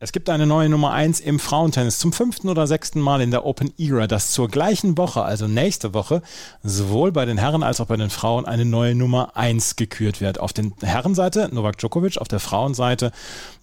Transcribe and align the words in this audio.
Es 0.00 0.12
gibt 0.12 0.30
eine 0.30 0.46
neue 0.46 0.68
Nummer 0.68 0.92
1 0.92 1.18
im 1.18 1.40
Frauentennis 1.40 1.98
zum 1.98 2.12
fünften 2.12 2.48
oder 2.48 2.68
sechsten 2.68 3.00
Mal 3.00 3.20
in 3.20 3.32
der 3.32 3.44
Open 3.44 3.72
Era, 3.78 4.06
dass 4.06 4.30
zur 4.30 4.46
gleichen 4.46 4.96
Woche, 4.96 5.22
also 5.22 5.48
nächste 5.48 5.92
Woche, 5.92 6.22
sowohl 6.62 7.10
bei 7.10 7.24
den 7.24 7.36
Herren 7.36 7.64
als 7.64 7.80
auch 7.80 7.86
bei 7.86 7.96
den 7.96 8.08
Frauen 8.08 8.46
eine 8.46 8.64
neue 8.64 8.94
Nummer 8.94 9.36
1 9.36 9.74
gekürt 9.74 10.20
wird. 10.20 10.38
Auf 10.38 10.52
der 10.52 10.66
Herrenseite 10.82 11.48
Novak 11.52 11.78
Djokovic, 11.78 12.18
auf 12.18 12.28
der 12.28 12.38
Frauenseite 12.38 13.10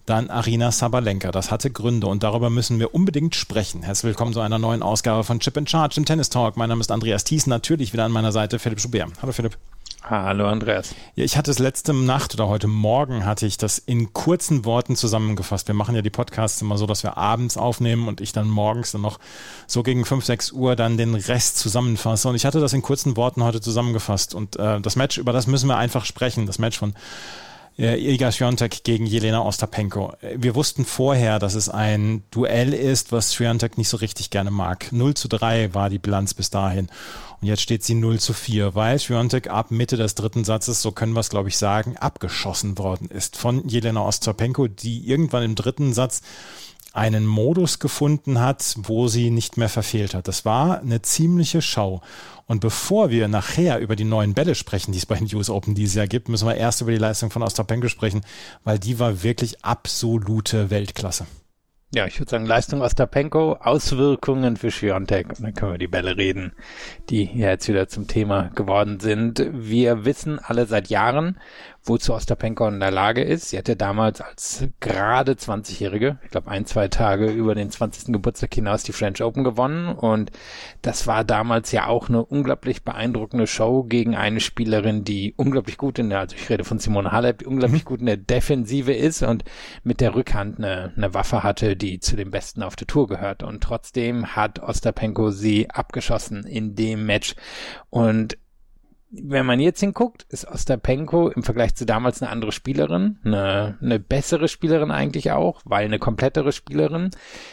dann 0.04 0.28
Arina 0.28 0.72
Sabalenka. 0.72 1.32
Das 1.32 1.50
hatte 1.50 1.70
Gründe 1.70 2.06
und 2.06 2.22
darüber 2.22 2.50
müssen 2.50 2.78
wir 2.80 2.94
unbedingt 2.94 3.34
sprechen. 3.34 3.82
Herzlich 3.82 4.10
willkommen 4.10 4.34
zu 4.34 4.40
einer 4.40 4.58
neuen 4.58 4.82
Ausgabe 4.82 5.24
von 5.24 5.40
Chip 5.40 5.56
in 5.56 5.66
Charge 5.66 5.94
im 5.96 6.04
Tennis 6.04 6.28
Talk. 6.28 6.58
Mein 6.58 6.68
Name 6.68 6.82
ist 6.82 6.90
Andreas 6.90 7.24
Thies, 7.24 7.46
natürlich 7.46 7.94
wieder 7.94 8.04
an 8.04 8.12
meiner 8.12 8.32
Seite 8.32 8.58
Philipp 8.58 8.80
Schubert. 8.80 9.08
Hallo 9.22 9.32
Philipp. 9.32 9.56
Hallo 10.02 10.46
Andreas. 10.46 10.94
Ja, 11.16 11.24
ich 11.24 11.36
hatte 11.36 11.50
es 11.50 11.58
letzte 11.58 11.92
Nacht 11.92 12.34
oder 12.34 12.46
heute 12.46 12.68
Morgen 12.68 13.24
hatte 13.24 13.44
ich 13.44 13.56
das 13.58 13.78
in 13.78 14.12
kurzen 14.12 14.64
Worten 14.64 14.94
zusammengefasst. 14.94 15.66
Wir 15.66 15.74
machen 15.74 15.96
ja 15.96 16.02
die 16.02 16.10
Podcasts 16.10 16.62
immer 16.62 16.78
so, 16.78 16.86
dass 16.86 17.02
wir 17.02 17.16
abends 17.16 17.56
aufnehmen 17.56 18.06
und 18.06 18.20
ich 18.20 18.32
dann 18.32 18.48
morgens 18.48 18.92
dann 18.92 19.00
noch 19.00 19.18
so 19.66 19.82
gegen 19.82 20.04
5, 20.04 20.24
6 20.24 20.52
Uhr 20.52 20.76
dann 20.76 20.96
den 20.96 21.14
Rest 21.14 21.58
zusammenfasse. 21.58 22.28
Und 22.28 22.36
ich 22.36 22.46
hatte 22.46 22.60
das 22.60 22.72
in 22.72 22.82
kurzen 22.82 23.16
Worten 23.16 23.42
heute 23.42 23.60
zusammengefasst. 23.60 24.34
Und 24.34 24.56
äh, 24.56 24.80
das 24.80 24.94
Match, 24.94 25.18
über 25.18 25.32
das 25.32 25.48
müssen 25.48 25.68
wir 25.68 25.76
einfach 25.76 26.04
sprechen. 26.04 26.46
Das 26.46 26.58
Match 26.58 26.78
von 26.78 26.94
äh, 27.78 27.96
Iga 27.98 28.32
Swiatek 28.32 28.84
gegen 28.84 29.06
Jelena 29.06 29.42
Ostapenko. 29.42 30.14
Wir 30.34 30.54
wussten 30.54 30.84
vorher, 30.84 31.38
dass 31.38 31.54
es 31.54 31.68
ein 31.68 32.22
Duell 32.30 32.72
ist, 32.72 33.12
was 33.12 33.30
Swiatek 33.30 33.78
nicht 33.78 33.88
so 33.88 33.96
richtig 33.96 34.30
gerne 34.30 34.50
mag. 34.50 34.92
0 34.92 35.14
zu 35.14 35.28
3 35.28 35.74
war 35.74 35.90
die 35.90 35.98
Bilanz 35.98 36.34
bis 36.34 36.50
dahin. 36.50 36.88
Und 37.40 37.48
jetzt 37.48 37.62
steht 37.62 37.84
sie 37.84 37.94
0 37.94 38.18
zu 38.18 38.32
4, 38.32 38.74
weil 38.74 38.98
Swiatek 38.98 39.48
ab 39.48 39.70
Mitte 39.70 39.96
des 39.96 40.14
dritten 40.14 40.44
Satzes, 40.44 40.80
so 40.80 40.90
können 40.92 41.12
wir 41.12 41.20
es 41.20 41.30
glaube 41.30 41.48
ich 41.48 41.58
sagen, 41.58 41.96
abgeschossen 41.96 42.78
worden 42.78 43.08
ist 43.08 43.36
von 43.36 43.68
Jelena 43.68 44.00
Ostapenko, 44.06 44.68
die 44.68 45.06
irgendwann 45.06 45.42
im 45.42 45.54
dritten 45.54 45.92
Satz 45.92 46.22
einen 46.96 47.26
Modus 47.26 47.78
gefunden 47.78 48.40
hat, 48.40 48.74
wo 48.78 49.08
sie 49.08 49.30
nicht 49.30 49.56
mehr 49.56 49.68
verfehlt 49.68 50.14
hat. 50.14 50.28
Das 50.28 50.44
war 50.44 50.80
eine 50.80 51.02
ziemliche 51.02 51.62
Schau. 51.62 52.00
Und 52.46 52.60
bevor 52.60 53.10
wir 53.10 53.28
nachher 53.28 53.80
über 53.80 53.96
die 53.96 54.04
neuen 54.04 54.34
Bälle 54.34 54.54
sprechen, 54.54 54.92
die 54.92 54.98
es 54.98 55.06
bei 55.06 55.16
den 55.16 55.32
US 55.34 55.50
Open 55.50 55.74
dieses 55.74 55.94
Jahr 55.94 56.06
gibt, 56.06 56.28
müssen 56.28 56.48
wir 56.48 56.54
erst 56.54 56.80
über 56.80 56.92
die 56.92 56.98
Leistung 56.98 57.30
von 57.30 57.42
Ostapenko 57.42 57.88
sprechen, 57.88 58.22
weil 58.64 58.78
die 58.78 58.98
war 58.98 59.22
wirklich 59.22 59.64
absolute 59.64 60.70
Weltklasse. 60.70 61.26
Ja, 61.94 62.04
ich 62.06 62.18
würde 62.18 62.30
sagen, 62.30 62.46
Leistung 62.46 62.82
Ostapenko, 62.82 63.54
Auswirkungen 63.60 64.56
für 64.56 64.70
Schiontek. 64.70 65.28
Und 65.28 65.42
dann 65.42 65.54
können 65.54 65.72
wir 65.72 65.78
die 65.78 65.86
Bälle 65.86 66.16
reden, 66.16 66.52
die 67.10 67.24
ja 67.24 67.50
jetzt 67.50 67.68
wieder 67.68 67.88
zum 67.88 68.08
Thema 68.08 68.50
geworden 68.54 68.98
sind. 69.00 69.46
Wir 69.52 70.04
wissen 70.04 70.40
alle 70.40 70.66
seit 70.66 70.88
Jahren, 70.88 71.38
wozu 71.88 72.14
Ostapenko 72.14 72.68
in 72.68 72.80
der 72.80 72.90
Lage 72.90 73.22
ist. 73.22 73.50
Sie 73.50 73.58
hatte 73.58 73.76
damals 73.76 74.20
als 74.20 74.66
gerade 74.80 75.32
20-Jährige, 75.32 76.18
ich 76.24 76.30
glaube 76.30 76.50
ein, 76.50 76.66
zwei 76.66 76.88
Tage 76.88 77.26
über 77.26 77.54
den 77.54 77.70
20. 77.70 78.12
Geburtstag 78.12 78.54
hinaus 78.54 78.82
die 78.82 78.92
French 78.92 79.22
Open 79.22 79.44
gewonnen 79.44 79.88
und 79.88 80.30
das 80.82 81.06
war 81.06 81.24
damals 81.24 81.72
ja 81.72 81.86
auch 81.86 82.08
eine 82.08 82.24
unglaublich 82.24 82.84
beeindruckende 82.84 83.46
Show 83.46 83.84
gegen 83.84 84.16
eine 84.16 84.40
Spielerin, 84.40 85.04
die 85.04 85.34
unglaublich 85.36 85.76
gut 85.76 85.98
in 85.98 86.10
der, 86.10 86.20
also 86.20 86.36
ich 86.36 86.48
rede 86.50 86.64
von 86.64 86.78
Simone 86.78 87.12
Halep, 87.12 87.38
die 87.38 87.46
unglaublich 87.46 87.84
mhm. 87.84 87.88
gut 87.88 88.00
in 88.00 88.06
der 88.06 88.16
Defensive 88.16 88.92
ist 88.92 89.22
und 89.22 89.44
mit 89.84 90.00
der 90.00 90.14
Rückhand 90.14 90.58
eine, 90.58 90.92
eine 90.96 91.14
Waffe 91.14 91.42
hatte, 91.42 91.76
die 91.76 92.00
zu 92.00 92.16
den 92.16 92.30
Besten 92.30 92.62
auf 92.62 92.76
der 92.76 92.86
Tour 92.86 93.06
gehört 93.06 93.42
und 93.42 93.62
trotzdem 93.62 94.34
hat 94.36 94.60
Ostapenko 94.60 95.30
sie 95.30 95.70
abgeschossen 95.70 96.44
in 96.44 96.74
dem 96.74 97.06
Match 97.06 97.34
und 97.90 98.38
wenn 99.10 99.46
man 99.46 99.60
jetzt 99.60 99.80
hinguckt, 99.80 100.26
ist 100.30 100.48
Ostapenko 100.48 101.28
im 101.28 101.44
Vergleich 101.44 101.74
zu 101.74 101.86
damals 101.86 102.20
eine 102.22 102.30
andere 102.30 102.50
Spielerin, 102.50 103.18
eine, 103.24 103.78
eine 103.80 104.00
bessere 104.00 104.48
Spielerin 104.48 104.90
eigentlich 104.90 105.30
auch, 105.30 105.60
weil 105.64 105.84
eine 105.84 105.98
komplettere 105.98 106.50
Spielerin. 106.50 107.10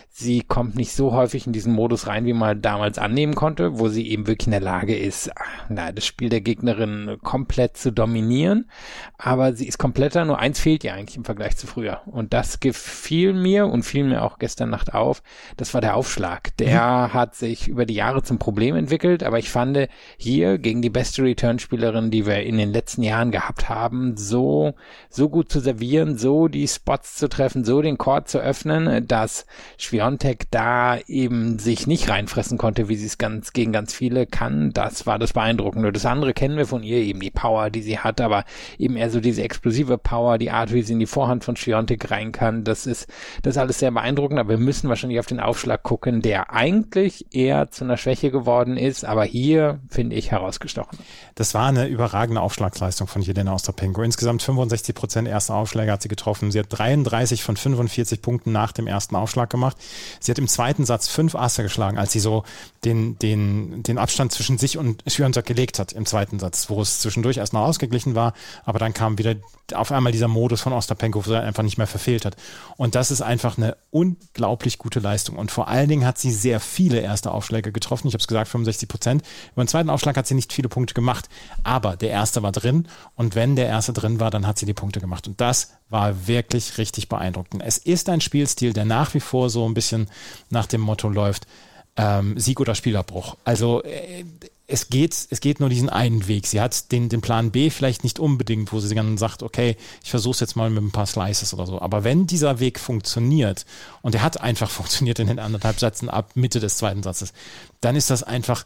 Sie 0.09 0.41
kommt 0.41 0.75
nicht 0.75 0.93
so 0.93 1.13
häufig 1.13 1.47
in 1.47 1.53
diesen 1.53 1.73
Modus 1.73 2.07
rein, 2.07 2.25
wie 2.25 2.33
man 2.33 2.61
damals 2.61 2.97
annehmen 2.97 3.35
konnte, 3.35 3.79
wo 3.79 3.87
sie 3.87 4.09
eben 4.09 4.27
wirklich 4.27 4.47
in 4.47 4.51
der 4.51 4.61
Lage 4.61 4.95
ist, 4.95 5.31
na, 5.69 5.91
das 5.91 6.05
Spiel 6.05 6.29
der 6.29 6.41
Gegnerin 6.41 7.17
komplett 7.23 7.77
zu 7.77 7.91
dominieren. 7.91 8.69
Aber 9.17 9.53
sie 9.53 9.67
ist 9.67 9.77
kompletter, 9.77 10.25
nur 10.25 10.39
eins 10.39 10.59
fehlt 10.59 10.83
ihr 10.83 10.93
eigentlich 10.93 11.17
im 11.17 11.25
Vergleich 11.25 11.55
zu 11.57 11.67
früher. 11.67 12.01
Und 12.05 12.33
das 12.33 12.59
gefiel 12.59 13.33
mir 13.33 13.67
und 13.67 13.83
fiel 13.83 14.03
mir 14.03 14.23
auch 14.23 14.39
gestern 14.39 14.69
Nacht 14.69 14.93
auf. 14.93 15.23
Das 15.57 15.73
war 15.73 15.81
der 15.81 15.95
Aufschlag. 15.95 16.55
Der 16.57 17.07
mhm. 17.09 17.13
hat 17.13 17.35
sich 17.35 17.67
über 17.67 17.85
die 17.85 17.95
Jahre 17.95 18.23
zum 18.23 18.37
Problem 18.37 18.75
entwickelt, 18.75 19.23
aber 19.23 19.39
ich 19.39 19.49
fand 19.49 19.87
hier 20.17 20.57
gegen 20.57 20.81
die 20.81 20.89
beste 20.89 21.21
Return-Spielerin, 21.43 22.11
die 22.11 22.25
wir 22.25 22.43
in 22.43 22.57
den 22.57 22.71
letzten 22.71 23.03
Jahren 23.03 23.31
gehabt 23.31 23.69
haben, 23.69 24.15
so, 24.17 24.73
so 25.09 25.29
gut 25.29 25.51
zu 25.51 25.59
servieren, 25.59 26.17
so 26.17 26.47
die 26.47 26.67
Spots 26.67 27.15
zu 27.15 27.29
treffen, 27.29 27.63
so 27.63 27.81
den 27.81 27.97
Court 27.97 28.27
zu 28.27 28.39
öffnen, 28.39 29.07
dass 29.07 29.45
schwierig 29.77 29.93
Biontech 30.03 30.47
da 30.51 30.97
eben 31.07 31.59
sich 31.59 31.87
nicht 31.87 32.09
reinfressen 32.09 32.57
konnte, 32.57 32.89
wie 32.89 32.95
sie 32.95 33.05
es 33.05 33.17
ganz 33.17 33.53
gegen 33.53 33.71
ganz 33.71 33.93
viele 33.93 34.25
kann, 34.25 34.71
das 34.73 35.05
war 35.05 35.17
das 35.17 35.31
Beeindruckende. 35.33 35.93
Das 35.93 36.05
andere 36.05 36.33
kennen 36.33 36.57
wir 36.57 36.65
von 36.65 36.83
ihr, 36.83 36.97
eben 36.97 37.21
die 37.21 37.31
Power, 37.31 37.69
die 37.69 37.81
sie 37.81 37.99
hat, 37.99 38.19
aber 38.19 38.43
eben 38.77 38.97
eher 38.97 39.09
so 39.09 39.21
diese 39.21 39.43
explosive 39.43 39.97
Power, 39.97 40.37
die 40.39 40.51
Art, 40.51 40.73
wie 40.73 40.81
sie 40.81 40.93
in 40.93 40.99
die 40.99 41.05
Vorhand 41.05 41.43
von 41.43 41.55
Schwiontek 41.55 42.11
rein 42.11 42.31
kann, 42.31 42.63
das 42.63 42.85
ist, 42.85 43.07
das 43.43 43.51
ist 43.55 43.57
alles 43.59 43.79
sehr 43.79 43.91
beeindruckend, 43.91 44.39
aber 44.39 44.49
wir 44.49 44.57
müssen 44.57 44.89
wahrscheinlich 44.89 45.19
auf 45.19 45.27
den 45.27 45.39
Aufschlag 45.39 45.83
gucken, 45.83 46.21
der 46.21 46.51
eigentlich 46.51 47.27
eher 47.31 47.69
zu 47.69 47.85
einer 47.85 47.97
Schwäche 47.97 48.29
geworden 48.29 48.75
ist, 48.75 49.05
aber 49.05 49.23
hier 49.23 49.79
finde 49.87 50.15
ich 50.15 50.31
herausgestochen. 50.31 50.97
Das 51.35 51.53
war 51.53 51.67
eine 51.67 51.87
überragende 51.87 52.41
Aufschlagsleistung 52.41 53.07
von 53.07 53.21
Jelena 53.21 53.53
Ostapenko. 53.53 54.03
Insgesamt 54.03 54.43
65 54.43 54.93
Prozent 54.93 55.27
erster 55.27 55.55
Aufschläge 55.55 55.91
hat 55.91 56.01
sie 56.01 56.09
getroffen. 56.09 56.51
Sie 56.51 56.59
hat 56.59 56.67
33 56.69 57.43
von 57.43 57.57
45 57.57 58.21
Punkten 58.21 58.51
nach 58.51 58.71
dem 58.71 58.87
ersten 58.87 59.15
Aufschlag 59.15 59.49
gemacht. 59.49 59.77
Sie 60.19 60.31
hat 60.31 60.37
im 60.37 60.47
zweiten 60.47 60.85
Satz 60.85 61.07
fünf 61.07 61.35
Asse 61.35 61.63
geschlagen, 61.63 61.97
als 61.97 62.11
sie 62.11 62.19
so 62.19 62.43
den, 62.85 63.17
den, 63.19 63.83
den 63.83 63.97
Abstand 63.97 64.31
zwischen 64.31 64.57
sich 64.57 64.77
und 64.77 65.03
Schwiontek 65.07 65.45
gelegt 65.45 65.79
hat 65.79 65.93
im 65.93 66.05
zweiten 66.05 66.39
Satz, 66.39 66.69
wo 66.69 66.81
es 66.81 66.99
zwischendurch 66.99 67.37
erst 67.37 67.53
noch 67.53 67.61
ausgeglichen 67.61 68.15
war, 68.15 68.33
aber 68.65 68.79
dann 68.79 68.93
kam 68.93 69.17
wieder 69.17 69.35
auf 69.73 69.91
einmal 69.91 70.11
dieser 70.11 70.27
Modus 70.27 70.61
von 70.61 70.73
Ostapenko, 70.73 71.25
wo 71.25 71.31
er 71.31 71.43
einfach 71.43 71.63
nicht 71.63 71.77
mehr 71.77 71.87
verfehlt 71.87 72.25
hat. 72.25 72.35
Und 72.77 72.95
das 72.95 73.11
ist 73.11 73.21
einfach 73.21 73.57
eine 73.57 73.77
unglaublich 73.91 74.77
gute 74.77 74.99
Leistung. 74.99 75.37
Und 75.37 75.51
vor 75.51 75.67
allen 75.67 75.87
Dingen 75.87 76.05
hat 76.05 76.17
sie 76.17 76.31
sehr 76.31 76.59
viele 76.59 76.99
erste 76.99 77.31
Aufschläge 77.31 77.71
getroffen. 77.71 78.07
Ich 78.07 78.13
habe 78.13 78.21
es 78.21 78.27
gesagt, 78.27 78.49
65 78.49 78.89
Prozent. 78.89 79.23
Über 79.53 79.63
den 79.63 79.69
zweiten 79.69 79.89
Aufschlag 79.89 80.17
hat 80.17 80.27
sie 80.27 80.35
nicht 80.35 80.51
viele 80.51 80.69
Punkte 80.69 80.93
gemacht, 80.93 81.22
aber 81.63 81.95
der 81.95 82.09
erste 82.09 82.43
war 82.43 82.51
drin. 82.51 82.87
Und 83.15 83.35
wenn 83.35 83.55
der 83.55 83.67
erste 83.67 83.93
drin 83.93 84.19
war, 84.19 84.31
dann 84.31 84.47
hat 84.47 84.59
sie 84.59 84.65
die 84.65 84.73
Punkte 84.73 84.99
gemacht. 84.99 85.27
Und 85.27 85.39
das 85.41 85.73
war 85.89 86.27
wirklich 86.27 86.77
richtig 86.77 87.09
beeindruckend. 87.09 87.63
Es 87.65 87.77
ist 87.77 88.09
ein 88.09 88.21
Spielstil, 88.21 88.73
der 88.73 88.85
nach 88.85 89.13
wie 89.13 89.19
vor 89.19 89.49
so 89.49 89.67
ein 89.67 89.73
bisschen 89.73 90.09
nach 90.49 90.65
dem 90.65 90.81
Motto 90.81 91.09
läuft, 91.09 91.47
ähm, 91.95 92.39
Sieg 92.39 92.59
oder 92.59 92.75
Spielerbruch. 92.75 93.37
Also 93.43 93.83
äh, 93.83 94.25
es 94.65 94.89
geht, 94.89 95.27
es 95.29 95.41
geht 95.41 95.59
nur 95.59 95.69
diesen 95.69 95.89
einen 95.89 96.27
Weg. 96.27 96.47
Sie 96.47 96.61
hat 96.61 96.91
den, 96.91 97.09
den 97.09 97.21
Plan 97.21 97.51
B 97.51 97.69
vielleicht 97.69 98.03
nicht 98.03 98.19
unbedingt, 98.19 98.71
wo 98.71 98.79
sie 98.79 98.95
dann 98.95 99.17
sagt, 99.17 99.43
okay, 99.43 99.75
ich 100.03 100.09
versuche 100.09 100.33
es 100.33 100.39
jetzt 100.39 100.55
mal 100.55 100.69
mit 100.69 100.83
ein 100.83 100.91
paar 100.91 101.05
Slices 101.05 101.53
oder 101.53 101.67
so. 101.67 101.81
Aber 101.81 102.03
wenn 102.03 102.27
dieser 102.27 102.59
Weg 102.59 102.79
funktioniert, 102.79 103.65
und 104.01 104.15
er 104.15 104.23
hat 104.23 104.41
einfach 104.41 104.69
funktioniert 104.71 105.19
in 105.19 105.27
den 105.27 105.39
anderthalb 105.39 105.79
Sätzen 105.79 106.09
ab 106.09 106.31
Mitte 106.35 106.59
des 106.59 106.77
zweiten 106.77 107.03
Satzes, 107.03 107.33
dann 107.81 107.95
ist 107.95 108.09
das 108.09 108.23
einfach 108.23 108.65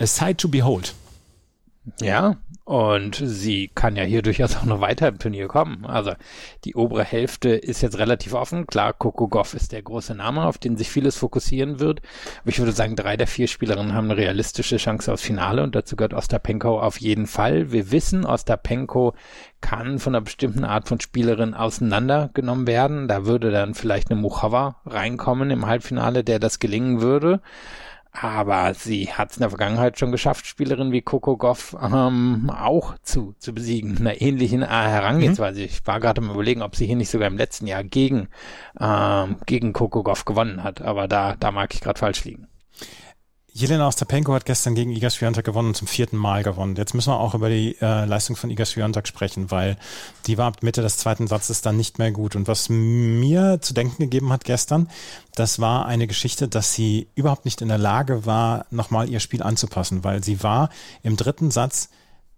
a 0.00 0.06
sight 0.06 0.38
to 0.38 0.48
behold. 0.48 0.94
Ja, 2.00 2.36
und 2.64 3.22
sie 3.22 3.70
kann 3.72 3.94
ja 3.94 4.02
hier 4.02 4.22
durchaus 4.22 4.56
auch 4.56 4.64
noch 4.64 4.80
weiter 4.80 5.06
im 5.06 5.20
Turnier 5.20 5.46
kommen. 5.46 5.86
Also 5.86 6.14
die 6.64 6.74
obere 6.74 7.04
Hälfte 7.04 7.50
ist 7.50 7.80
jetzt 7.80 7.98
relativ 7.98 8.34
offen. 8.34 8.66
Klar, 8.66 8.92
Coco 8.92 9.28
Goff 9.28 9.54
ist 9.54 9.70
der 9.70 9.82
große 9.82 10.16
Name, 10.16 10.44
auf 10.44 10.58
den 10.58 10.76
sich 10.76 10.90
vieles 10.90 11.16
fokussieren 11.16 11.78
wird. 11.78 12.02
Aber 12.40 12.50
ich 12.50 12.58
würde 12.58 12.72
sagen, 12.72 12.96
drei 12.96 13.16
der 13.16 13.28
vier 13.28 13.46
Spielerinnen 13.46 13.94
haben 13.94 14.10
eine 14.10 14.16
realistische 14.16 14.78
Chance 14.78 15.12
aufs 15.12 15.22
Finale 15.22 15.62
und 15.62 15.76
dazu 15.76 15.94
gehört 15.94 16.12
Ostapenko 16.12 16.80
auf 16.80 17.00
jeden 17.00 17.28
Fall. 17.28 17.70
Wir 17.70 17.92
wissen, 17.92 18.26
Ostapenko 18.26 19.14
kann 19.60 20.00
von 20.00 20.16
einer 20.16 20.24
bestimmten 20.24 20.64
Art 20.64 20.88
von 20.88 21.00
Spielerin 21.00 21.54
auseinandergenommen 21.54 22.66
werden. 22.66 23.06
Da 23.06 23.26
würde 23.26 23.52
dann 23.52 23.74
vielleicht 23.74 24.10
eine 24.10 24.20
Muchova 24.20 24.80
reinkommen 24.86 25.52
im 25.52 25.66
Halbfinale, 25.66 26.24
der 26.24 26.40
das 26.40 26.58
gelingen 26.58 27.00
würde. 27.00 27.40
Aber 28.20 28.72
sie 28.72 29.12
hat 29.12 29.30
es 29.30 29.36
in 29.36 29.42
der 29.42 29.50
Vergangenheit 29.50 29.98
schon 29.98 30.10
geschafft, 30.10 30.46
Spielerinnen 30.46 30.92
wie 30.92 31.02
Coco 31.02 31.36
Goff 31.36 31.76
ähm, 31.80 32.50
auch 32.50 32.94
zu, 33.02 33.34
zu 33.38 33.52
besiegen. 33.52 33.98
Einer 33.98 34.20
ähnlichen 34.20 34.62
äh, 34.62 34.66
Herangehensweise. 34.66 35.60
Mhm. 35.60 35.66
Ich 35.66 35.86
war 35.86 36.00
gerade 36.00 36.22
am 36.22 36.30
überlegen, 36.30 36.62
ob 36.62 36.76
sie 36.76 36.86
hier 36.86 36.96
nicht 36.96 37.10
sogar 37.10 37.28
im 37.28 37.36
letzten 37.36 37.66
Jahr 37.66 37.84
gegen, 37.84 38.28
ähm, 38.80 39.36
gegen 39.44 39.72
Coco 39.72 40.02
Goff 40.02 40.24
gewonnen 40.24 40.64
hat. 40.64 40.80
Aber 40.80 41.08
da, 41.08 41.36
da 41.38 41.50
mag 41.52 41.74
ich 41.74 41.80
gerade 41.80 41.98
falsch 41.98 42.24
liegen. 42.24 42.48
Jelena 43.58 43.88
Ostapenko 43.88 44.34
hat 44.34 44.44
gestern 44.44 44.74
gegen 44.74 44.90
Iga 44.90 45.08
Swiatek 45.08 45.46
gewonnen 45.46 45.68
und 45.68 45.74
zum 45.74 45.88
vierten 45.88 46.18
Mal 46.18 46.42
gewonnen. 46.42 46.76
Jetzt 46.76 46.92
müssen 46.92 47.10
wir 47.10 47.18
auch 47.18 47.34
über 47.34 47.48
die 47.48 47.74
äh, 47.80 48.04
Leistung 48.04 48.36
von 48.36 48.50
Iga 48.50 48.66
Swiatek 48.66 49.08
sprechen, 49.08 49.50
weil 49.50 49.78
die 50.26 50.36
war 50.36 50.48
ab 50.48 50.62
Mitte 50.62 50.82
des 50.82 50.98
zweiten 50.98 51.26
Satzes 51.26 51.62
dann 51.62 51.78
nicht 51.78 51.98
mehr 51.98 52.12
gut. 52.12 52.36
Und 52.36 52.48
was 52.48 52.68
mir 52.68 53.58
zu 53.62 53.72
denken 53.72 54.02
gegeben 54.02 54.30
hat 54.30 54.44
gestern, 54.44 54.90
das 55.36 55.58
war 55.58 55.86
eine 55.86 56.06
Geschichte, 56.06 56.48
dass 56.48 56.74
sie 56.74 57.08
überhaupt 57.14 57.46
nicht 57.46 57.62
in 57.62 57.68
der 57.68 57.78
Lage 57.78 58.26
war, 58.26 58.66
nochmal 58.70 59.08
ihr 59.08 59.20
Spiel 59.20 59.42
anzupassen, 59.42 60.04
weil 60.04 60.22
sie 60.22 60.42
war 60.42 60.68
im 61.02 61.16
dritten 61.16 61.50
Satz 61.50 61.88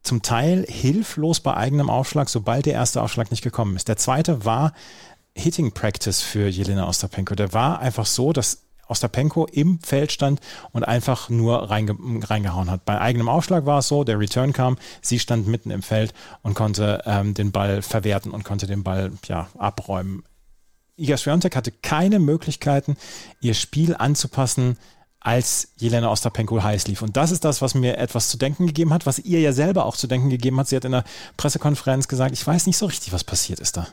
zum 0.04 0.22
Teil 0.22 0.66
hilflos 0.68 1.40
bei 1.40 1.56
eigenem 1.56 1.90
Aufschlag, 1.90 2.28
sobald 2.28 2.64
der 2.66 2.74
erste 2.74 3.02
Aufschlag 3.02 3.32
nicht 3.32 3.42
gekommen 3.42 3.74
ist. 3.74 3.88
Der 3.88 3.96
zweite 3.96 4.44
war 4.44 4.72
Hitting 5.34 5.72
Practice 5.72 6.20
für 6.20 6.46
Jelena 6.46 6.88
Ostapenko. 6.88 7.34
Der 7.34 7.52
war 7.52 7.80
einfach 7.80 8.06
so, 8.06 8.32
dass 8.32 8.67
Ostapenko 8.88 9.46
im 9.46 9.78
Feld 9.80 10.12
stand 10.12 10.40
und 10.72 10.86
einfach 10.86 11.28
nur 11.28 11.70
reinge 11.70 11.96
reingehauen 12.28 12.70
hat. 12.70 12.84
Bei 12.84 13.00
eigenem 13.00 13.28
Aufschlag 13.28 13.66
war 13.66 13.80
es 13.80 13.88
so, 13.88 14.04
der 14.04 14.18
Return 14.18 14.52
kam, 14.52 14.76
sie 15.00 15.18
stand 15.18 15.46
mitten 15.46 15.70
im 15.70 15.82
Feld 15.82 16.14
und 16.42 16.54
konnte 16.54 17.02
ähm, 17.06 17.34
den 17.34 17.52
Ball 17.52 17.82
verwerten 17.82 18.32
und 18.32 18.44
konnte 18.44 18.66
den 18.66 18.82
Ball 18.82 19.12
ja, 19.26 19.48
abräumen. 19.58 20.24
Iga 20.96 21.16
Swiatek 21.16 21.54
hatte 21.54 21.70
keine 21.70 22.18
Möglichkeiten, 22.18 22.96
ihr 23.40 23.54
Spiel 23.54 23.94
anzupassen, 23.96 24.76
als 25.20 25.72
Jelena 25.76 26.10
Ostapenko 26.10 26.62
heiß 26.62 26.86
lief. 26.86 27.02
Und 27.02 27.16
das 27.16 27.30
ist 27.30 27.44
das, 27.44 27.60
was 27.60 27.74
mir 27.74 27.98
etwas 27.98 28.28
zu 28.28 28.38
denken 28.38 28.66
gegeben 28.66 28.92
hat, 28.92 29.04
was 29.04 29.18
ihr 29.18 29.40
ja 29.40 29.52
selber 29.52 29.84
auch 29.84 29.96
zu 29.96 30.06
denken 30.06 30.30
gegeben 30.30 30.58
hat. 30.58 30.68
Sie 30.68 30.76
hat 30.76 30.84
in 30.84 30.92
der 30.92 31.04
Pressekonferenz 31.36 32.08
gesagt, 32.08 32.32
ich 32.32 32.46
weiß 32.46 32.66
nicht 32.66 32.76
so 32.76 32.86
richtig, 32.86 33.12
was 33.12 33.24
passiert 33.24 33.60
ist 33.60 33.76
da. 33.76 33.88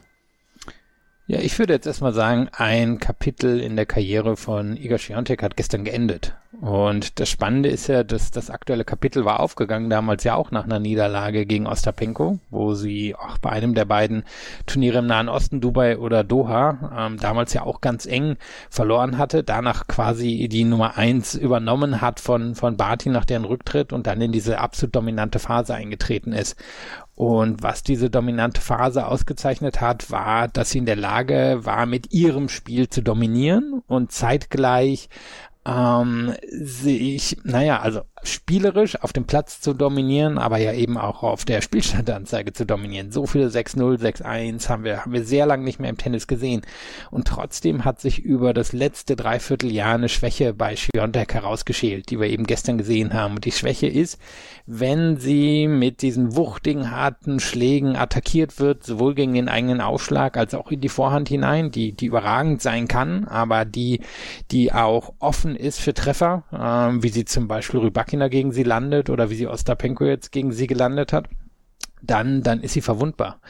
Ja, 1.27 1.39
ich 1.39 1.57
würde 1.57 1.73
jetzt 1.73 1.87
erstmal 1.87 2.13
sagen, 2.13 2.49
ein 2.53 2.99
Kapitel 2.99 3.59
in 3.59 3.75
der 3.75 3.87
Karriere 3.87 4.37
von 4.37 4.77
Igor 4.77 4.99
Świątek 4.99 5.41
hat 5.41 5.57
gestern 5.57 5.83
geendet. 5.83 6.35
Und 6.61 7.19
das 7.19 7.29
Spannende 7.29 7.69
ist 7.69 7.87
ja, 7.87 8.03
dass 8.03 8.29
das 8.31 8.51
aktuelle 8.51 8.85
Kapitel 8.85 9.25
war 9.25 9.39
aufgegangen, 9.39 9.89
damals 9.89 10.23
ja 10.23 10.35
auch 10.35 10.51
nach 10.51 10.65
einer 10.65 10.79
Niederlage 10.79 11.47
gegen 11.47 11.65
Ostapenko, 11.65 12.39
wo 12.51 12.75
sie 12.75 13.15
auch 13.15 13.39
bei 13.39 13.49
einem 13.49 13.73
der 13.73 13.85
beiden 13.85 14.23
Turniere 14.67 14.99
im 14.99 15.07
Nahen 15.07 15.27
Osten, 15.27 15.61
Dubai 15.61 15.97
oder 15.97 16.23
Doha, 16.23 17.07
ähm, 17.07 17.17
damals 17.17 17.53
ja 17.53 17.63
auch 17.63 17.81
ganz 17.81 18.05
eng 18.05 18.37
verloren 18.69 19.17
hatte, 19.17 19.43
danach 19.43 19.87
quasi 19.87 20.47
die 20.47 20.63
Nummer 20.63 20.95
eins 20.95 21.33
übernommen 21.33 22.01
hat 22.01 22.19
von, 22.19 22.53
von 22.55 22.77
Barty 22.77 23.09
nach 23.09 23.25
deren 23.25 23.45
Rücktritt 23.45 23.91
und 23.91 24.07
dann 24.07 24.21
in 24.21 24.31
diese 24.31 24.59
absolut 24.59 24.95
dominante 24.95 25.39
Phase 25.39 25.73
eingetreten 25.73 26.33
ist. 26.33 26.55
Und 27.15 27.63
was 27.63 27.81
diese 27.81 28.09
dominante 28.09 28.59
Phase 28.59 29.07
ausgezeichnet 29.07 29.79
hat, 29.79 30.11
war, 30.11 30.49
dass 30.49 30.71
sie 30.71 30.79
in 30.79 30.85
der 30.85 30.97
Lage 30.97 31.61
war, 31.63 31.85
mit 31.85 32.11
ihrem 32.11 32.49
Spiel 32.49 32.89
zu 32.89 33.01
dominieren 33.01 33.81
und 33.87 34.11
zeitgleich 34.11 35.09
ähm, 35.65 36.33
sehe 36.51 37.15
ich, 37.15 37.37
naja, 37.43 37.79
also 37.79 38.01
spielerisch 38.25 39.01
auf 39.01 39.13
dem 39.13 39.25
Platz 39.25 39.61
zu 39.61 39.73
dominieren, 39.73 40.37
aber 40.37 40.57
ja 40.57 40.73
eben 40.73 40.97
auch 40.97 41.23
auf 41.23 41.45
der 41.45 41.61
Spielstandanzeige 41.61 42.53
zu 42.53 42.65
dominieren. 42.65 43.11
So 43.11 43.25
viele 43.25 43.47
6-0, 43.47 43.99
6-1 43.99 44.69
haben 44.69 44.83
wir, 44.83 45.01
haben 45.01 45.13
wir 45.13 45.23
sehr 45.23 45.45
lange 45.45 45.63
nicht 45.63 45.79
mehr 45.79 45.89
im 45.89 45.97
Tennis 45.97 46.27
gesehen. 46.27 46.61
Und 47.11 47.27
trotzdem 47.27 47.85
hat 47.85 48.01
sich 48.01 48.19
über 48.19 48.53
das 48.53 48.73
letzte 48.73 49.15
Dreivierteljahr 49.15 49.95
eine 49.95 50.09
Schwäche 50.09 50.53
bei 50.53 50.75
Schiontek 50.75 51.33
herausgeschält, 51.33 52.09
die 52.09 52.19
wir 52.19 52.27
eben 52.27 52.45
gestern 52.45 52.77
gesehen 52.77 53.13
haben. 53.13 53.35
Und 53.35 53.45
die 53.45 53.51
Schwäche 53.51 53.87
ist, 53.87 54.19
wenn 54.65 55.17
sie 55.17 55.67
mit 55.67 56.01
diesen 56.01 56.35
wuchtigen, 56.35 56.91
harten 56.91 57.39
Schlägen 57.39 57.95
attackiert 57.95 58.59
wird, 58.59 58.83
sowohl 58.83 59.13
gegen 59.13 59.33
den 59.33 59.49
eigenen 59.49 59.81
Aufschlag 59.81 60.37
als 60.37 60.55
auch 60.55 60.71
in 60.71 60.81
die 60.81 60.89
Vorhand 60.89 61.29
hinein, 61.29 61.71
die, 61.71 61.91
die 61.91 62.07
überragend 62.07 62.61
sein 62.61 62.87
kann, 62.87 63.25
aber 63.25 63.65
die, 63.65 64.01
die 64.51 64.73
auch 64.73 65.13
offen 65.19 65.55
ist 65.55 65.79
für 65.79 65.93
Treffer, 65.93 66.43
ähm, 66.51 67.03
wie 67.03 67.09
sie 67.09 67.25
zum 67.25 67.47
Beispiel 67.47 67.79
Rybaki 67.79 68.14
Sakina 68.15 68.29
gegen 68.29 68.53
sie 68.53 68.63
landet 68.63 69.09
oder 69.09 69.29
wie 69.29 69.35
sie 69.35 69.47
Ostapenko 69.47 70.05
jetzt 70.05 70.31
gegen 70.31 70.53
sie 70.53 70.67
gelandet 70.67 71.11
hat, 71.11 71.27
dann, 72.01 72.43
dann 72.43 72.61
ist 72.61 72.73
sie 72.73 72.81
verwundbar. 72.81 73.41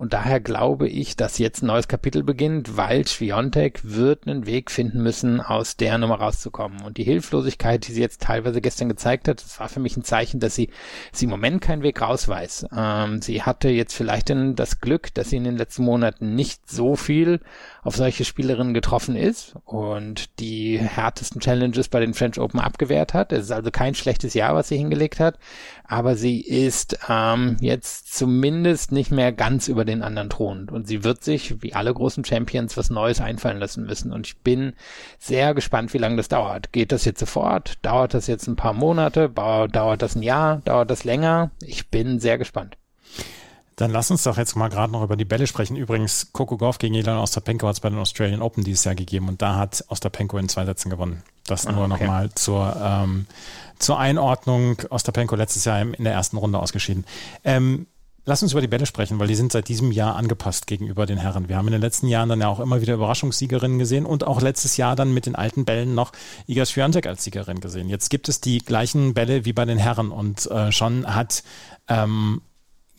Und 0.00 0.14
daher 0.14 0.40
glaube 0.40 0.88
ich, 0.88 1.14
dass 1.14 1.36
jetzt 1.36 1.62
ein 1.62 1.66
neues 1.66 1.86
Kapitel 1.86 2.22
beginnt, 2.22 2.78
weil 2.78 3.06
Schwiontek 3.06 3.80
wird 3.82 4.26
einen 4.26 4.46
Weg 4.46 4.70
finden 4.70 5.02
müssen, 5.02 5.42
aus 5.42 5.76
der 5.76 5.98
Nummer 5.98 6.14
rauszukommen. 6.14 6.80
Und 6.80 6.96
die 6.96 7.04
Hilflosigkeit, 7.04 7.86
die 7.86 7.92
sie 7.92 8.00
jetzt 8.00 8.22
teilweise 8.22 8.62
gestern 8.62 8.88
gezeigt 8.88 9.28
hat, 9.28 9.44
das 9.44 9.60
war 9.60 9.68
für 9.68 9.78
mich 9.78 9.98
ein 9.98 10.02
Zeichen, 10.02 10.40
dass 10.40 10.54
sie, 10.54 10.70
sie 11.12 11.26
im 11.26 11.30
Moment 11.30 11.60
keinen 11.60 11.82
Weg 11.82 12.00
raus 12.00 12.28
weiß. 12.28 12.68
Ähm, 12.74 13.20
sie 13.20 13.42
hatte 13.42 13.68
jetzt 13.68 13.92
vielleicht 13.92 14.30
das 14.30 14.80
Glück, 14.80 15.12
dass 15.12 15.28
sie 15.28 15.36
in 15.36 15.44
den 15.44 15.58
letzten 15.58 15.84
Monaten 15.84 16.34
nicht 16.34 16.70
so 16.70 16.96
viel 16.96 17.40
auf 17.82 17.94
solche 17.94 18.24
Spielerinnen 18.24 18.72
getroffen 18.72 19.16
ist 19.16 19.54
und 19.66 20.38
die 20.40 20.78
härtesten 20.78 21.42
Challenges 21.42 21.88
bei 21.88 22.00
den 22.00 22.14
French 22.14 22.38
Open 22.38 22.60
abgewehrt 22.60 23.12
hat. 23.12 23.32
Es 23.32 23.44
ist 23.44 23.50
also 23.50 23.70
kein 23.70 23.94
schlechtes 23.94 24.32
Jahr, 24.32 24.54
was 24.54 24.68
sie 24.68 24.78
hingelegt 24.78 25.20
hat, 25.20 25.38
aber 25.84 26.16
sie 26.16 26.40
ist 26.40 26.98
ähm, 27.08 27.58
jetzt 27.60 28.14
zumindest 28.16 28.92
nicht 28.92 29.10
mehr 29.10 29.32
ganz 29.32 29.68
über 29.68 29.84
den 29.90 30.02
anderen 30.02 30.30
Thron 30.30 30.68
und 30.68 30.86
sie 30.86 31.04
wird 31.04 31.22
sich, 31.24 31.62
wie 31.62 31.74
alle 31.74 31.92
großen 31.92 32.24
Champions, 32.24 32.76
was 32.76 32.90
Neues 32.90 33.20
einfallen 33.20 33.58
lassen 33.58 33.84
müssen 33.84 34.12
und 34.12 34.26
ich 34.26 34.38
bin 34.38 34.74
sehr 35.18 35.54
gespannt, 35.54 35.92
wie 35.94 35.98
lange 35.98 36.16
das 36.16 36.28
dauert. 36.28 36.72
Geht 36.72 36.92
das 36.92 37.04
jetzt 37.04 37.20
sofort? 37.20 37.78
Dauert 37.82 38.14
das 38.14 38.26
jetzt 38.26 38.46
ein 38.46 38.56
paar 38.56 38.72
Monate? 38.72 39.28
Dauert 39.28 40.02
das 40.02 40.14
ein 40.14 40.22
Jahr? 40.22 40.62
Dauert 40.64 40.90
das 40.90 41.04
länger? 41.04 41.50
Ich 41.60 41.88
bin 41.88 42.20
sehr 42.20 42.38
gespannt. 42.38 42.76
Dann 43.80 43.92
lass 43.92 44.10
uns 44.10 44.24
doch 44.24 44.36
jetzt 44.36 44.56
mal 44.56 44.68
gerade 44.68 44.92
noch 44.92 45.02
über 45.02 45.16
die 45.16 45.24
Bälle 45.24 45.46
sprechen. 45.46 45.74
Übrigens, 45.74 46.32
Coco 46.34 46.58
Golf 46.58 46.76
gegen 46.76 46.92
Jelena 46.92 47.22
Ostapenko 47.22 47.66
hat 47.66 47.76
es 47.76 47.80
bei 47.80 47.88
den 47.88 47.98
Australian 47.98 48.42
Open 48.42 48.62
dieses 48.62 48.84
Jahr 48.84 48.94
gegeben 48.94 49.26
und 49.28 49.40
da 49.40 49.56
hat 49.56 49.82
Ostapenko 49.88 50.36
in 50.36 50.50
zwei 50.50 50.66
Sätzen 50.66 50.90
gewonnen. 50.90 51.22
Das 51.46 51.64
nur 51.64 51.78
okay. 51.78 51.88
nochmal 51.88 52.30
zur, 52.34 52.76
ähm, 52.78 53.24
zur 53.78 53.98
Einordnung. 53.98 54.76
Ostapenko 54.90 55.34
letztes 55.34 55.64
Jahr 55.64 55.80
in 55.80 56.04
der 56.04 56.12
ersten 56.12 56.36
Runde 56.36 56.58
ausgeschieden. 56.58 57.06
Ähm, 57.42 57.86
Lass 58.26 58.42
uns 58.42 58.52
über 58.52 58.60
die 58.60 58.68
Bälle 58.68 58.86
sprechen, 58.86 59.18
weil 59.18 59.28
die 59.28 59.34
sind 59.34 59.50
seit 59.50 59.68
diesem 59.68 59.92
Jahr 59.92 60.16
angepasst 60.16 60.66
gegenüber 60.66 61.06
den 61.06 61.18
Herren. 61.18 61.48
Wir 61.48 61.56
haben 61.56 61.66
in 61.68 61.72
den 61.72 61.80
letzten 61.80 62.06
Jahren 62.06 62.28
dann 62.28 62.40
ja 62.40 62.48
auch 62.48 62.60
immer 62.60 62.80
wieder 62.82 62.94
Überraschungssiegerinnen 62.94 63.78
gesehen 63.78 64.04
und 64.04 64.26
auch 64.26 64.42
letztes 64.42 64.76
Jahr 64.76 64.94
dann 64.94 65.14
mit 65.14 65.26
den 65.26 65.34
alten 65.34 65.64
Bällen 65.64 65.94
noch 65.94 66.12
Iga 66.46 66.66
Swiatek 66.66 67.06
als 67.06 67.24
Siegerin 67.24 67.60
gesehen. 67.60 67.88
Jetzt 67.88 68.10
gibt 68.10 68.28
es 68.28 68.40
die 68.40 68.58
gleichen 68.58 69.14
Bälle 69.14 69.44
wie 69.44 69.52
bei 69.52 69.64
den 69.64 69.78
Herren 69.78 70.10
und 70.10 70.50
äh, 70.50 70.70
schon 70.70 71.06
hat 71.06 71.42
ähm, 71.88 72.42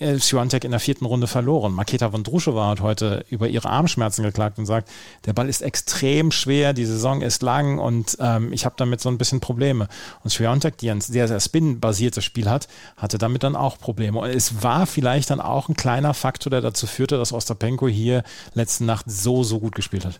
äh, 0.01 0.19
in 0.63 0.71
der 0.71 0.79
vierten 0.79 1.05
Runde 1.05 1.27
verloren. 1.27 1.73
Maketa 1.73 2.11
Vondrushova 2.11 2.69
hat 2.69 2.81
heute 2.81 3.25
über 3.29 3.47
ihre 3.47 3.69
Armschmerzen 3.69 4.23
geklagt 4.23 4.57
und 4.57 4.65
sagt, 4.65 4.89
der 5.25 5.33
Ball 5.33 5.47
ist 5.47 5.61
extrem 5.61 6.31
schwer, 6.31 6.73
die 6.73 6.85
Saison 6.85 7.21
ist 7.21 7.41
lang 7.41 7.79
und 7.79 8.17
ähm, 8.19 8.51
ich 8.51 8.65
habe 8.65 8.75
damit 8.77 9.01
so 9.01 9.09
ein 9.09 9.17
bisschen 9.17 9.39
Probleme. 9.39 9.87
Und 10.23 10.31
Swiatek, 10.31 10.77
die 10.77 10.89
ein 10.89 11.01
sehr, 11.01 11.27
sehr 11.27 11.39
spin-basiertes 11.39 12.23
Spiel 12.23 12.49
hat, 12.49 12.67
hatte 12.97 13.17
damit 13.17 13.43
dann 13.43 13.55
auch 13.55 13.77
Probleme. 13.77 14.19
Und 14.19 14.29
es 14.29 14.63
war 14.63 14.87
vielleicht 14.87 15.29
dann 15.29 15.39
auch 15.39 15.69
ein 15.69 15.75
kleiner 15.75 16.13
Faktor, 16.13 16.49
der 16.49 16.61
dazu 16.61 16.87
führte, 16.87 17.17
dass 17.17 17.33
Ostapenko 17.33 17.87
hier 17.87 18.23
letzte 18.53 18.83
Nacht 18.83 19.05
so, 19.07 19.43
so 19.43 19.59
gut 19.59 19.75
gespielt 19.75 20.05
hat. 20.05 20.19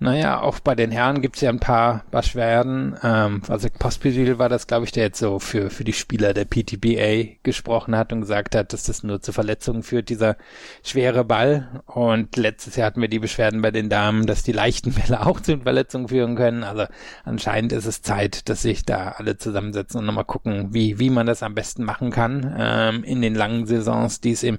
Naja, 0.00 0.40
auch 0.42 0.60
bei 0.60 0.76
den 0.76 0.92
Herren 0.92 1.22
gibt's 1.22 1.40
ja 1.40 1.50
ein 1.50 1.58
paar 1.58 2.04
Beschwerden. 2.12 2.96
Ähm, 3.02 3.42
also 3.48 3.66
Pospisil 3.76 4.38
war 4.38 4.48
das, 4.48 4.68
glaube 4.68 4.84
ich, 4.84 4.92
der 4.92 5.02
jetzt 5.02 5.18
so 5.18 5.40
für, 5.40 5.70
für 5.70 5.82
die 5.82 5.92
Spieler 5.92 6.34
der 6.34 6.44
PTBA 6.44 7.38
gesprochen 7.42 7.96
hat 7.96 8.12
und 8.12 8.20
gesagt 8.20 8.54
hat, 8.54 8.72
dass 8.72 8.84
das 8.84 9.02
nur 9.02 9.20
zu 9.20 9.32
Verletzungen 9.32 9.82
führt, 9.82 10.08
dieser 10.08 10.36
schwere 10.84 11.24
Ball. 11.24 11.82
Und 11.86 12.36
letztes 12.36 12.76
Jahr 12.76 12.86
hatten 12.86 13.00
wir 13.00 13.08
die 13.08 13.18
Beschwerden 13.18 13.60
bei 13.60 13.72
den 13.72 13.88
Damen, 13.88 14.26
dass 14.26 14.44
die 14.44 14.52
leichten 14.52 14.92
Bälle 14.92 15.20
auch 15.26 15.40
zu 15.40 15.58
Verletzungen 15.58 16.06
führen 16.06 16.36
können. 16.36 16.62
Also 16.62 16.84
anscheinend 17.24 17.72
ist 17.72 17.86
es 17.86 18.00
Zeit, 18.00 18.48
dass 18.48 18.62
sich 18.62 18.84
da 18.84 19.16
alle 19.16 19.36
zusammensetzen 19.36 19.98
und 19.98 20.06
nochmal 20.06 20.24
gucken, 20.24 20.72
wie, 20.72 21.00
wie 21.00 21.10
man 21.10 21.26
das 21.26 21.42
am 21.42 21.56
besten 21.56 21.82
machen 21.82 22.12
kann 22.12 22.54
ähm, 22.56 23.02
in 23.02 23.20
den 23.20 23.34
langen 23.34 23.66
Saisons, 23.66 24.20
die 24.20 24.30
es 24.30 24.44
im 24.44 24.58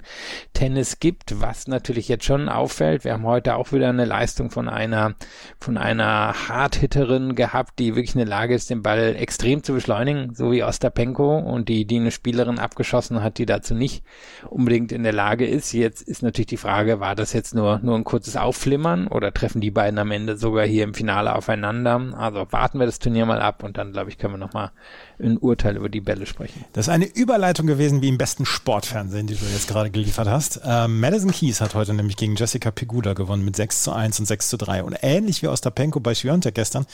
Tennis 0.52 1.00
gibt. 1.00 1.40
Was 1.40 1.68
natürlich 1.68 2.10
jetzt 2.10 2.26
schon 2.26 2.50
auffällt, 2.50 3.06
wir 3.06 3.14
haben 3.14 3.24
heute 3.24 3.56
auch 3.56 3.72
wieder 3.72 3.88
eine 3.88 4.04
Leistung 4.04 4.50
von 4.52 4.68
einer 4.68 5.16
von 5.60 5.78
einer 5.78 6.34
Hardhitterin 6.48 7.36
gehabt, 7.36 7.80
die 7.80 7.96
wirklich 7.96 8.16
in 8.16 8.20
der 8.20 8.28
Lage 8.28 8.56
ist, 8.56 8.70
den 8.70 8.84
Ball 8.84 9.16
extrem 9.18 9.64
zu 9.64 9.74
beschleunigen, 9.74 10.34
so 10.36 10.52
wie 10.52 10.64
Ostapenko 10.64 11.38
und 11.40 11.70
die, 11.70 11.86
die 11.86 11.98
eine 11.98 12.12
Spielerin 12.12 12.60
abgeschossen 12.60 13.22
hat, 13.24 13.38
die 13.38 13.46
dazu 13.46 13.74
nicht 13.74 14.04
unbedingt 14.50 14.92
in 14.92 15.04
der 15.04 15.14
Lage 15.14 15.46
ist. 15.46 15.74
Jetzt 15.74 16.02
ist 16.02 16.24
natürlich 16.24 16.48
die 16.48 16.58
Frage, 16.58 17.00
war 17.00 17.16
das 17.16 17.34
jetzt 17.34 17.56
nur, 17.56 17.80
nur 17.84 17.96
ein 17.96 18.04
kurzes 18.04 18.36
Aufflimmern 18.36 19.08
oder 19.08 19.34
treffen 19.34 19.62
die 19.62 19.72
beiden 19.72 20.00
am 20.00 20.12
Ende 20.12 20.38
sogar 20.38 20.66
hier 20.66 20.84
im 20.84 20.94
Finale 20.94 21.36
aufeinander? 21.36 22.14
Also 22.18 22.48
warten 22.52 22.80
wir 22.80 22.86
das 22.86 23.00
Turnier 23.00 23.26
mal 23.26 23.42
ab 23.42 23.64
und 23.64 23.78
dann, 23.78 23.92
glaube 23.92 24.10
ich, 24.10 24.18
können 24.18 24.34
wir 24.34 24.38
nochmal 24.40 24.72
ein 25.20 25.38
Urteil 25.38 25.76
über 25.76 25.90
die 25.90 26.02
Bälle 26.02 26.26
sprechen. 26.26 26.66
Das 26.74 26.88
ist 26.88 26.90
eine 26.90 27.06
Überleitung 27.06 27.68
gewesen 27.68 28.02
wie 28.02 28.08
im 28.08 28.18
besten 28.18 28.46
Sportfernsehen, 28.46 29.28
die 29.28 29.36
du 29.36 29.46
jetzt 29.46 29.68
gerade 29.68 29.90
geliefert 29.90 30.28
hast. 30.28 30.62
Ähm, 30.64 31.00
Madison 31.00 31.32
Keys 31.32 31.62
hat 31.62 31.76
heute 31.76 31.94
nämlich 31.94 32.18
gegen 32.18 32.36
Jessica 32.36 32.72
Pegula 32.72 33.14
gewonnen 33.14 33.44
mit 33.44 33.56
6 33.56 33.84
zu 33.84 33.92
1 33.92 34.20
und 34.20 34.26
6 34.26 34.50
zu 34.50 34.58
3. 34.58 34.84
Und 34.84 34.98
ähnlich 35.02 35.42
wie 35.42 35.48
Ostapenko 35.48 36.00
bei 36.00 36.16
Schwiontek 36.16 36.56
gestern 36.56 36.86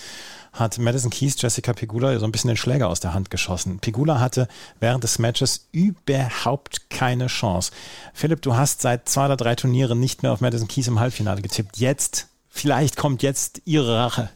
hat 0.54 0.78
Madison 0.78 1.12
Keys 1.12 1.40
Jessica 1.40 1.74
Pegula 1.74 2.18
so 2.18 2.26
ein 2.26 2.32
bisschen 2.32 2.48
den 2.48 2.58
Schläger 2.58 2.88
aus 2.88 3.00
der 3.00 3.14
Hand 3.14 3.30
geschossen. 3.30 3.80
Pegula 3.80 4.20
hatte 4.20 4.48
während 4.80 5.04
des 5.04 5.20
Matches 5.20 5.68
überhaupt 5.72 6.90
keine 6.90 7.28
Chance. 7.28 7.72
Philipp, 8.14 8.42
du 8.42 8.56
hast 8.56 8.82
seit 8.82 9.08
zwei 9.10 9.26
oder 9.26 9.38
drei 9.38 9.56
Turnieren 9.56 10.00
nicht 10.00 10.24
mehr 10.24 10.32
auf 10.32 10.42
Madison 10.42 10.68
Keys 10.68 10.88
im 10.88 11.00
Halbfinale 11.00 11.42
getippt. 11.42 11.78
Jetzt, 11.78 12.28
vielleicht 12.50 12.96
kommt 12.96 13.22
jetzt 13.22 13.62
ihre 13.66 13.98
Rache. 13.98 14.30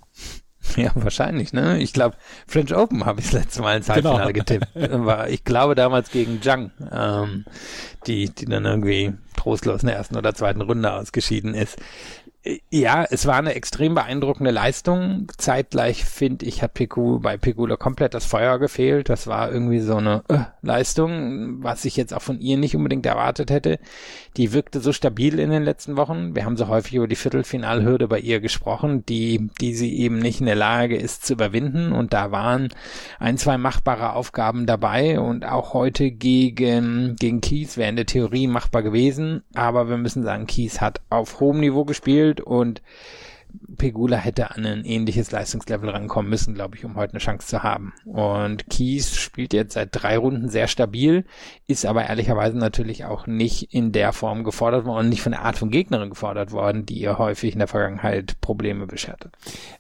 Ja, 0.78 0.92
wahrscheinlich, 0.96 1.54
ne? 1.54 1.80
Ich 1.80 1.94
glaube, 1.94 2.16
French 2.48 2.76
Open 2.76 3.06
habe 3.06 3.20
ich 3.20 3.28
das 3.32 3.42
letzte 3.42 3.62
Mal 3.62 3.78
ins. 3.78 3.90
Halbfinale 3.90 4.34
genau. 4.34 4.46
getippt. 4.46 4.68
War, 5.06 5.30
ich 5.30 5.44
glaube 5.44 5.76
damals 5.76 6.12
gegen 6.12 6.42
Zhang, 6.42 6.72
ähm, 6.92 7.46
die, 8.08 8.30
die 8.30 8.46
dann 8.46 8.66
irgendwie 8.66 9.14
trostlos 9.36 9.82
in 9.82 9.88
der 9.88 9.98
ersten 9.98 10.18
oder 10.18 10.34
zweiten 10.34 10.62
Runde 10.62 10.92
ausgeschieden 10.92 11.54
ist. 11.54 11.78
Ja, 12.72 13.06
es 13.10 13.26
war 13.26 13.36
eine 13.36 13.54
extrem 13.54 13.96
beeindruckende 13.96 14.52
Leistung. 14.52 15.28
Zeitgleich 15.38 16.06
finde 16.06 16.46
ich, 16.46 16.62
hat 16.62 16.74
Piku 16.74 17.20
bei 17.20 17.38
Pegula 17.38 17.76
komplett 17.76 18.14
das 18.14 18.26
Feuer 18.26 18.60
gefehlt. 18.60 19.10
Das 19.10 19.28
war 19.28 19.52
irgendwie 19.52 19.80
so 19.80 19.98
eine 19.98 20.24
äh, 20.28 20.40
Leistung, 20.62 21.64
was 21.64 21.86
ich 21.86 21.98
jetzt 21.98 22.14
auch 22.14 22.22
von 22.22 22.40
ihr 22.40 22.58
nicht 22.58 22.76
unbedingt 22.76 23.06
erwartet 23.06 23.52
hätte. 23.52 23.80
Die 24.38 24.54
wirkte 24.54 24.80
so 24.80 24.94
stabil 24.94 25.40
in 25.40 25.50
den 25.50 25.64
letzten 25.64 25.98
Wochen. 25.98 26.36
Wir 26.36 26.46
haben 26.46 26.58
so 26.58 26.68
häufig 26.68 26.96
über 26.96 27.08
die 27.08 27.16
Viertelfinalhürde 27.16 28.08
bei 28.08 28.20
ihr 28.20 28.40
gesprochen, 28.40 29.06
die, 29.06 29.50
die 29.62 29.76
sie 29.76 29.98
eben 30.00 30.20
nicht 30.20 30.40
in 30.40 30.46
der 30.46 30.56
Lage 30.56 30.96
ist 30.96 31.26
zu 31.26 31.34
überwinden. 31.34 31.92
Und 31.92 32.14
da 32.14 32.32
waren 32.32 32.70
ein, 33.20 33.38
zwei 33.38 33.58
machbare 33.58 34.14
Aufgaben 34.14 34.66
dabei. 34.66 35.20
Und 35.20 35.46
auch 35.46 35.74
heute 35.74 36.12
gegen, 36.12 37.16
gegen 37.18 37.42
Kies 37.42 37.78
wäre 37.78 37.90
in 37.90 37.96
der 37.96 38.06
Theorie 38.06 38.48
machbar 38.48 38.84
gewesen. 38.84 39.44
Aber 39.54 39.90
wir 39.90 39.98
müssen 39.98 40.24
sagen, 40.24 40.48
Kies 40.48 40.82
hat 40.82 41.02
auf 41.10 41.40
hohem 41.40 41.60
Niveau 41.60 41.86
gespielt 41.86 42.39
gespielt 42.39 42.39
und 42.42 42.82
Pegula 43.78 44.18
hätte 44.18 44.52
an 44.52 44.66
ein 44.66 44.86
ähnliches 44.86 45.32
Leistungslevel 45.32 45.90
rankommen 45.90 46.30
müssen, 46.30 46.54
glaube 46.54 46.76
ich, 46.76 46.86
um 46.86 46.96
heute 46.96 47.14
eine 47.14 47.20
Chance 47.20 47.48
zu 47.48 47.64
haben. 47.64 47.94
Und 48.06 48.70
Kies 48.70 49.16
spielt 49.16 49.54
jetzt 49.54 49.74
seit 49.74 49.90
drei 49.92 50.18
Runden 50.18 50.50
sehr 50.50 50.68
stabil, 50.68 51.26
ist 51.66 51.86
aber 51.86 52.06
ehrlicherweise 52.06 52.58
natürlich 52.58 53.06
auch 53.06 53.26
nicht 53.26 53.74
in 53.74 53.92
der 53.92 54.14
Form 54.14 54.44
gefordert 54.44 54.86
worden 54.86 55.06
und 55.06 55.10
nicht 55.10 55.22
von 55.22 55.32
der 55.32 55.44
Art 55.44 55.58
von 55.58 55.72
Gegnerin 55.72 56.10
gefordert 56.10 56.52
worden, 56.52 56.86
die 56.86 57.00
ihr 57.00 57.18
häufig 57.18 57.54
in 57.54 57.60
der 57.60 57.68
Vergangenheit 57.68 58.40
Probleme 58.42 58.86
beschert 58.86 59.26
hat. 59.26 59.32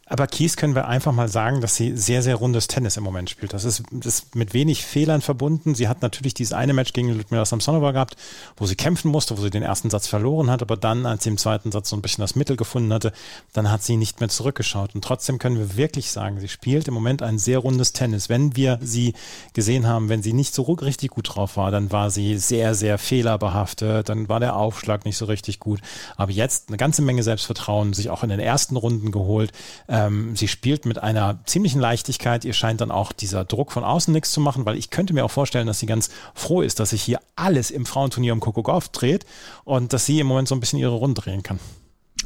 Aber 0.05 0.25
Kies 0.25 0.57
können 0.57 0.73
wir 0.73 0.88
einfach 0.88 1.11
mal 1.11 1.27
sagen, 1.27 1.61
dass 1.61 1.75
sie 1.75 1.95
sehr, 1.95 2.23
sehr 2.23 2.35
rundes 2.35 2.67
Tennis 2.67 2.97
im 2.97 3.03
Moment 3.03 3.29
spielt. 3.29 3.53
Das 3.53 3.63
ist, 3.63 3.83
das 3.91 4.23
ist 4.23 4.35
mit 4.35 4.55
wenig 4.55 4.83
Fehlern 4.83 5.21
verbunden. 5.21 5.75
Sie 5.75 5.88
hat 5.88 6.01
natürlich 6.01 6.33
dieses 6.33 6.53
eine 6.53 6.73
Match 6.73 6.93
gegen 6.93 7.09
Ludmila 7.09 7.45
Samsonova 7.45 7.91
gehabt, 7.91 8.15
wo 8.57 8.65
sie 8.65 8.75
kämpfen 8.75 9.11
musste, 9.11 9.38
wo 9.38 9.41
sie 9.41 9.51
den 9.51 9.61
ersten 9.61 9.91
Satz 9.91 10.07
verloren 10.07 10.49
hat, 10.49 10.63
aber 10.63 10.77
dann, 10.77 11.05
als 11.05 11.23
sie 11.23 11.29
im 11.29 11.38
zweiten 11.38 11.71
Satz 11.71 11.89
so 11.89 11.95
ein 11.95 12.01
bisschen 12.01 12.23
das 12.23 12.35
Mittel 12.35 12.55
gefunden 12.55 12.91
hatte, 12.91 13.13
dann 13.59 13.71
hat 13.71 13.83
sie 13.83 13.97
nicht 13.97 14.21
mehr 14.21 14.29
zurückgeschaut. 14.29 14.95
Und 14.95 15.03
trotzdem 15.03 15.37
können 15.37 15.57
wir 15.57 15.75
wirklich 15.75 16.11
sagen, 16.11 16.39
sie 16.39 16.47
spielt 16.47 16.87
im 16.87 16.93
Moment 16.93 17.21
ein 17.21 17.37
sehr 17.37 17.59
rundes 17.59 17.91
Tennis. 17.91 18.29
Wenn 18.29 18.55
wir 18.55 18.79
sie 18.81 19.13
gesehen 19.51 19.85
haben, 19.85 20.07
wenn 20.07 20.23
sie 20.23 20.31
nicht 20.31 20.55
so 20.55 20.63
richtig 20.63 21.11
gut 21.11 21.35
drauf 21.35 21.57
war, 21.57 21.69
dann 21.69 21.91
war 21.91 22.09
sie 22.09 22.37
sehr, 22.37 22.73
sehr 22.73 22.97
fehlerbehaftet, 22.97 24.07
dann 24.07 24.29
war 24.29 24.39
der 24.39 24.55
Aufschlag 24.55 25.03
nicht 25.03 25.17
so 25.17 25.25
richtig 25.25 25.59
gut. 25.59 25.81
Aber 26.15 26.31
jetzt 26.31 26.69
eine 26.69 26.77
ganze 26.77 27.01
Menge 27.01 27.21
Selbstvertrauen, 27.21 27.91
sich 27.91 28.09
auch 28.09 28.23
in 28.23 28.29
den 28.29 28.39
ersten 28.39 28.77
Runden 28.77 29.11
geholt. 29.11 29.51
Ähm, 29.89 30.37
sie 30.37 30.47
spielt 30.47 30.85
mit 30.85 31.03
einer 31.03 31.39
ziemlichen 31.45 31.81
Leichtigkeit. 31.81 32.45
Ihr 32.45 32.53
scheint 32.53 32.79
dann 32.79 32.91
auch 32.91 33.11
dieser 33.11 33.43
Druck 33.43 33.73
von 33.73 33.83
außen 33.83 34.13
nichts 34.13 34.31
zu 34.31 34.39
machen, 34.39 34.65
weil 34.65 34.77
ich 34.77 34.89
könnte 34.89 35.13
mir 35.13 35.25
auch 35.25 35.31
vorstellen, 35.31 35.67
dass 35.67 35.79
sie 35.79 35.85
ganz 35.85 36.09
froh 36.33 36.61
ist, 36.61 36.79
dass 36.79 36.91
sich 36.91 37.03
hier 37.03 37.19
alles 37.35 37.71
im 37.71 37.85
Frauenturnier 37.85 38.31
um 38.31 38.39
Coco 38.39 38.63
Golf 38.63 38.87
dreht 38.87 39.25
und 39.65 39.91
dass 39.91 40.05
sie 40.05 40.21
im 40.21 40.27
Moment 40.27 40.47
so 40.47 40.55
ein 40.55 40.61
bisschen 40.61 40.79
ihre 40.79 40.95
Runde 40.95 41.21
drehen 41.21 41.43
kann. 41.43 41.59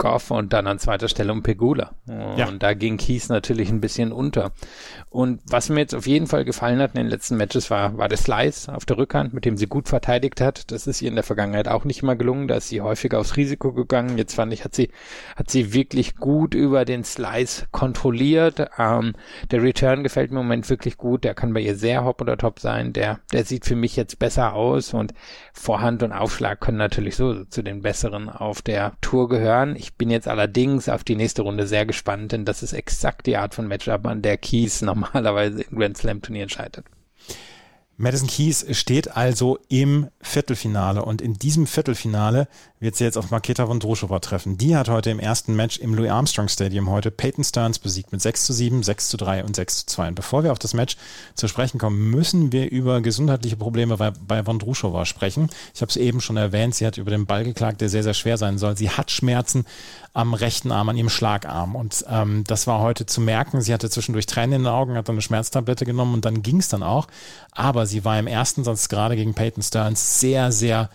Goff 0.03 0.31
und 0.31 0.51
dann 0.51 0.67
an 0.67 0.79
zweiter 0.79 1.07
Stelle 1.07 1.31
um 1.31 1.43
Pegula. 1.43 1.91
Und 2.07 2.37
ja. 2.37 2.51
da 2.51 2.73
ging 2.73 2.97
Kies 2.97 3.29
natürlich 3.29 3.69
ein 3.69 3.79
bisschen 3.79 4.11
unter. 4.11 4.51
Und 5.09 5.39
was 5.45 5.69
mir 5.69 5.79
jetzt 5.79 5.95
auf 5.95 6.05
jeden 6.07 6.27
Fall 6.27 6.43
gefallen 6.43 6.81
hat 6.81 6.91
in 6.95 7.03
den 7.03 7.07
letzten 7.07 7.37
Matches 7.37 7.71
war, 7.71 7.97
war 7.97 8.09
der 8.09 8.17
Slice 8.17 8.67
auf 8.67 8.85
der 8.85 8.97
Rückhand, 8.97 9.33
mit 9.33 9.45
dem 9.45 9.55
sie 9.55 9.65
gut 9.65 9.87
verteidigt 9.87 10.41
hat. 10.41 10.73
Das 10.73 10.87
ist 10.87 11.01
ihr 11.01 11.07
in 11.07 11.15
der 11.15 11.23
Vergangenheit 11.23 11.69
auch 11.69 11.85
nicht 11.85 12.03
mal 12.03 12.17
gelungen. 12.17 12.49
Da 12.49 12.55
ist 12.55 12.67
sie 12.67 12.81
häufiger 12.81 13.17
aufs 13.17 13.37
Risiko 13.37 13.71
gegangen. 13.71 14.17
Jetzt 14.17 14.35
fand 14.35 14.51
ich, 14.51 14.65
hat 14.65 14.75
sie, 14.75 14.89
hat 15.37 15.49
sie 15.49 15.73
wirklich 15.73 16.17
gut 16.17 16.53
über 16.53 16.83
den 16.83 17.05
Slice 17.05 17.67
kontrolliert. 17.71 18.67
Ähm, 18.77 19.13
der 19.51 19.63
Return 19.63 20.03
gefällt 20.03 20.31
mir 20.31 20.41
im 20.41 20.47
Moment 20.47 20.69
wirklich 20.69 20.97
gut. 20.97 21.23
Der 21.23 21.33
kann 21.33 21.53
bei 21.53 21.61
ihr 21.61 21.77
sehr 21.77 22.03
hopp 22.03 22.19
oder 22.19 22.35
top 22.35 22.59
sein. 22.59 22.91
Der, 22.91 23.21
der 23.31 23.45
sieht 23.45 23.65
für 23.65 23.77
mich 23.77 23.95
jetzt 23.95 24.19
besser 24.19 24.53
aus 24.53 24.93
und 24.93 25.13
Vorhand 25.53 26.03
und 26.03 26.11
Aufschlag 26.11 26.59
können 26.59 26.77
natürlich 26.77 27.15
so 27.15 27.45
zu 27.45 27.61
den 27.61 27.81
besseren 27.81 28.27
auf 28.27 28.61
der 28.61 28.93
Tour 28.99 29.29
gehören. 29.29 29.77
Ich 29.77 29.92
bin 29.97 30.09
jetzt 30.09 30.27
allerdings 30.27 30.89
auf 30.89 31.03
die 31.03 31.15
nächste 31.15 31.41
Runde 31.43 31.67
sehr 31.67 31.85
gespannt, 31.85 32.31
denn 32.31 32.45
das 32.45 32.63
ist 32.63 32.73
exakt 32.73 33.25
die 33.27 33.37
Art 33.37 33.53
von 33.53 33.67
Matchup, 33.67 34.05
an 34.05 34.21
der 34.21 34.37
Keys 34.37 34.81
normalerweise 34.83 35.63
in 35.63 35.77
Grand 35.77 35.97
Slam 35.97 36.21
Turnieren 36.21 36.49
scheitert. 36.49 36.85
Madison 37.95 38.27
Keys 38.27 38.65
steht 38.71 39.15
also 39.15 39.59
im 39.69 40.07
Viertelfinale 40.19 41.05
und 41.05 41.21
in 41.21 41.35
diesem 41.35 41.67
Viertelfinale 41.67 42.47
wird 42.83 42.95
sie 42.95 43.05
jetzt 43.05 43.17
auf 43.17 43.31
Marketa 43.31 43.69
Vondrousova 43.69 44.19
treffen. 44.19 44.57
Die 44.57 44.75
hat 44.75 44.89
heute 44.89 45.09
im 45.09 45.19
ersten 45.19 45.55
Match 45.55 45.77
im 45.77 45.93
Louis 45.93 46.09
Armstrong 46.09 46.49
Stadium 46.49 46.89
heute 46.89 47.11
Peyton 47.11 47.43
Stearns 47.43 47.79
besiegt 47.79 48.11
mit 48.11 48.21
6 48.21 48.45
zu 48.45 48.51
7, 48.51 48.83
6 48.83 49.09
zu 49.09 49.17
3 49.17 49.45
und 49.45 49.55
6 49.55 49.77
zu 49.77 49.85
2. 49.85 50.07
Und 50.09 50.15
bevor 50.15 50.43
wir 50.43 50.51
auf 50.51 50.59
das 50.59 50.73
Match 50.73 50.97
zu 51.35 51.47
sprechen 51.47 51.77
kommen, 51.77 52.09
müssen 52.09 52.51
wir 52.51 52.69
über 52.69 52.99
gesundheitliche 53.01 53.55
Probleme 53.55 53.95
bei, 53.97 54.11
bei 54.11 54.45
Vondrousova 54.45 55.05
sprechen. 55.05 55.49
Ich 55.73 55.81
habe 55.81 55.89
es 55.89 55.95
eben 55.95 56.19
schon 56.19 56.35
erwähnt, 56.35 56.75
sie 56.75 56.85
hat 56.85 56.97
über 56.97 57.11
den 57.11 57.25
Ball 57.25 57.45
geklagt, 57.45 57.79
der 57.79 57.89
sehr, 57.89 58.03
sehr 58.03 58.15
schwer 58.15 58.37
sein 58.37 58.57
soll. 58.57 58.75
Sie 58.75 58.89
hat 58.89 59.11
Schmerzen 59.11 59.65
am 60.13 60.33
rechten 60.33 60.71
Arm, 60.71 60.89
an 60.89 60.97
ihrem 60.97 61.09
Schlagarm 61.09 61.75
und 61.75 62.05
ähm, 62.07 62.43
das 62.45 62.67
war 62.67 62.81
heute 62.81 63.05
zu 63.05 63.21
merken. 63.21 63.61
Sie 63.61 63.73
hatte 63.73 63.89
zwischendurch 63.89 64.25
Tränen 64.25 64.53
in 64.53 64.63
den 64.63 64.67
Augen, 64.67 64.95
hat 64.95 65.07
dann 65.07 65.15
eine 65.15 65.21
Schmerztablette 65.21 65.85
genommen 65.85 66.13
und 66.13 66.25
dann 66.25 66.43
ging 66.43 66.59
es 66.59 66.67
dann 66.67 66.83
auch. 66.83 67.07
Aber 67.51 67.82
sie 67.85 68.05
war 68.05 68.19
im 68.19 68.27
ersten 68.27 68.63
Satz 68.63 68.89
gerade 68.89 69.15
gegen 69.15 69.33
Peyton 69.33 69.63
Stearns 69.63 70.19
sehr, 70.19 70.51
sehr 70.51 70.89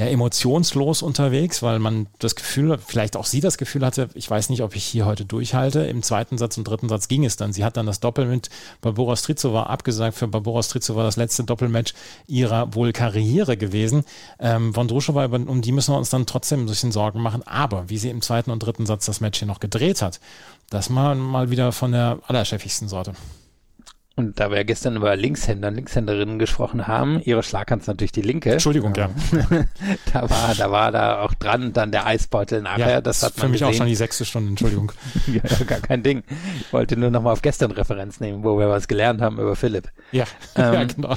ja, 0.00 0.06
emotionslos 0.06 1.02
unterwegs, 1.02 1.62
weil 1.62 1.78
man 1.78 2.06
das 2.20 2.34
Gefühl, 2.34 2.78
vielleicht 2.78 3.16
auch 3.16 3.26
sie 3.26 3.40
das 3.40 3.58
Gefühl 3.58 3.84
hatte, 3.84 4.08
ich 4.14 4.30
weiß 4.30 4.48
nicht, 4.48 4.62
ob 4.62 4.74
ich 4.74 4.84
hier 4.84 5.04
heute 5.04 5.26
durchhalte. 5.26 5.80
Im 5.80 6.02
zweiten 6.02 6.38
Satz 6.38 6.56
und 6.56 6.64
dritten 6.64 6.88
Satz 6.88 7.06
ging 7.08 7.24
es 7.24 7.36
dann. 7.36 7.52
Sie 7.52 7.64
hat 7.64 7.76
dann 7.76 7.84
das 7.84 8.00
Doppel 8.00 8.24
mit 8.24 8.48
Barbora 8.80 9.16
Strizova 9.16 9.64
abgesagt. 9.64 10.16
Für 10.16 10.26
Barbora 10.26 10.62
Strizova 10.62 11.02
das 11.02 11.16
letzte 11.16 11.44
Doppelmatch 11.44 11.92
ihrer 12.26 12.74
wohl 12.74 12.92
Karriere 12.92 13.58
gewesen. 13.58 14.04
Ähm, 14.38 14.74
Vondrushova, 14.74 15.26
um 15.26 15.60
die 15.60 15.72
müssen 15.72 15.92
wir 15.92 15.98
uns 15.98 16.10
dann 16.10 16.24
trotzdem 16.24 16.62
ein 16.62 16.66
bisschen 16.66 16.92
Sorgen 16.92 17.20
machen. 17.20 17.42
Aber 17.46 17.90
wie 17.90 17.98
sie 17.98 18.08
im 18.08 18.22
zweiten 18.22 18.50
und 18.50 18.60
dritten 18.60 18.86
Satz 18.86 19.04
das 19.06 19.20
Match 19.20 19.40
hier 19.40 19.48
noch 19.48 19.60
gedreht 19.60 20.00
hat, 20.00 20.18
das 20.70 20.88
mal, 20.88 21.14
mal 21.14 21.50
wieder 21.50 21.72
von 21.72 21.92
der 21.92 22.20
allerchefigsten 22.26 22.88
Sorte. 22.88 23.12
Und 24.20 24.38
da 24.38 24.50
wir 24.50 24.64
gestern 24.64 24.96
über 24.96 25.16
Linkshänder 25.16 25.68
und 25.68 25.76
Linkshänderinnen 25.76 26.38
gesprochen 26.38 26.86
haben, 26.86 27.22
ihre 27.24 27.42
Schlaghand 27.42 27.80
ist 27.80 27.88
natürlich 27.88 28.12
die 28.12 28.20
linke. 28.20 28.52
Entschuldigung, 28.52 28.94
ja. 28.94 29.08
da 30.12 30.28
war, 30.28 30.54
da 30.54 30.70
war 30.70 30.92
da 30.92 31.22
auch 31.22 31.32
dran 31.32 31.72
dann 31.72 31.90
der 31.90 32.04
Eisbeutel 32.04 32.60
nachher. 32.60 32.90
Ja, 32.90 33.00
das 33.00 33.22
hat 33.22 33.38
man 33.38 33.46
für 33.46 33.48
mich 33.48 33.60
gesehen. 33.60 33.72
auch 33.72 33.78
schon 33.78 33.86
die 33.86 33.94
sechste 33.94 34.26
Stunde, 34.26 34.50
Entschuldigung. 34.50 34.92
ja, 35.26 35.40
gar 35.64 35.80
kein 35.80 36.02
Ding. 36.02 36.22
Ich 36.60 36.70
wollte 36.70 36.98
nur 36.98 37.08
nochmal 37.08 37.32
auf 37.32 37.40
gestern 37.40 37.70
Referenz 37.70 38.20
nehmen, 38.20 38.44
wo 38.44 38.58
wir 38.58 38.68
was 38.68 38.88
gelernt 38.88 39.22
haben 39.22 39.38
über 39.38 39.56
Philipp. 39.56 39.88
Ja, 40.12 40.24
ähm, 40.56 40.74
ja 40.74 40.84
genau. 40.84 41.16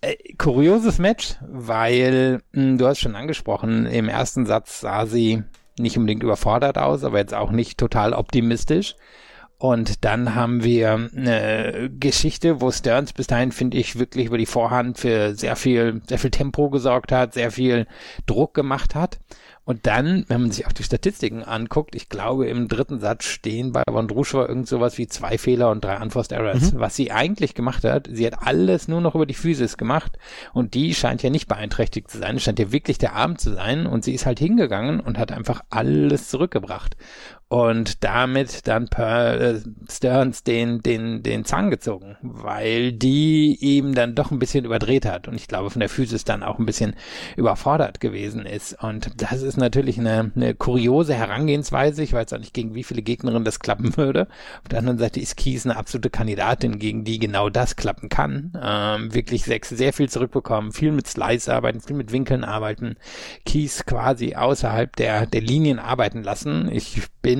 Äh, 0.00 0.16
kurioses 0.36 0.98
Match, 0.98 1.36
weil 1.48 2.40
mh, 2.50 2.60
hm, 2.60 2.78
du 2.78 2.88
hast 2.88 2.98
schon 2.98 3.14
angesprochen, 3.14 3.86
im 3.86 4.08
ersten 4.08 4.46
Satz 4.46 4.80
sah 4.80 5.06
sie 5.06 5.44
nicht 5.78 5.96
unbedingt 5.96 6.24
überfordert 6.24 6.76
aus, 6.76 7.04
aber 7.04 7.18
jetzt 7.18 7.34
auch 7.34 7.52
nicht 7.52 7.78
total 7.78 8.14
optimistisch. 8.14 8.96
Und 9.58 10.04
dann 10.04 10.34
haben 10.34 10.62
wir 10.62 10.92
eine 11.16 11.90
Geschichte, 11.98 12.60
wo 12.60 12.70
Stearns 12.70 13.14
bis 13.14 13.26
dahin, 13.26 13.52
finde 13.52 13.78
ich, 13.78 13.98
wirklich 13.98 14.26
über 14.26 14.38
die 14.38 14.46
Vorhand 14.46 14.98
für 14.98 15.34
sehr 15.34 15.56
viel, 15.56 16.02
sehr 16.06 16.18
viel 16.18 16.30
Tempo 16.30 16.68
gesorgt 16.68 17.10
hat, 17.10 17.32
sehr 17.32 17.50
viel 17.50 17.86
Druck 18.26 18.52
gemacht 18.52 18.94
hat. 18.94 19.18
Und 19.66 19.84
dann, 19.88 20.24
wenn 20.28 20.42
man 20.42 20.52
sich 20.52 20.64
auch 20.68 20.72
die 20.72 20.84
Statistiken 20.84 21.42
anguckt, 21.42 21.96
ich 21.96 22.08
glaube, 22.08 22.46
im 22.46 22.68
dritten 22.68 23.00
Satz 23.00 23.24
stehen 23.24 23.72
bei 23.72 23.82
Vondrushova 23.90 24.46
irgend 24.46 24.68
sowas 24.68 24.96
wie 24.96 25.08
zwei 25.08 25.38
Fehler 25.38 25.70
und 25.70 25.84
drei 25.84 26.00
Unforced 26.00 26.30
Errors. 26.30 26.72
Mhm. 26.72 26.78
Was 26.78 26.94
sie 26.94 27.10
eigentlich 27.10 27.54
gemacht 27.54 27.82
hat, 27.82 28.08
sie 28.12 28.24
hat 28.24 28.46
alles 28.46 28.86
nur 28.86 29.00
noch 29.00 29.16
über 29.16 29.26
die 29.26 29.34
Physis 29.34 29.76
gemacht 29.76 30.18
und 30.52 30.74
die 30.74 30.94
scheint 30.94 31.24
ja 31.24 31.30
nicht 31.30 31.48
beeinträchtigt 31.48 32.08
zu 32.08 32.18
sein. 32.18 32.38
Scheint 32.38 32.60
ja 32.60 32.70
wirklich 32.70 32.98
der 32.98 33.14
Arm 33.14 33.38
zu 33.38 33.54
sein 33.54 33.86
und 33.86 34.04
sie 34.04 34.14
ist 34.14 34.24
halt 34.24 34.38
hingegangen 34.38 35.00
und 35.00 35.18
hat 35.18 35.32
einfach 35.32 35.62
alles 35.68 36.28
zurückgebracht 36.28 36.96
und 37.48 38.02
damit 38.02 38.66
dann 38.66 38.88
per 38.88 39.40
äh, 39.40 39.60
Stearns 39.88 40.42
den, 40.42 40.80
den, 40.80 41.22
den 41.22 41.44
Zahn 41.44 41.70
gezogen, 41.70 42.16
weil 42.22 42.92
die 42.92 43.56
ihm 43.60 43.94
dann 43.94 44.16
doch 44.16 44.32
ein 44.32 44.40
bisschen 44.40 44.64
überdreht 44.64 45.06
hat 45.06 45.28
und 45.28 45.34
ich 45.34 45.46
glaube 45.46 45.70
von 45.70 45.78
der 45.78 45.88
Physis 45.88 46.24
dann 46.24 46.42
auch 46.42 46.58
ein 46.58 46.66
bisschen 46.66 46.96
überfordert 47.36 48.00
gewesen 48.00 48.46
ist. 48.46 48.82
Und 48.82 49.22
das 49.22 49.42
ist 49.42 49.58
natürlich 49.58 49.98
eine, 49.98 50.32
eine 50.34 50.54
kuriose 50.54 51.14
Herangehensweise. 51.14 52.02
Ich 52.02 52.12
weiß 52.12 52.32
auch 52.32 52.38
nicht, 52.38 52.52
gegen 52.52 52.74
wie 52.74 52.82
viele 52.82 53.02
Gegnerinnen 53.02 53.44
das 53.44 53.60
klappen 53.60 53.96
würde. 53.96 54.26
Auf 54.62 54.68
der 54.68 54.80
anderen 54.80 54.98
Seite 54.98 55.20
ist 55.20 55.36
Kies 55.36 55.64
eine 55.64 55.76
absolute 55.76 56.10
Kandidatin, 56.10 56.80
gegen 56.80 57.04
die 57.04 57.20
genau 57.20 57.48
das 57.48 57.76
klappen 57.76 58.08
kann. 58.08 58.52
Ähm, 58.60 59.14
wirklich 59.14 59.44
sechs, 59.44 59.68
sehr 59.68 59.92
viel 59.92 60.08
zurückbekommen, 60.08 60.72
viel 60.72 60.90
mit 60.90 61.06
Slice 61.06 61.54
arbeiten, 61.54 61.80
viel 61.80 61.96
mit 61.96 62.10
Winkeln 62.10 62.42
arbeiten, 62.42 62.96
Kies 63.44 63.86
quasi 63.86 64.34
außerhalb 64.34 64.96
der, 64.96 65.26
der 65.26 65.42
Linien 65.42 65.78
arbeiten 65.78 66.24
lassen. 66.24 66.68
Ich 66.72 67.02
bin, 67.22 67.35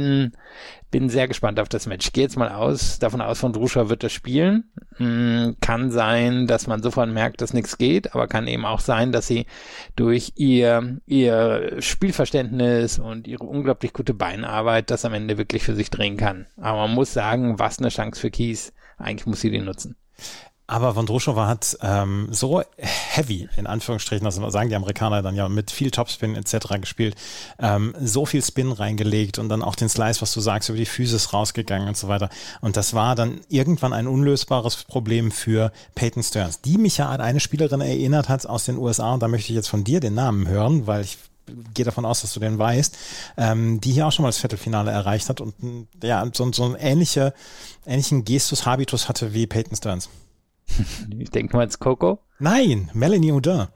bin 0.90 1.08
sehr 1.08 1.28
gespannt 1.28 1.60
auf 1.60 1.68
das 1.68 1.86
Match. 1.86 2.06
Ich 2.06 2.12
gehe 2.12 2.24
jetzt 2.24 2.36
mal 2.36 2.48
aus, 2.48 2.98
davon 2.98 3.20
aus, 3.20 3.40
von 3.40 3.52
Druscha 3.52 3.88
wird 3.88 4.02
das 4.02 4.12
spielen. 4.12 4.70
Hm, 4.96 5.56
kann 5.60 5.90
sein, 5.90 6.46
dass 6.46 6.66
man 6.66 6.82
sofort 6.82 7.10
merkt, 7.10 7.40
dass 7.40 7.52
nichts 7.52 7.76
geht, 7.78 8.14
aber 8.14 8.28
kann 8.28 8.46
eben 8.46 8.64
auch 8.64 8.80
sein, 8.80 9.12
dass 9.12 9.26
sie 9.26 9.46
durch 9.94 10.32
ihr, 10.36 10.98
ihr 11.06 11.76
Spielverständnis 11.80 12.98
und 12.98 13.26
ihre 13.28 13.44
unglaublich 13.44 13.92
gute 13.92 14.14
Beinarbeit 14.14 14.90
das 14.90 15.04
am 15.04 15.14
Ende 15.14 15.38
wirklich 15.38 15.64
für 15.64 15.74
sich 15.74 15.90
drehen 15.90 16.16
kann. 16.16 16.46
Aber 16.56 16.86
man 16.86 16.94
muss 16.94 17.12
sagen, 17.12 17.58
was 17.58 17.78
eine 17.78 17.88
Chance 17.88 18.20
für 18.20 18.30
Kies. 18.30 18.72
Eigentlich 18.96 19.26
muss 19.26 19.40
sie 19.40 19.50
die 19.50 19.60
nutzen. 19.60 19.96
Aber 20.68 20.96
Vondroshova 20.96 21.46
hat 21.46 21.78
ähm, 21.80 22.28
so 22.32 22.62
heavy, 22.76 23.48
in 23.56 23.68
Anführungsstrichen, 23.68 24.24
das 24.24 24.34
sagen 24.34 24.68
die 24.68 24.74
Amerikaner 24.74 25.22
dann 25.22 25.36
ja, 25.36 25.48
mit 25.48 25.70
viel 25.70 25.92
Topspin 25.92 26.34
etc. 26.34 26.80
gespielt, 26.80 27.14
ähm, 27.60 27.94
so 28.00 28.26
viel 28.26 28.42
Spin 28.42 28.72
reingelegt 28.72 29.38
und 29.38 29.48
dann 29.48 29.62
auch 29.62 29.76
den 29.76 29.88
Slice, 29.88 30.22
was 30.22 30.32
du 30.32 30.40
sagst, 30.40 30.68
über 30.68 30.78
die 30.78 30.86
Physis 30.86 31.32
rausgegangen 31.32 31.86
und 31.86 31.96
so 31.96 32.08
weiter. 32.08 32.30
Und 32.60 32.76
das 32.76 32.94
war 32.94 33.14
dann 33.14 33.40
irgendwann 33.48 33.92
ein 33.92 34.08
unlösbares 34.08 34.84
Problem 34.84 35.30
für 35.30 35.70
Peyton 35.94 36.24
Stearns, 36.24 36.60
die 36.62 36.78
mich 36.78 36.96
ja 36.96 37.10
an 37.10 37.20
eine 37.20 37.38
Spielerin 37.38 37.80
erinnert 37.80 38.28
hat 38.28 38.46
aus 38.46 38.64
den 38.64 38.76
USA 38.76 39.14
und 39.14 39.22
da 39.22 39.28
möchte 39.28 39.52
ich 39.52 39.56
jetzt 39.56 39.68
von 39.68 39.84
dir 39.84 40.00
den 40.00 40.14
Namen 40.14 40.48
hören, 40.48 40.88
weil 40.88 41.02
ich 41.02 41.18
gehe 41.74 41.84
davon 41.84 42.04
aus, 42.04 42.22
dass 42.22 42.32
du 42.32 42.40
den 42.40 42.58
weißt, 42.58 42.96
ähm, 43.36 43.80
die 43.80 43.92
hier 43.92 44.08
auch 44.08 44.12
schon 44.12 44.24
mal 44.24 44.30
das 44.30 44.38
Viertelfinale 44.38 44.90
erreicht 44.90 45.28
hat 45.28 45.40
und 45.40 45.54
ja, 46.02 46.28
so, 46.32 46.52
so 46.52 46.64
einen 46.64 46.74
ähnliche, 46.74 47.34
ähnlichen 47.86 48.24
Gestus 48.24 48.66
Habitus 48.66 49.08
hatte 49.08 49.32
wie 49.32 49.46
Peyton 49.46 49.76
Stearns. 49.76 50.08
Ich 51.18 51.30
denke 51.30 51.56
mal 51.56 51.64
ins 51.64 51.78
Coco. 51.78 52.18
Nein, 52.38 52.90
Melanie 52.92 53.32
Oudin. 53.32 53.68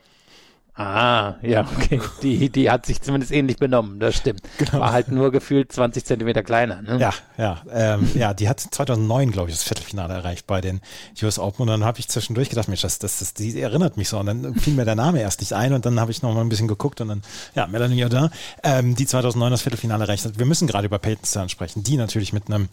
Ah, 0.81 1.35
ja, 1.43 1.69
okay. 1.77 2.01
Die, 2.23 2.49
die 2.49 2.71
hat 2.71 2.87
sich 2.87 3.03
zumindest 3.03 3.33
ähnlich 3.33 3.59
benommen, 3.59 4.01
das 4.01 4.17
stimmt. 4.17 4.41
Genau. 4.57 4.81
War 4.81 4.93
halt 4.93 5.09
nur 5.09 5.31
gefühlt 5.31 5.71
20 5.71 6.07
Zentimeter 6.07 6.43
kleiner. 6.43 6.81
Ne? 6.81 6.99
Ja, 6.99 7.13
ja, 7.37 7.63
ähm, 7.71 8.11
ja, 8.15 8.33
die 8.33 8.49
hat 8.49 8.61
2009, 8.61 9.31
glaube 9.31 9.51
ich, 9.51 9.57
das 9.57 9.65
Viertelfinale 9.65 10.15
erreicht 10.15 10.47
bei 10.47 10.63
den 10.63 10.81
US 11.23 11.39
Open 11.39 11.63
und 11.63 11.69
dann 11.69 11.85
habe 11.85 11.99
ich 11.99 12.09
zwischendurch 12.09 12.49
gedacht, 12.49 12.69
Mensch, 12.69 12.81
das, 12.81 12.99
das, 12.99 13.19
das, 13.19 13.35
die 13.35 13.61
erinnert 13.61 13.99
mich 13.99 14.09
so 14.09 14.19
und 14.19 14.25
dann 14.25 14.55
fiel 14.55 14.73
mir 14.73 14.87
der 14.87 14.95
Name 14.95 15.21
erst 15.21 15.41
nicht 15.41 15.53
ein 15.53 15.75
und 15.75 15.85
dann 15.85 16.01
habe 16.01 16.13
ich 16.13 16.23
noch 16.23 16.33
mal 16.33 16.41
ein 16.41 16.49
bisschen 16.49 16.69
geguckt 16.69 17.03
und 17.03 17.09
dann, 17.09 17.23
ja, 17.55 17.67
Melanie 17.67 18.05
Oudin, 18.07 18.31
ähm, 18.63 18.95
die 18.95 19.05
2009 19.05 19.51
das 19.51 19.63
Viertelfinale 19.63 20.05
erreicht 20.05 20.25
hat. 20.25 20.39
Wir 20.39 20.47
müssen 20.47 20.67
gerade 20.67 20.87
über 20.87 20.99
Peyton 20.99 21.27
Stern 21.27 21.51
sprechen, 21.51 21.83
die 21.83 21.99
natürlich 21.99 22.33
mit 22.33 22.47
einem, 22.47 22.71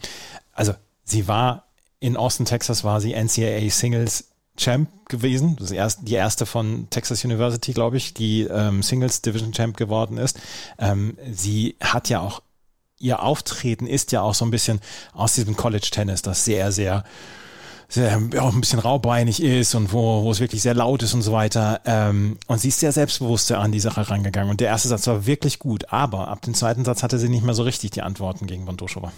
also 0.54 0.72
sie 1.04 1.28
war 1.28 1.67
in 2.00 2.16
Austin, 2.16 2.46
Texas 2.46 2.84
war 2.84 3.00
sie 3.00 3.14
NCAA 3.14 3.70
Singles 3.70 4.28
Champ 4.56 4.88
gewesen. 5.08 5.56
Das 5.56 5.70
ist 5.70 5.76
erst, 5.76 6.00
die 6.02 6.14
erste 6.14 6.44
von 6.44 6.88
Texas 6.90 7.24
University, 7.24 7.72
glaube 7.72 7.96
ich, 7.96 8.14
die 8.14 8.42
ähm, 8.42 8.82
Singles 8.82 9.22
Division 9.22 9.52
Champ 9.52 9.76
geworden 9.76 10.18
ist. 10.18 10.38
Ähm, 10.78 11.16
sie 11.30 11.76
hat 11.80 12.08
ja 12.08 12.20
auch, 12.20 12.42
ihr 12.98 13.22
Auftreten 13.22 13.86
ist 13.86 14.12
ja 14.12 14.22
auch 14.22 14.34
so 14.34 14.44
ein 14.44 14.50
bisschen 14.50 14.80
aus 15.12 15.34
diesem 15.34 15.56
College 15.56 15.88
Tennis, 15.90 16.22
das 16.22 16.44
sehr, 16.44 16.72
sehr 16.72 17.04
sehr, 17.90 18.20
auch 18.38 18.52
ein 18.52 18.60
bisschen 18.60 18.80
raubeinig 18.80 19.42
ist 19.42 19.74
und 19.74 19.94
wo, 19.94 20.22
wo 20.22 20.30
es 20.30 20.40
wirklich 20.40 20.60
sehr 20.60 20.74
laut 20.74 21.02
ist 21.02 21.14
und 21.14 21.22
so 21.22 21.32
weiter. 21.32 21.80
Ähm, 21.86 22.36
und 22.46 22.60
sie 22.60 22.68
ist 22.68 22.80
sehr 22.80 22.92
selbstbewusst 22.92 23.50
an 23.52 23.72
die 23.72 23.80
Sache 23.80 24.10
rangegangen. 24.10 24.50
Und 24.50 24.60
der 24.60 24.68
erste 24.68 24.88
Satz 24.88 25.06
war 25.06 25.24
wirklich 25.24 25.58
gut, 25.58 25.90
aber 25.90 26.28
ab 26.28 26.42
dem 26.42 26.52
zweiten 26.52 26.84
Satz 26.84 27.02
hatte 27.02 27.18
sie 27.18 27.30
nicht 27.30 27.44
mehr 27.44 27.54
so 27.54 27.62
richtig 27.62 27.92
die 27.92 28.02
Antworten 28.02 28.46
gegen 28.46 28.66
Bondoshova 28.66 29.10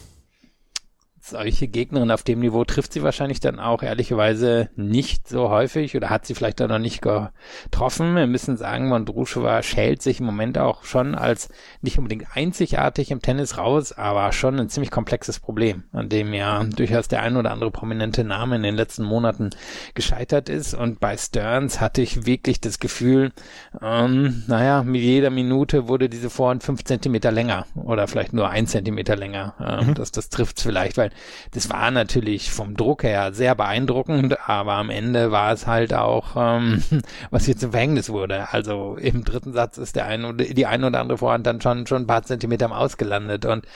solche 1.30 1.68
Gegnerin 1.68 2.10
auf 2.10 2.22
dem 2.22 2.40
Niveau 2.40 2.64
trifft 2.64 2.92
sie 2.92 3.02
wahrscheinlich 3.02 3.40
dann 3.40 3.58
auch 3.58 3.82
ehrlicherweise 3.82 4.70
nicht 4.76 5.28
so 5.28 5.50
häufig 5.50 5.96
oder 5.96 6.10
hat 6.10 6.26
sie 6.26 6.34
vielleicht 6.34 6.60
auch 6.62 6.68
noch 6.68 6.78
nicht 6.78 7.02
getroffen. 7.02 8.16
Wir 8.16 8.26
müssen 8.26 8.56
sagen, 8.56 8.88
Mondruschewa 8.88 9.62
schält 9.62 10.02
sich 10.02 10.20
im 10.20 10.26
Moment 10.26 10.58
auch 10.58 10.84
schon 10.84 11.14
als 11.14 11.48
nicht 11.80 11.98
unbedingt 11.98 12.26
einzigartig 12.34 13.10
im 13.10 13.22
Tennis 13.22 13.58
raus, 13.58 13.92
aber 13.92 14.32
schon 14.32 14.58
ein 14.58 14.68
ziemlich 14.68 14.90
komplexes 14.90 15.40
Problem, 15.40 15.84
an 15.92 16.08
dem 16.08 16.34
ja 16.34 16.64
durchaus 16.64 17.08
der 17.08 17.22
ein 17.22 17.36
oder 17.36 17.50
andere 17.50 17.70
prominente 17.70 18.24
Name 18.24 18.56
in 18.56 18.62
den 18.62 18.74
letzten 18.74 19.04
Monaten 19.04 19.50
gescheitert 19.94 20.48
ist. 20.48 20.74
Und 20.74 21.00
bei 21.00 21.16
Stearns 21.16 21.80
hatte 21.80 22.02
ich 22.02 22.26
wirklich 22.26 22.60
das 22.60 22.78
Gefühl, 22.78 23.32
ähm, 23.80 24.42
naja, 24.46 24.82
mit 24.82 25.02
jeder 25.02 25.30
Minute 25.30 25.88
wurde 25.88 26.08
diese 26.08 26.30
Vorhand 26.30 26.62
fünf 26.62 26.84
Zentimeter 26.84 27.30
länger 27.30 27.66
oder 27.74 28.08
vielleicht 28.08 28.32
nur 28.32 28.50
ein 28.50 28.66
Zentimeter 28.66 29.16
länger. 29.16 29.54
Ähm, 29.60 29.88
mhm. 29.88 29.94
Das, 29.94 30.12
das 30.12 30.28
trifft 30.28 30.60
vielleicht, 30.60 30.96
weil 30.96 31.10
das 31.52 31.70
war 31.70 31.90
natürlich 31.90 32.50
vom 32.50 32.76
Druck 32.76 33.02
her 33.02 33.32
sehr 33.32 33.54
beeindruckend, 33.54 34.48
aber 34.48 34.74
am 34.74 34.90
Ende 34.90 35.30
war 35.30 35.52
es 35.52 35.66
halt 35.66 35.94
auch, 35.94 36.36
ähm, 36.36 36.82
was 37.30 37.44
hier 37.44 37.56
zum 37.56 37.72
Verhängnis 37.72 38.10
wurde. 38.10 38.52
Also 38.52 38.96
im 38.96 39.24
dritten 39.24 39.52
Satz 39.52 39.78
ist 39.78 39.96
der 39.96 40.06
eine 40.06 40.28
oder 40.28 40.44
die 40.44 40.66
eine 40.66 40.86
oder 40.86 41.00
andere 41.00 41.18
Vorhand 41.18 41.46
dann 41.46 41.60
schon 41.60 41.86
schon 41.86 42.02
ein 42.02 42.06
paar 42.06 42.22
Zentimeter 42.22 42.66
im 42.66 42.72
Ausgelandet. 42.72 43.46
Und 43.46 43.66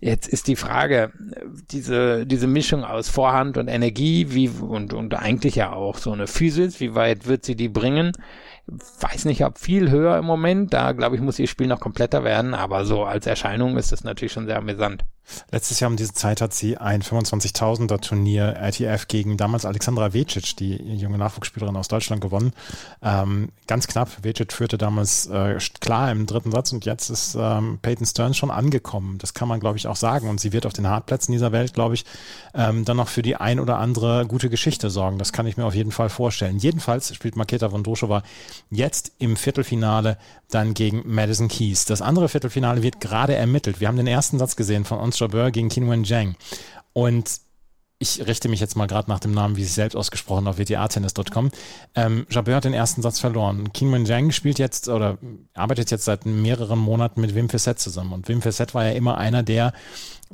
jetzt 0.00 0.28
ist 0.28 0.48
die 0.48 0.56
Frage, 0.56 1.12
diese 1.70 2.26
diese 2.26 2.46
Mischung 2.46 2.84
aus 2.84 3.08
Vorhand 3.08 3.58
und 3.58 3.68
Energie, 3.68 4.28
wie 4.30 4.48
und 4.48 4.92
und 4.92 5.14
eigentlich 5.14 5.56
ja 5.56 5.72
auch 5.72 5.98
so 5.98 6.12
eine 6.12 6.26
Physis, 6.26 6.80
wie 6.80 6.94
weit 6.94 7.26
wird 7.26 7.44
sie 7.44 7.56
die 7.56 7.68
bringen? 7.68 8.12
weiß 9.00 9.24
nicht, 9.24 9.44
ob 9.44 9.58
viel 9.58 9.90
höher 9.90 10.18
im 10.18 10.24
Moment. 10.24 10.72
Da 10.72 10.92
glaube 10.92 11.16
ich, 11.16 11.22
muss 11.22 11.38
ihr 11.38 11.46
Spiel 11.46 11.66
noch 11.66 11.80
kompletter 11.80 12.24
werden, 12.24 12.54
aber 12.54 12.84
so 12.84 13.04
als 13.04 13.26
Erscheinung 13.26 13.76
ist 13.76 13.92
es 13.92 14.04
natürlich 14.04 14.32
schon 14.32 14.46
sehr 14.46 14.58
amüsant. 14.58 15.04
Letztes 15.50 15.80
Jahr 15.80 15.90
um 15.90 15.96
diese 15.96 16.14
Zeit 16.14 16.40
hat 16.40 16.54
sie 16.54 16.76
ein 16.76 17.02
25.000er 17.02 18.00
Turnier 18.00 18.56
ITF 18.60 19.08
gegen 19.08 19.36
damals 19.36 19.64
Alexandra 19.64 20.12
Vecic, 20.12 20.56
die 20.56 20.76
junge 20.96 21.18
Nachwuchsspielerin 21.18 21.76
aus 21.76 21.88
Deutschland, 21.88 22.20
gewonnen. 22.20 22.52
Ähm, 23.02 23.50
ganz 23.66 23.86
knapp. 23.86 24.08
Vecic 24.22 24.52
führte 24.52 24.78
damals 24.78 25.26
äh, 25.26 25.58
klar 25.80 26.10
im 26.10 26.26
dritten 26.26 26.50
Satz 26.50 26.72
und 26.72 26.84
jetzt 26.84 27.10
ist 27.10 27.36
ähm, 27.38 27.78
Peyton 27.82 28.06
Stearns 28.06 28.36
schon 28.36 28.50
angekommen. 28.50 29.18
Das 29.18 29.34
kann 29.34 29.48
man, 29.48 29.60
glaube 29.60 29.78
ich, 29.78 29.86
auch 29.86 29.96
sagen. 29.96 30.28
Und 30.28 30.40
sie 30.40 30.52
wird 30.52 30.66
auf 30.66 30.72
den 30.72 30.88
Hartplätzen 30.88 31.32
dieser 31.32 31.52
Welt, 31.52 31.74
glaube 31.74 31.94
ich, 31.94 32.04
ähm, 32.54 32.84
dann 32.84 32.96
noch 32.96 33.08
für 33.08 33.22
die 33.22 33.36
ein 33.36 33.60
oder 33.60 33.78
andere 33.78 34.26
gute 34.26 34.50
Geschichte 34.50 34.90
sorgen. 34.90 35.18
Das 35.18 35.32
kann 35.32 35.46
ich 35.46 35.56
mir 35.56 35.64
auf 35.64 35.74
jeden 35.74 35.92
Fall 35.92 36.08
vorstellen. 36.08 36.58
Jedenfalls 36.58 37.14
spielt 37.14 37.36
Maketa 37.36 37.70
Vondroshova 37.70 38.22
jetzt 38.70 39.12
im 39.18 39.36
Viertelfinale 39.36 40.18
dann 40.50 40.74
gegen 40.74 41.02
Madison 41.06 41.48
Keys. 41.48 41.84
Das 41.84 42.02
andere 42.02 42.28
Viertelfinale 42.28 42.82
wird 42.82 43.00
gerade 43.00 43.34
ermittelt. 43.34 43.80
Wir 43.80 43.88
haben 43.88 43.96
den 43.96 44.06
ersten 44.06 44.38
Satz 44.38 44.56
gesehen 44.56 44.84
von 44.84 44.98
Ons 44.98 45.16
Jabeur 45.20 45.50
gegen 45.50 45.68
Qinwen 45.68 46.04
Zhang. 46.04 46.36
Und 46.92 47.40
ich 48.02 48.26
richte 48.26 48.48
mich 48.48 48.60
jetzt 48.60 48.76
mal 48.76 48.86
gerade 48.86 49.10
nach 49.10 49.20
dem 49.20 49.32
Namen, 49.32 49.56
wie 49.56 49.62
sie 49.62 49.74
selbst 49.74 49.94
ausgesprochen 49.94 50.48
auf 50.48 50.56
wta-tennis.com. 50.56 51.50
Ähm, 51.94 52.26
Jabeur 52.30 52.56
hat 52.56 52.64
den 52.64 52.72
ersten 52.72 53.02
Satz 53.02 53.20
verloren. 53.20 53.74
Keen 53.74 54.06
Zhang 54.06 54.30
spielt 54.30 54.58
jetzt 54.58 54.88
oder 54.88 55.18
arbeitet 55.52 55.90
jetzt 55.90 56.06
seit 56.06 56.24
mehreren 56.24 56.78
Monaten 56.78 57.20
mit 57.20 57.34
Wim 57.34 57.50
Fissett 57.50 57.78
zusammen. 57.78 58.14
Und 58.14 58.26
Wim 58.26 58.40
Fissett 58.40 58.74
war 58.74 58.86
ja 58.86 58.92
immer 58.92 59.18
einer 59.18 59.42
der 59.42 59.74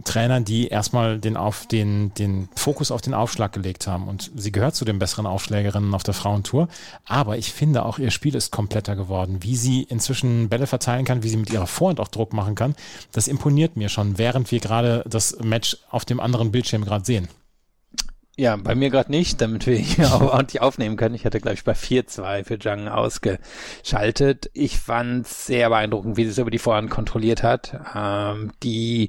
Trainer, 0.05 0.41
die 0.41 0.69
erstmal 0.69 1.19
den, 1.19 1.37
auf 1.37 1.67
den, 1.67 2.13
den 2.15 2.49
Fokus 2.55 2.91
auf 2.91 3.01
den 3.01 3.15
Aufschlag 3.15 3.53
gelegt 3.53 3.87
haben. 3.87 4.09
Und 4.09 4.31
sie 4.37 4.53
gehört 4.53 4.75
zu 4.75 4.85
den 4.85 4.99
besseren 4.99 5.27
Aufschlägerinnen 5.27 5.95
auf 5.95 6.03
der 6.03 6.15
Frauentour. 6.15 6.69
Aber 7.07 7.39
ich 7.39 7.53
finde 7.53 7.85
auch, 7.85 7.99
ihr 7.99 8.11
Spiel 8.11 8.35
ist 8.35 8.51
kompletter 8.51 8.95
geworden. 8.95 9.39
Wie 9.41 9.57
sie 9.57 9.83
inzwischen 9.83 10.49
Bälle 10.49 10.67
verteilen 10.67 11.07
kann, 11.07 11.23
wie 11.23 11.29
sie 11.31 11.39
mit 11.39 11.51
ihrer 11.51 11.67
Vorhand 11.67 12.01
auch 12.01 12.09
Druck 12.09 12.35
machen 12.35 12.55
kann, 12.55 12.75
das 13.13 13.27
imponiert 13.27 13.77
mir 13.77 13.89
schon, 13.89 14.19
während 14.19 14.51
wir 14.51 14.61
gerade 14.61 15.03
das 15.09 15.39
Match 15.43 15.79
auf 15.91 16.05
dem 16.05 16.21
anderen 16.21 16.53
Bildschirm 16.53 16.85
gerade 16.85 17.05
sehen. 17.05 17.29
Ja, 18.38 18.57
bei 18.57 18.75
mir 18.75 18.90
gerade 18.90 19.11
nicht, 19.11 19.40
damit 19.40 19.66
wir 19.66 19.77
hier 19.77 20.07
auch 20.14 20.20
ordentlich 20.20 20.61
aufnehmen 20.61 20.96
können. 20.96 21.14
Ich 21.14 21.25
hatte, 21.25 21.40
glaube 21.40 21.55
ich, 21.55 21.64
bei 21.64 21.72
4-2 21.72 22.44
für 22.44 22.59
Zhang 22.59 22.87
ausgeschaltet. 22.87 24.51
Ich 24.53 24.79
fand 24.79 25.27
sehr 25.27 25.70
beeindruckend, 25.70 26.18
wie 26.18 26.25
sie 26.25 26.31
es 26.31 26.38
über 26.38 26.51
die 26.51 26.59
Vorhand 26.59 26.90
kontrolliert 26.90 27.42
hat. 27.42 27.81
Ähm, 27.94 28.53
die, 28.62 29.09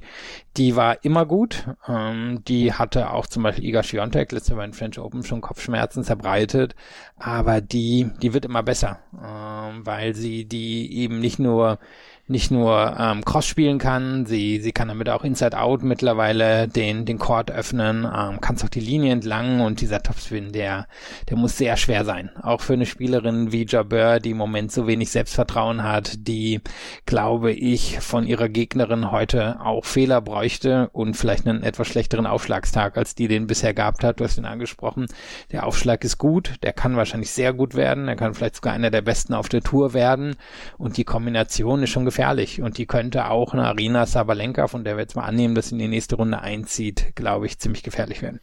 die 0.55 0.77
war 0.77 1.03
immer 1.03 1.25
gut. 1.25 1.67
Ähm, 1.89 2.41
die 2.47 2.71
hatte 2.71 3.11
auch 3.11 3.27
zum 3.27 3.43
Beispiel 3.43 3.65
Iga 3.65 3.83
Świątek 3.83 4.31
letzte 4.31 4.55
Mal 4.55 4.63
in 4.63 4.73
French 4.73 4.97
Open 4.97 5.23
schon 5.25 5.41
Kopfschmerzen 5.41 6.05
zerbreitet. 6.05 6.73
Aber 7.17 7.59
die, 7.59 8.09
die 8.21 8.33
wird 8.33 8.45
immer 8.45 8.63
besser, 8.63 8.99
ähm, 9.13 9.85
weil 9.85 10.15
sie 10.15 10.45
die 10.45 10.99
eben 10.99 11.19
nicht 11.19 11.37
nur 11.37 11.79
nicht 12.27 12.51
nur 12.51 12.95
ähm, 12.99 13.23
Cross 13.23 13.45
spielen 13.45 13.77
kann, 13.77 14.25
sie, 14.25 14.59
sie 14.59 14.73
kann 14.73 14.89
damit 14.89 15.09
auch 15.09 15.23
Inside-Out 15.23 15.81
mittlerweile 15.83 16.67
den, 16.67 17.05
den 17.05 17.19
Court 17.19 17.49
öffnen, 17.49 18.05
ähm, 18.05 18.41
kannst 18.41 18.65
auch 18.65 18.69
die 18.69 18.81
Linie 18.81 19.13
entlang 19.13 19.61
und 19.61 19.79
dieser 19.79 20.03
Topspin, 20.03 20.51
der, 20.51 20.87
der 21.29 21.37
muss 21.37 21.57
sehr 21.57 21.77
schwer 21.77 22.03
sein. 22.03 22.29
Auch 22.41 22.61
für 22.61 22.73
eine 22.73 22.85
Spielerin 22.85 23.53
wie 23.53 23.65
Jabeur, 23.65 24.19
die 24.19 24.31
im 24.31 24.37
Moment 24.37 24.73
so 24.73 24.87
wenig 24.87 25.09
Selbstvertrauen 25.09 25.83
hat, 25.83 26.27
die, 26.27 26.59
glaube 27.05 27.53
ich, 27.53 27.99
von 28.01 28.27
ihrer 28.27 28.49
Gegnerin 28.49 29.11
heute 29.11 29.61
auch 29.61 29.85
Fehler 29.85 30.19
bräuchte 30.19 30.89
und 30.91 31.15
vielleicht 31.15 31.47
einen 31.47 31.63
etwas 31.63 31.87
schlechteren 31.87 32.25
Aufschlagstag, 32.25 32.97
als 32.97 33.15
die 33.15 33.29
den 33.29 33.47
bisher 33.47 33.73
gehabt 33.73 34.03
hat. 34.03 34.19
Du 34.19 34.25
hast 34.25 34.37
ihn 34.37 34.45
angesprochen. 34.45 35.05
Der 35.53 35.65
Aufschlag 35.65 36.03
ist 36.03 36.17
gut, 36.17 36.55
der 36.61 36.73
kann 36.73 36.97
wahrscheinlich 36.97 37.31
sehr 37.31 37.53
gut 37.53 37.75
werden, 37.75 38.09
er 38.09 38.17
kann 38.17 38.33
vielleicht 38.33 38.57
sogar 38.57 38.73
einer 38.73 38.91
der 38.91 39.01
besten 39.01 39.33
auf 39.33 39.47
der 39.47 39.61
Tour 39.61 39.93
werden 39.93 40.35
und 40.77 40.97
die 40.97 41.05
Kombination 41.05 41.83
ist 41.83 41.91
schon 41.91 42.03
gefährlich 42.03 42.16
gefährlich 42.17 42.63
und 42.63 42.79
die 42.79 42.87
könnte 42.87 43.29
auch 43.29 43.53
eine 43.53 43.65
Arena 43.65 44.07
Sabalenka, 44.07 44.67
von 44.67 44.83
der 44.83 44.97
wir 44.97 45.03
jetzt 45.03 45.15
mal 45.15 45.25
annehmen, 45.25 45.53
dass 45.53 45.69
sie 45.69 45.75
in 45.75 45.79
die 45.79 45.87
nächste 45.87 46.15
Runde 46.15 46.41
einzieht, 46.41 47.15
glaube 47.15 47.45
ich, 47.45 47.59
ziemlich 47.59 47.83
gefährlich 47.83 48.23
werden. 48.23 48.39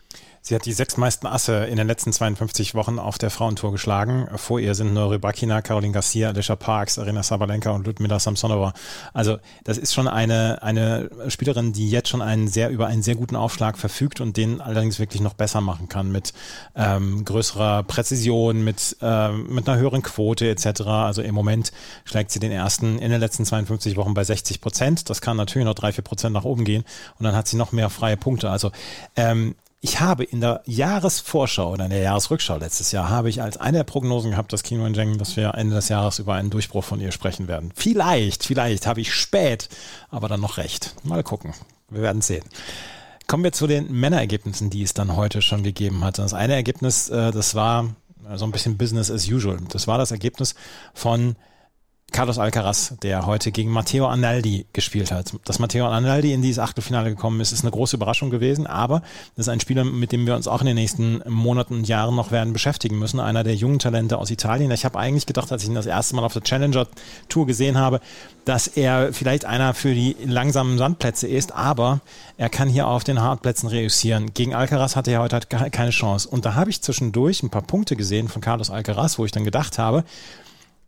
Sie 0.47 0.55
hat 0.55 0.67
die 0.67 0.75
sechs 0.75 0.99
meisten 0.99 1.27
Asse 1.27 1.65
in 1.65 1.77
den 1.77 1.87
letzten 1.87 2.13
52 2.13 2.75
Wochen 2.75 2.99
auf 2.99 3.17
der 3.17 3.31
Frauentour 3.31 3.73
geschlagen. 3.73 4.29
Vor 4.37 4.61
ihr 4.61 4.75
sind 4.75 4.93
Nori 4.93 5.17
Bakina, 5.17 5.63
Caroline 5.63 5.95
Garcia, 5.95 6.29
Alicia 6.29 6.55
Parks, 6.55 6.99
Arena 6.99 7.23
Sabalenka 7.23 7.71
und 7.71 7.87
Ludmila 7.87 8.19
Samsonova. 8.19 8.75
Also 9.15 9.39
das 9.65 9.79
ist 9.79 9.95
schon 9.95 10.07
eine, 10.07 10.63
eine 10.63 11.09
Spielerin, 11.29 11.73
die 11.73 11.89
jetzt 11.89 12.11
schon 12.11 12.21
einen 12.21 12.49
sehr 12.49 12.69
über 12.69 12.89
einen 12.89 13.03
sehr 13.03 13.15
guten 13.15 13.37
Aufschlag 13.37 13.79
verfügt 13.79 14.21
und 14.21 14.37
den 14.37 14.61
allerdings 14.61 14.99
wirklich 14.99 15.23
noch 15.23 15.33
besser 15.33 15.63
machen 15.63 15.89
kann 15.89 16.13
mit 16.13 16.35
ähm, 16.77 17.25
größerer 17.25 17.83
Präzision, 17.85 18.65
mit, 18.65 18.99
ähm, 19.01 19.47
mit 19.49 19.67
einer 19.67 19.79
höheren 19.79 20.03
Quote 20.03 20.51
etc. 20.51 20.83
Also 20.83 21.23
im 21.23 21.35
Moment 21.35 21.73
schlägt 22.05 22.31
sie 22.31 22.39
den 22.39 22.53
ersten 22.53 22.99
in 22.99 23.11
den 23.11 23.21
letzten 23.21 23.47
52 23.47 23.97
Wochen 23.97 24.13
bei 24.13 24.25
60 24.25 24.61
Prozent. 24.61 25.09
Das 25.09 25.23
kann 25.23 25.39
natürlich 25.39 25.65
noch 25.65 25.75
drei, 25.75 25.91
vier 25.93 26.05
Prozent 26.05 26.35
nach 26.35 26.45
oben 26.45 26.67
gehen 26.67 26.85
und 27.19 27.25
dann 27.25 27.35
hat 27.35 27.49
sie 27.49 27.57
noch 27.57 27.73
mehr 27.73 27.89
freie 27.89 28.19
Punkte. 28.19 28.51
Also 28.51 28.73
ähm, 29.17 29.55
ich 29.85 30.01
habe 30.01 30.25
in 30.25 30.40
der 30.40 30.62
Jahresvorschau 30.64 31.70
oder 31.70 31.85
in 31.85 31.90
der 31.90 32.01
Jahresrückschau 32.01 32.57
letztes 32.57 32.90
Jahr 32.90 33.11
habe 33.11 33.29
ich 33.29 33.42
als 33.42 33.59
eine 33.59 33.77
der 33.77 33.85
Prognosen 33.85 34.31
gehabt, 34.31 34.51
dass 34.55 34.62
Kino 34.62 34.87
Jeng, 34.87 35.18
dass 35.18 35.37
wir 35.37 35.53
Ende 35.57 35.77
des 35.77 35.90
Jahres 35.90 36.18
über 36.20 36.33
einen 36.33 36.49
Durchbruch 36.49 36.83
von 36.83 37.01
ihr 37.01 37.12
sprechen 37.12 37.49
werden. 37.49 37.70
Vielleicht, 37.77 38.44
vielleicht 38.44 38.87
habe 38.87 39.03
ich 39.03 39.12
spät, 39.12 39.68
aber 40.09 40.27
dann 40.27 40.40
noch 40.40 40.57
recht. 40.57 40.94
Mal 41.03 41.23
gucken. 41.23 41.53
Wir 41.90 42.01
werden 42.01 42.23
sehen. 42.23 42.44
Kommen 43.27 43.44
wir 43.44 43.53
zu 43.53 43.66
den 43.66 43.92
Männerergebnissen, 43.92 44.70
die 44.70 44.83
es 44.83 44.94
dann 44.94 45.16
heute 45.16 45.42
schon 45.42 45.62
gegeben 45.62 46.03
hat. 46.03 46.16
Das 46.16 46.33
eine 46.33 46.55
Ergebnis, 46.55 47.11
äh, 47.11 47.31
das 47.31 47.55
war 47.55 47.94
so 48.37 48.47
ein 48.47 48.53
bisschen 48.53 48.79
Business 48.79 49.11
as 49.11 49.29
usual. 49.29 49.59
Das 49.68 49.87
war 49.87 49.99
das 49.99 50.12
Ergebnis 50.12 50.55
von 50.94 51.37
Carlos 52.14 52.38
Alcaraz, 52.38 52.94
der 53.03 53.27
heute 53.27 53.50
gegen 53.50 53.72
Matteo 53.72 54.07
Analdi 54.07 54.66
gespielt 54.72 55.11
hat. 55.11 55.35
Dass 55.46 55.59
Matteo 55.59 55.88
Analdi 55.88 56.33
in 56.33 56.42
dieses 56.42 56.61
Achtelfinale 56.61 57.11
gekommen 57.11 57.40
ist, 57.40 57.50
ist 57.50 57.62
eine 57.62 57.72
große 57.72 57.96
Überraschung 57.96 58.31
gewesen, 58.31 58.68
aber 58.68 59.03
das 59.35 59.46
ist 59.46 59.48
ein 59.48 59.59
Spieler, 59.59 59.83
mit 59.83 60.12
dem 60.12 60.24
wir 60.24 60.37
uns 60.37 60.46
auch 60.46 60.61
in 60.61 60.68
den 60.68 60.77
nächsten 60.77 61.22
Monaten 61.29 61.74
und 61.74 61.88
Jahren 61.88 62.14
noch 62.14 62.31
werden 62.31 62.53
beschäftigen 62.53 63.00
müssen. 63.00 63.18
Einer 63.18 63.42
der 63.42 63.57
jungen 63.57 63.81
Talente 63.81 64.16
aus 64.16 64.31
Italien. 64.31 64.70
Ich 64.70 64.85
habe 64.85 64.96
eigentlich 64.96 65.27
gedacht, 65.27 65.50
als 65.50 65.64
ich 65.64 65.68
ihn 65.68 65.74
das 65.74 65.87
erste 65.87 66.14
Mal 66.14 66.22
auf 66.22 66.33
der 66.33 66.44
Challenger 66.44 66.87
Tour 67.29 67.48
gesehen 67.48 67.79
habe, 67.79 68.00
dass 68.44 68.68
er 68.68 69.12
vielleicht 69.12 69.44
einer 69.44 69.74
für 69.74 69.92
die 69.92 70.14
langsamen 70.24 70.79
Sandplätze 70.79 71.27
ist, 71.27 71.50
aber 71.50 72.00
er 72.37 72.48
kann 72.48 72.68
hier 72.68 72.87
auf 72.87 73.03
den 73.03 73.20
Hartplätzen 73.20 73.68
reüssieren. 73.68 74.33
Gegen 74.35 74.55
Alcaraz 74.55 74.94
hatte 74.94 75.11
er 75.11 75.20
heute 75.20 75.40
halt 75.53 75.72
keine 75.72 75.90
Chance. 75.90 76.29
Und 76.29 76.44
da 76.44 76.55
habe 76.55 76.70
ich 76.70 76.81
zwischendurch 76.81 77.42
ein 77.42 77.50
paar 77.50 77.62
Punkte 77.62 77.96
gesehen 77.96 78.29
von 78.29 78.40
Carlos 78.40 78.70
Alcaraz, 78.70 79.18
wo 79.18 79.24
ich 79.24 79.33
dann 79.33 79.42
gedacht 79.42 79.79
habe, 79.79 80.05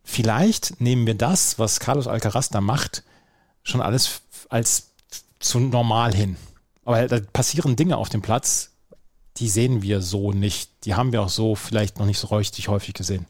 vielleicht 0.07 0.81
nehmen 0.81 1.07
wir 1.07 1.15
das, 1.15 1.59
was 1.59 1.81
Carlos 1.81 2.07
Alcaraz 2.07 2.49
da 2.49 2.63
macht, 2.63 3.03
schon 3.63 3.83
alles 3.83 4.23
als 4.49 4.93
zu 5.41 5.61
normal 5.61 6.15
hin. 6.15 6.37
Aber 6.85 7.07
da 7.09 7.21
passieren 7.21 7.77
Dinge 7.77 7.99
auf 7.99 8.09
dem 8.09 8.23
Platz, 8.23 8.71
die 9.37 9.49
sehen 9.49 9.83
wir 9.83 10.01
so 10.01 10.33
nicht. 10.33 10.71
Die 10.85 10.95
haben 10.95 11.13
wir 11.13 11.21
auch 11.21 11.29
so 11.29 11.55
vielleicht 11.55 11.99
noch 11.99 12.07
nicht 12.07 12.19
so 12.19 12.29
richtig 12.29 12.69
häufig 12.69 12.95
gesehen. 12.95 13.27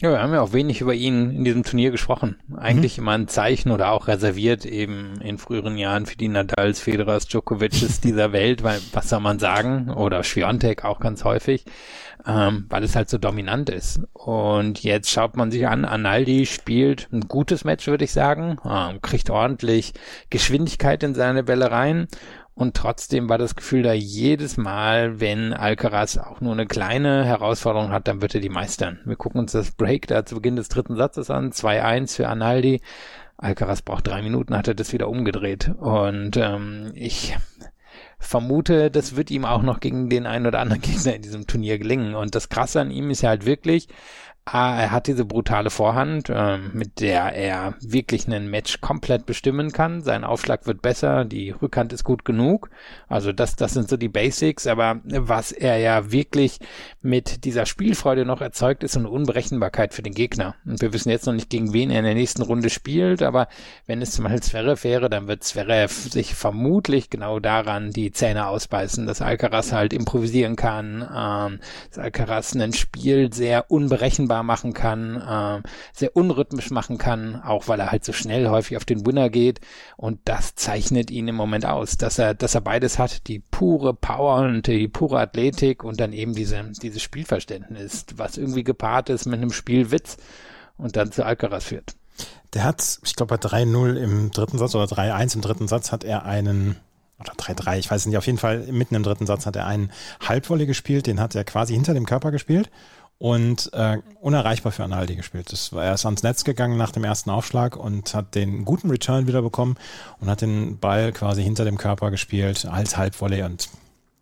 Ja, 0.00 0.10
wir 0.10 0.20
haben 0.20 0.32
ja 0.32 0.40
auch 0.40 0.52
wenig 0.52 0.80
über 0.80 0.92
ihn 0.92 1.30
in 1.30 1.44
diesem 1.44 1.62
Turnier 1.62 1.92
gesprochen. 1.92 2.40
Eigentlich 2.56 2.98
mhm. 2.98 3.04
immer 3.04 3.12
ein 3.12 3.28
Zeichen 3.28 3.70
oder 3.70 3.92
auch 3.92 4.08
reserviert 4.08 4.66
eben 4.66 5.20
in 5.20 5.38
früheren 5.38 5.78
Jahren 5.78 6.06
für 6.06 6.16
die 6.16 6.28
Nadals, 6.28 6.80
Federers, 6.80 7.28
Djokovic's 7.28 8.00
dieser 8.00 8.32
Welt, 8.32 8.64
weil 8.64 8.80
was 8.92 9.08
soll 9.08 9.20
man 9.20 9.38
sagen? 9.38 9.90
Oder 9.90 10.24
Schwiontek 10.24 10.84
auch 10.84 10.98
ganz 10.98 11.22
häufig 11.22 11.64
ähm, 12.26 12.66
weil 12.68 12.82
es 12.82 12.96
halt 12.96 13.08
so 13.08 13.18
dominant 13.18 13.70
ist. 13.70 14.00
Und 14.12 14.82
jetzt 14.82 15.10
schaut 15.10 15.36
man 15.36 15.50
sich 15.50 15.66
an, 15.66 15.84
Analdi 15.84 16.46
spielt 16.46 17.08
ein 17.12 17.22
gutes 17.22 17.64
Match, 17.64 17.86
würde 17.86 18.04
ich 18.04 18.12
sagen, 18.12 18.56
ähm, 18.64 19.00
kriegt 19.02 19.30
ordentlich 19.30 19.92
Geschwindigkeit 20.30 21.02
in 21.02 21.14
seine 21.14 21.42
Bälle 21.42 21.70
rein. 21.70 22.08
Und 22.54 22.76
trotzdem 22.76 23.28
war 23.28 23.36
das 23.36 23.56
Gefühl 23.56 23.82
da 23.82 23.92
jedes 23.92 24.56
Mal, 24.56 25.18
wenn 25.18 25.52
Alcaraz 25.52 26.18
auch 26.18 26.40
nur 26.40 26.52
eine 26.52 26.66
kleine 26.66 27.24
Herausforderung 27.24 27.90
hat, 27.90 28.06
dann 28.06 28.22
wird 28.22 28.34
er 28.34 28.40
die 28.40 28.48
meistern. 28.48 29.00
Wir 29.04 29.16
gucken 29.16 29.40
uns 29.40 29.52
das 29.52 29.72
Break 29.72 30.06
da 30.06 30.24
zu 30.24 30.36
Beginn 30.36 30.54
des 30.54 30.68
dritten 30.68 30.96
Satzes 30.96 31.30
an, 31.30 31.50
2-1 31.50 32.14
für 32.14 32.28
Analdi. 32.28 32.80
Alcaraz 33.36 33.82
braucht 33.82 34.06
drei 34.06 34.22
Minuten, 34.22 34.56
hat 34.56 34.68
er 34.68 34.74
das 34.74 34.92
wieder 34.92 35.08
umgedreht. 35.08 35.68
Und 35.80 36.36
ähm, 36.36 36.92
ich 36.94 37.36
vermute, 38.20 38.90
das 38.90 39.16
wird 39.16 39.30
ihm 39.32 39.44
auch 39.44 39.62
noch 39.62 39.80
gegen 39.80 40.08
den 40.08 40.26
einen 40.26 40.46
oder 40.46 40.60
anderen 40.60 40.82
Gegner 40.82 41.14
in 41.14 41.22
diesem 41.22 41.46
Turnier 41.48 41.78
gelingen. 41.78 42.14
Und 42.14 42.36
das 42.36 42.48
Krasse 42.48 42.80
an 42.80 42.92
ihm 42.92 43.10
ist 43.10 43.22
ja 43.22 43.30
halt 43.30 43.46
wirklich, 43.46 43.88
Ah, 44.46 44.78
er 44.78 44.90
hat 44.90 45.06
diese 45.06 45.24
brutale 45.24 45.70
Vorhand, 45.70 46.28
äh, 46.28 46.58
mit 46.58 47.00
der 47.00 47.32
er 47.32 47.76
wirklich 47.80 48.26
einen 48.26 48.50
Match 48.50 48.82
komplett 48.82 49.24
bestimmen 49.24 49.72
kann. 49.72 50.02
Sein 50.02 50.22
Aufschlag 50.22 50.66
wird 50.66 50.82
besser, 50.82 51.24
die 51.24 51.50
Rückhand 51.50 51.94
ist 51.94 52.04
gut 52.04 52.26
genug. 52.26 52.68
Also 53.08 53.32
das, 53.32 53.56
das 53.56 53.72
sind 53.72 53.88
so 53.88 53.96
die 53.96 54.10
Basics. 54.10 54.66
Aber 54.66 55.00
was 55.06 55.50
er 55.50 55.78
ja 55.78 56.12
wirklich 56.12 56.58
mit 57.00 57.46
dieser 57.46 57.64
Spielfreude 57.64 58.26
noch 58.26 58.42
erzeugt, 58.42 58.84
ist 58.84 58.98
eine 58.98 59.08
Unberechenbarkeit 59.08 59.94
für 59.94 60.02
den 60.02 60.12
Gegner. 60.12 60.56
Und 60.66 60.82
wir 60.82 60.92
wissen 60.92 61.08
jetzt 61.08 61.24
noch 61.24 61.32
nicht, 61.32 61.48
gegen 61.48 61.72
wen 61.72 61.90
er 61.90 62.00
in 62.00 62.04
der 62.04 62.14
nächsten 62.14 62.42
Runde 62.42 62.68
spielt. 62.68 63.22
Aber 63.22 63.48
wenn 63.86 64.02
es 64.02 64.10
zum 64.10 64.24
Beispiel 64.24 64.42
Zverev 64.42 64.84
wäre, 64.84 65.08
dann 65.08 65.26
wird 65.26 65.42
Zverev 65.42 65.90
sich 65.90 66.34
vermutlich 66.34 67.08
genau 67.08 67.40
daran 67.40 67.92
die 67.92 68.12
Zähne 68.12 68.46
ausbeißen, 68.48 69.06
dass 69.06 69.22
Alcaraz 69.22 69.72
halt 69.72 69.94
improvisieren 69.94 70.56
kann, 70.56 71.00
ähm, 71.00 71.60
dass 71.88 71.98
Alcaraz 71.98 72.54
ein 72.54 72.74
Spiel 72.74 73.32
sehr 73.32 73.70
unberechenbar 73.70 74.33
unberechenbar 74.34 74.42
machen 74.42 74.72
kann, 74.72 75.20
äh, 75.20 75.68
sehr 75.92 76.16
unrhythmisch 76.16 76.70
machen 76.70 76.98
kann, 76.98 77.40
auch 77.42 77.68
weil 77.68 77.80
er 77.80 77.90
halt 77.90 78.04
so 78.04 78.12
schnell 78.12 78.48
häufig 78.48 78.76
auf 78.76 78.84
den 78.84 79.06
Winner 79.06 79.30
geht. 79.30 79.60
Und 79.96 80.20
das 80.24 80.54
zeichnet 80.54 81.10
ihn 81.10 81.28
im 81.28 81.36
Moment 81.36 81.66
aus, 81.66 81.96
dass 81.96 82.18
er, 82.18 82.34
dass 82.34 82.54
er 82.54 82.60
beides 82.60 82.98
hat, 82.98 83.28
die 83.28 83.38
pure 83.38 83.94
Power 83.94 84.40
und 84.40 84.66
die 84.66 84.88
pure 84.88 85.20
Athletik 85.20 85.84
und 85.84 86.00
dann 86.00 86.12
eben 86.12 86.34
diese, 86.34 86.62
dieses 86.82 87.02
Spielverständnis, 87.02 88.06
was 88.16 88.36
irgendwie 88.36 88.64
gepaart 88.64 89.10
ist 89.10 89.26
mit 89.26 89.40
einem 89.40 89.52
Spielwitz 89.52 90.16
und 90.76 90.96
dann 90.96 91.12
zu 91.12 91.24
Alcaraz 91.24 91.64
führt. 91.64 91.94
Der 92.52 92.64
hat, 92.64 93.00
ich 93.04 93.16
glaube, 93.16 93.36
bei 93.36 93.48
3-0 93.48 93.96
im 93.96 94.30
dritten 94.30 94.58
Satz 94.58 94.74
oder 94.74 94.84
3-1 94.84 95.34
im 95.34 95.40
dritten 95.40 95.68
Satz 95.68 95.90
hat 95.90 96.04
er 96.04 96.24
einen 96.24 96.76
oder 97.18 97.32
3-3, 97.32 97.78
ich 97.78 97.90
weiß 97.90 98.06
nicht, 98.06 98.16
auf 98.16 98.26
jeden 98.26 98.38
Fall 98.38 98.66
mitten 98.72 98.94
im 98.94 99.02
dritten 99.02 99.26
Satz 99.26 99.46
hat 99.46 99.56
er 99.56 99.66
einen 99.66 99.90
Halbvolley 100.20 100.66
gespielt, 100.66 101.06
den 101.06 101.20
hat 101.20 101.34
er 101.34 101.44
quasi 101.44 101.72
hinter 101.72 101.94
dem 101.94 102.06
Körper 102.06 102.32
gespielt 102.32 102.70
und 103.18 103.72
äh, 103.72 103.98
unerreichbar 104.20 104.72
für 104.72 104.84
Analdi 104.84 105.16
gespielt. 105.16 105.52
Das 105.52 105.72
war, 105.72 105.84
er 105.84 105.94
ist 105.94 106.04
ans 106.04 106.22
Netz 106.22 106.44
gegangen 106.44 106.76
nach 106.76 106.92
dem 106.92 107.04
ersten 107.04 107.30
Aufschlag 107.30 107.76
und 107.76 108.14
hat 108.14 108.34
den 108.34 108.64
guten 108.64 108.90
Return 108.90 109.26
wieder 109.26 109.42
bekommen 109.42 109.76
und 110.20 110.28
hat 110.28 110.40
den 110.40 110.78
Ball 110.78 111.12
quasi 111.12 111.42
hinter 111.42 111.64
dem 111.64 111.78
Körper 111.78 112.10
gespielt 112.10 112.66
als 112.66 112.96
Halbvolley 112.96 113.42
und 113.42 113.68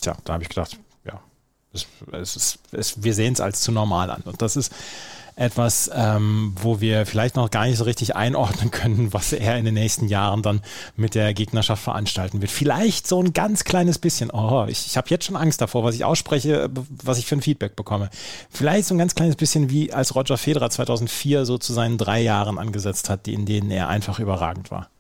tja, 0.01 0.17
da 0.25 0.35
habe 0.35 0.43
ich 0.43 0.49
gedacht, 0.49 0.79
ja, 1.05 1.21
es, 1.73 1.87
es 2.13 2.37
ist, 2.37 2.59
es, 2.73 3.03
wir 3.03 3.15
sehen 3.15 3.33
es 3.33 3.41
als 3.41 3.63
zu 3.63 3.73
normal 3.73 4.11
an 4.11 4.23
und 4.23 4.43
das 4.43 4.57
ist 4.57 4.73
etwas, 5.37 5.91
ähm, 5.95 6.55
wo 6.61 6.81
wir 6.81 7.07
vielleicht 7.07 7.37
noch 7.37 7.51
gar 7.51 7.67
nicht 7.67 7.79
so 7.79 7.85
richtig 7.85 8.15
einordnen 8.17 8.71
können, 8.71 9.13
was 9.13 9.33
er 9.33 9.57
in 9.57 9.65
den 9.65 9.75
nächsten 9.75 10.09
Jahren 10.09 10.43
dann 10.43 10.61
mit 10.97 11.15
der 11.15 11.35
Gegnerschaft 11.35 11.83
veranstalten 11.83 12.41
wird. 12.41 12.51
Vielleicht 12.51 13.07
so 13.07 13.21
ein 13.21 13.33
ganz 13.33 13.65
kleines 13.65 13.99
bisschen, 13.99 14.31
oh, 14.31 14.67
ich, 14.69 14.87
ich 14.87 14.97
habe 14.97 15.09
jetzt 15.11 15.25
schon 15.25 15.37
Angst 15.37 15.61
davor, 15.61 15.85
was 15.85 15.95
ich 15.95 16.05
ausspreche, 16.05 16.71
was 17.03 17.19
ich 17.19 17.27
für 17.27 17.37
ein 17.37 17.43
Feedback 17.43 17.77
bekomme. 17.77 18.11
Vielleicht 18.51 18.87
so 18.87 18.95
ein 18.95 18.99
ganz 18.99 19.15
kleines 19.15 19.37
bisschen 19.37 19.71
wie 19.71 19.93
als 19.93 20.15
Roger 20.15 20.37
Federer 20.37 20.71
2004 20.71 21.45
so 21.47 21.59
zu 21.59 21.73
seinen 21.73 21.99
drei 21.99 22.21
Jahren 22.21 22.59
angesetzt 22.59 23.09
hat, 23.09 23.27
in 23.27 23.47
denen 23.47 23.71
er 23.71 23.89
einfach 23.89 24.19
überragend 24.19 24.71
war. 24.71 24.92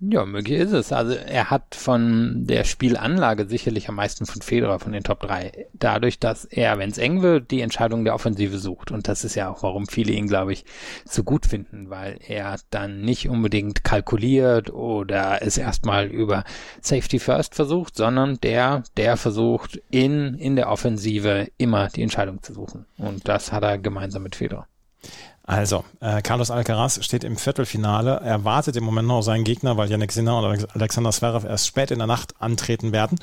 Ja, 0.00 0.24
möglich 0.24 0.60
ist 0.60 0.70
es. 0.70 0.92
Also 0.92 1.12
er 1.14 1.50
hat 1.50 1.74
von 1.74 2.46
der 2.46 2.62
Spielanlage 2.62 3.48
sicherlich 3.48 3.88
am 3.88 3.96
meisten 3.96 4.26
von 4.26 4.42
Federer 4.42 4.78
von 4.78 4.92
den 4.92 5.02
Top 5.02 5.18
3. 5.20 5.66
Dadurch, 5.72 6.20
dass 6.20 6.44
er, 6.44 6.78
wenn 6.78 6.90
es 6.90 6.98
eng 6.98 7.20
wird, 7.20 7.50
die 7.50 7.62
Entscheidung 7.62 8.04
der 8.04 8.14
Offensive 8.14 8.58
sucht. 8.58 8.92
Und 8.92 9.08
das 9.08 9.24
ist 9.24 9.34
ja 9.34 9.48
auch, 9.48 9.64
warum 9.64 9.88
viele 9.88 10.12
ihn, 10.12 10.28
glaube 10.28 10.52
ich, 10.52 10.64
so 11.04 11.24
gut 11.24 11.46
finden, 11.46 11.90
weil 11.90 12.20
er 12.24 12.60
dann 12.70 13.00
nicht 13.00 13.28
unbedingt 13.28 13.82
kalkuliert 13.82 14.70
oder 14.70 15.42
es 15.42 15.58
erstmal 15.58 16.06
über 16.06 16.44
Safety 16.80 17.18
First 17.18 17.56
versucht, 17.56 17.96
sondern 17.96 18.40
der, 18.40 18.84
der 18.96 19.16
versucht 19.16 19.82
in, 19.90 20.34
in 20.34 20.54
der 20.54 20.70
Offensive 20.70 21.48
immer 21.58 21.88
die 21.88 22.02
Entscheidung 22.02 22.40
zu 22.40 22.54
suchen. 22.54 22.86
Und 22.98 23.26
das 23.26 23.50
hat 23.50 23.64
er 23.64 23.78
gemeinsam 23.78 24.22
mit 24.22 24.36
Federer. 24.36 24.68
Also, 25.48 25.82
äh, 26.00 26.20
Carlos 26.20 26.50
Alcaraz 26.50 27.02
steht 27.02 27.24
im 27.24 27.38
Viertelfinale. 27.38 28.20
Er 28.22 28.44
wartet 28.44 28.76
im 28.76 28.84
Moment 28.84 29.08
noch 29.08 29.16
auf 29.16 29.24
seinen 29.24 29.44
Gegner, 29.44 29.78
weil 29.78 29.90
Yannick 29.90 30.12
Sinner 30.12 30.36
und 30.36 30.76
Alexander 30.76 31.10
Zverev 31.10 31.46
erst 31.46 31.66
spät 31.66 31.90
in 31.90 31.96
der 31.96 32.06
Nacht 32.06 32.34
antreten 32.38 32.92
werden. 32.92 33.18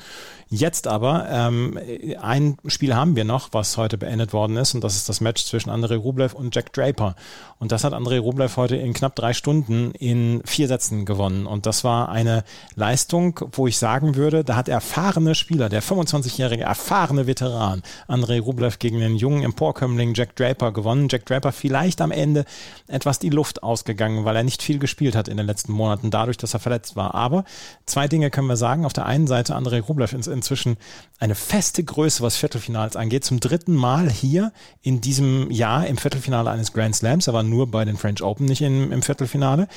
Jetzt 0.48 0.88
aber, 0.88 1.28
ähm, 1.30 1.78
ein 2.20 2.56
Spiel 2.66 2.96
haben 2.96 3.14
wir 3.14 3.24
noch, 3.24 3.50
was 3.52 3.76
heute 3.76 3.96
beendet 3.96 4.32
worden 4.32 4.56
ist, 4.56 4.74
und 4.74 4.82
das 4.82 4.96
ist 4.96 5.08
das 5.08 5.20
Match 5.20 5.44
zwischen 5.44 5.70
Andrei 5.70 5.94
Rublev 5.94 6.34
und 6.34 6.52
Jack 6.52 6.72
Draper. 6.72 7.14
Und 7.60 7.70
das 7.70 7.84
hat 7.84 7.92
Andrei 7.92 8.18
Rublev 8.18 8.56
heute 8.56 8.74
in 8.74 8.92
knapp 8.92 9.14
drei 9.14 9.32
Stunden 9.32 9.92
in 9.92 10.42
vier 10.44 10.66
Sätzen 10.66 11.04
gewonnen. 11.04 11.46
Und 11.46 11.66
das 11.66 11.84
war 11.84 12.08
eine 12.08 12.42
Leistung, 12.74 13.38
wo 13.52 13.68
ich 13.68 13.78
sagen 13.78 14.16
würde, 14.16 14.42
da 14.42 14.56
hat 14.56 14.68
erfahrene 14.68 15.36
Spieler, 15.36 15.68
der 15.68 15.82
25-jährige 15.82 16.64
erfahrene 16.64 17.28
Veteran 17.28 17.82
Andrei 18.08 18.40
Rublev 18.40 18.80
gegen 18.80 18.98
den 18.98 19.14
jungen 19.14 19.44
Emporkömmling 19.44 20.14
Jack 20.14 20.34
Draper 20.34 20.72
gewonnen. 20.72 21.06
Jack 21.08 21.24
Draper 21.26 21.52
vielleicht 21.52 22.00
am 22.00 22.15
Ende 22.16 22.44
etwas 22.88 23.18
die 23.18 23.30
Luft 23.30 23.62
ausgegangen, 23.62 24.24
weil 24.24 24.36
er 24.36 24.42
nicht 24.42 24.62
viel 24.62 24.78
gespielt 24.78 25.14
hat 25.14 25.28
in 25.28 25.36
den 25.36 25.46
letzten 25.46 25.72
Monaten, 25.72 26.10
dadurch, 26.10 26.36
dass 26.36 26.54
er 26.54 26.60
verletzt 26.60 26.96
war. 26.96 27.14
Aber 27.14 27.44
zwei 27.84 28.08
Dinge 28.08 28.30
können 28.30 28.48
wir 28.48 28.56
sagen. 28.56 28.84
Auf 28.84 28.92
der 28.92 29.06
einen 29.06 29.26
Seite, 29.26 29.54
Andrei 29.54 29.80
Rublev 29.80 30.12
ist 30.12 30.26
inzwischen 30.26 30.76
eine 31.18 31.34
feste 31.34 31.84
Größe, 31.84 32.22
was 32.22 32.36
Viertelfinals 32.36 32.96
angeht. 32.96 33.24
Zum 33.24 33.40
dritten 33.40 33.74
Mal 33.74 34.10
hier 34.10 34.52
in 34.82 35.00
diesem 35.00 35.50
Jahr 35.50 35.86
im 35.86 35.96
Viertelfinale 35.96 36.50
eines 36.50 36.72
Grand 36.72 36.96
Slams. 36.96 37.26
Er 37.26 37.34
war 37.34 37.42
nur 37.42 37.70
bei 37.70 37.84
den 37.84 37.96
French 37.96 38.22
Open 38.22 38.46
nicht 38.46 38.62
im, 38.62 38.92
im 38.92 39.02
Viertelfinale 39.02 39.68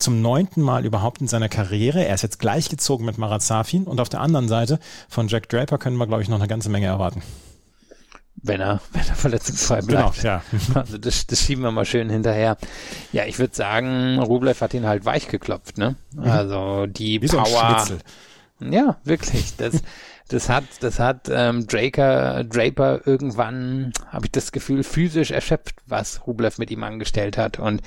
zum 0.00 0.22
neunten 0.22 0.62
Mal 0.62 0.86
überhaupt 0.86 1.20
in 1.20 1.28
seiner 1.28 1.48
Karriere. 1.48 2.04
Er 2.04 2.14
ist 2.14 2.22
jetzt 2.22 2.38
gleichgezogen 2.38 3.06
mit 3.06 3.18
Marat 3.18 3.42
Safin 3.42 3.84
und 3.84 4.00
auf 4.00 4.08
der 4.08 4.20
anderen 4.20 4.48
Seite 4.48 4.80
von 5.08 5.28
Jack 5.28 5.48
Draper 5.48 5.78
können 5.78 5.96
wir, 5.96 6.06
glaube 6.06 6.22
ich, 6.22 6.28
noch 6.28 6.38
eine 6.38 6.48
ganze 6.48 6.70
Menge 6.70 6.86
erwarten. 6.86 7.22
Wenn 8.42 8.60
er, 8.60 8.80
wenn 8.92 9.06
er 9.06 9.14
verletzungsfrei 9.14 9.82
bleibt. 9.82 10.20
Genau, 10.20 10.28
ja. 10.28 10.42
Also 10.74 10.96
das, 10.98 11.26
das 11.26 11.40
schieben 11.40 11.62
wir 11.62 11.70
mal 11.70 11.84
schön 11.84 12.08
hinterher. 12.08 12.56
Ja, 13.12 13.24
ich 13.26 13.38
würde 13.38 13.54
sagen, 13.54 14.18
Rublev 14.18 14.60
hat 14.60 14.72
ihn 14.74 14.86
halt 14.86 15.04
weich 15.04 15.28
geklopft, 15.28 15.76
ne? 15.76 15.96
Mhm. 16.14 16.24
Also 16.24 16.86
die 16.86 17.20
Wie 17.20 17.26
Power. 17.26 17.84
So 17.86 17.98
ja, 18.60 18.96
wirklich. 19.04 19.56
Das, 19.56 19.82
das 20.30 20.48
hat, 20.48 20.64
das 20.80 21.00
hat 21.00 21.28
ähm, 21.28 21.66
Draker, 21.66 22.44
Draper 22.44 23.00
irgendwann, 23.04 23.92
habe 24.06 24.26
ich 24.26 24.32
das 24.32 24.52
Gefühl, 24.52 24.84
physisch 24.84 25.32
erschöpft, 25.32 25.74
was 25.86 26.24
Rublev 26.24 26.58
mit 26.58 26.70
ihm 26.70 26.84
angestellt 26.84 27.36
hat. 27.36 27.58
Und 27.58 27.82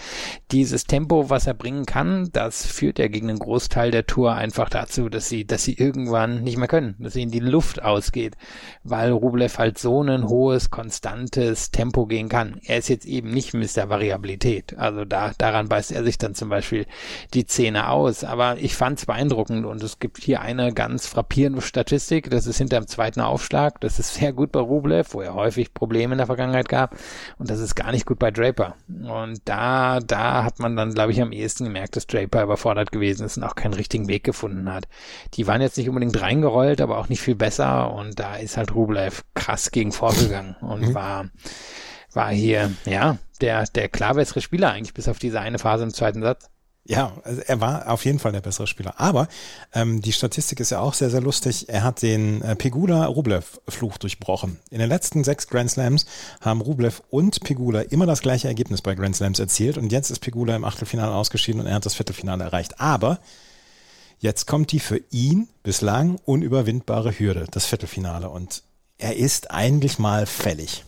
dieses 0.51 0.83
Tempo, 0.83 1.29
was 1.29 1.47
er 1.47 1.53
bringen 1.53 1.85
kann, 1.85 2.29
das 2.33 2.65
führt 2.65 2.99
ja 2.99 3.07
gegen 3.07 3.29
einen 3.29 3.39
Großteil 3.39 3.91
der 3.91 4.05
Tour 4.05 4.33
einfach 4.33 4.69
dazu, 4.69 5.07
dass 5.07 5.29
sie, 5.29 5.47
dass 5.47 5.63
sie 5.63 5.73
irgendwann 5.73 6.43
nicht 6.43 6.57
mehr 6.57 6.67
können, 6.67 6.95
dass 6.99 7.15
ihnen 7.15 7.31
die 7.31 7.39
Luft 7.39 7.81
ausgeht, 7.81 8.35
weil 8.83 9.11
Rublev 9.11 9.57
halt 9.57 9.77
so 9.77 10.03
ein 10.03 10.27
hohes, 10.27 10.69
konstantes 10.69 11.71
Tempo 11.71 12.05
gehen 12.07 12.27
kann. 12.27 12.59
Er 12.65 12.77
ist 12.79 12.89
jetzt 12.89 13.05
eben 13.05 13.31
nicht 13.31 13.53
Mr. 13.53 13.87
Variabilität. 13.87 14.77
Also 14.77 15.05
da, 15.05 15.31
daran 15.37 15.69
beißt 15.69 15.93
er 15.93 16.03
sich 16.03 16.17
dann 16.17 16.35
zum 16.35 16.49
Beispiel 16.49 16.87
die 17.33 17.45
Zähne 17.45 17.87
aus. 17.87 18.25
Aber 18.25 18.57
ich 18.57 18.75
fand 18.75 18.99
es 18.99 19.05
beeindruckend 19.05 19.65
und 19.65 19.81
es 19.81 19.99
gibt 19.99 20.21
hier 20.21 20.41
eine 20.41 20.73
ganz 20.73 21.07
frappierende 21.07 21.61
Statistik 21.61 22.32
das 22.33 22.47
ist 22.47 22.57
hinter 22.57 22.79
dem 22.79 22.87
zweiten 22.87 23.21
Aufschlag. 23.21 23.79
Das 23.81 23.99
ist 23.99 24.15
sehr 24.15 24.33
gut 24.33 24.51
bei 24.51 24.59
Rublev, 24.59 25.13
wo 25.13 25.21
er 25.21 25.33
häufig 25.33 25.73
Probleme 25.73 26.13
in 26.13 26.17
der 26.17 26.27
Vergangenheit 26.27 26.67
gab. 26.67 26.95
Und 27.37 27.49
das 27.49 27.59
ist 27.59 27.75
gar 27.75 27.91
nicht 27.91 28.05
gut 28.05 28.19
bei 28.19 28.31
Draper. 28.31 28.75
Und 28.87 29.41
da, 29.45 29.99
da 29.99 30.43
hat 30.43 30.59
man 30.59 30.75
dann, 30.75 30.93
glaube 30.93 31.11
ich, 31.11 31.21
am 31.21 31.31
ehesten 31.31 31.65
gemerkt, 31.65 31.95
dass 31.95 32.07
Draper 32.07 32.43
überfordert 32.43 32.91
gewesen 32.91 33.25
ist 33.25 33.37
und 33.37 33.43
auch 33.43 33.55
keinen 33.55 33.73
richtigen 33.73 34.07
Weg 34.07 34.23
gefunden 34.23 34.71
hat. 34.71 34.87
Die 35.35 35.47
waren 35.47 35.61
jetzt 35.61 35.77
nicht 35.77 35.89
unbedingt 35.89 36.19
reingerollt, 36.21 36.81
aber 36.81 36.97
auch 36.97 37.09
nicht 37.09 37.21
viel 37.21 37.35
besser. 37.35 37.93
Und 37.93 38.19
da 38.19 38.35
ist 38.35 38.57
halt 38.57 38.73
Rublev 38.73 39.23
krass 39.35 39.71
gegen 39.71 39.91
vorgegangen 39.91 40.55
und 40.61 40.89
mhm. 40.89 40.93
war, 40.93 41.25
war 42.13 42.29
hier, 42.29 42.71
ja, 42.85 43.17
der, 43.41 43.65
der 43.65 43.89
klar 43.89 44.15
bessere 44.15 44.41
Spieler 44.41 44.71
eigentlich 44.71 44.93
bis 44.93 45.07
auf 45.07 45.19
diese 45.19 45.39
eine 45.39 45.59
Phase 45.59 45.83
im 45.83 45.93
zweiten 45.93 46.21
Satz. 46.21 46.49
Ja, 46.85 47.13
also 47.23 47.41
er 47.41 47.61
war 47.61 47.89
auf 47.89 48.03
jeden 48.03 48.19
Fall 48.19 48.33
der 48.33 48.41
bessere 48.41 48.67
Spieler. 48.67 48.95
Aber 48.99 49.29
ähm, 49.73 50.01
die 50.01 50.11
Statistik 50.11 50.59
ist 50.59 50.71
ja 50.71 50.81
auch 50.81 50.93
sehr, 50.93 51.09
sehr 51.09 51.21
lustig. 51.21 51.69
Er 51.69 51.83
hat 51.83 52.01
den 52.01 52.41
äh, 52.41 52.57
Pegula-Rublev-Fluch 52.57 53.97
durchbrochen. 53.97 54.59
In 54.69 54.79
den 54.79 54.89
letzten 54.89 55.23
sechs 55.23 55.47
Grand 55.47 55.71
Slams 55.71 56.05
haben 56.41 56.59
Rublev 56.59 57.01
und 57.09 57.41
Pegula 57.41 57.81
immer 57.81 58.05
das 58.05 58.21
gleiche 58.21 58.49
Ergebnis 58.49 58.81
bei 58.81 58.95
Grand 58.95 59.15
Slams 59.15 59.39
erzielt. 59.39 59.77
Und 59.77 59.93
jetzt 59.93 60.09
ist 60.09 60.19
Pegula 60.19 60.57
im 60.57 60.65
Achtelfinale 60.65 61.13
ausgeschieden 61.13 61.61
und 61.61 61.67
er 61.67 61.75
hat 61.75 61.85
das 61.85 61.93
Viertelfinale 61.93 62.43
erreicht. 62.43 62.81
Aber 62.81 63.19
jetzt 64.19 64.45
kommt 64.45 64.73
die 64.73 64.81
für 64.81 64.99
ihn 65.09 65.47
bislang 65.63 66.19
unüberwindbare 66.25 67.17
Hürde, 67.17 67.45
das 67.49 67.65
Viertelfinale. 67.65 68.29
Und 68.29 68.61
er 68.97 69.15
ist 69.15 69.51
eigentlich 69.51 69.99
mal 69.99 70.25
fällig. 70.25 70.83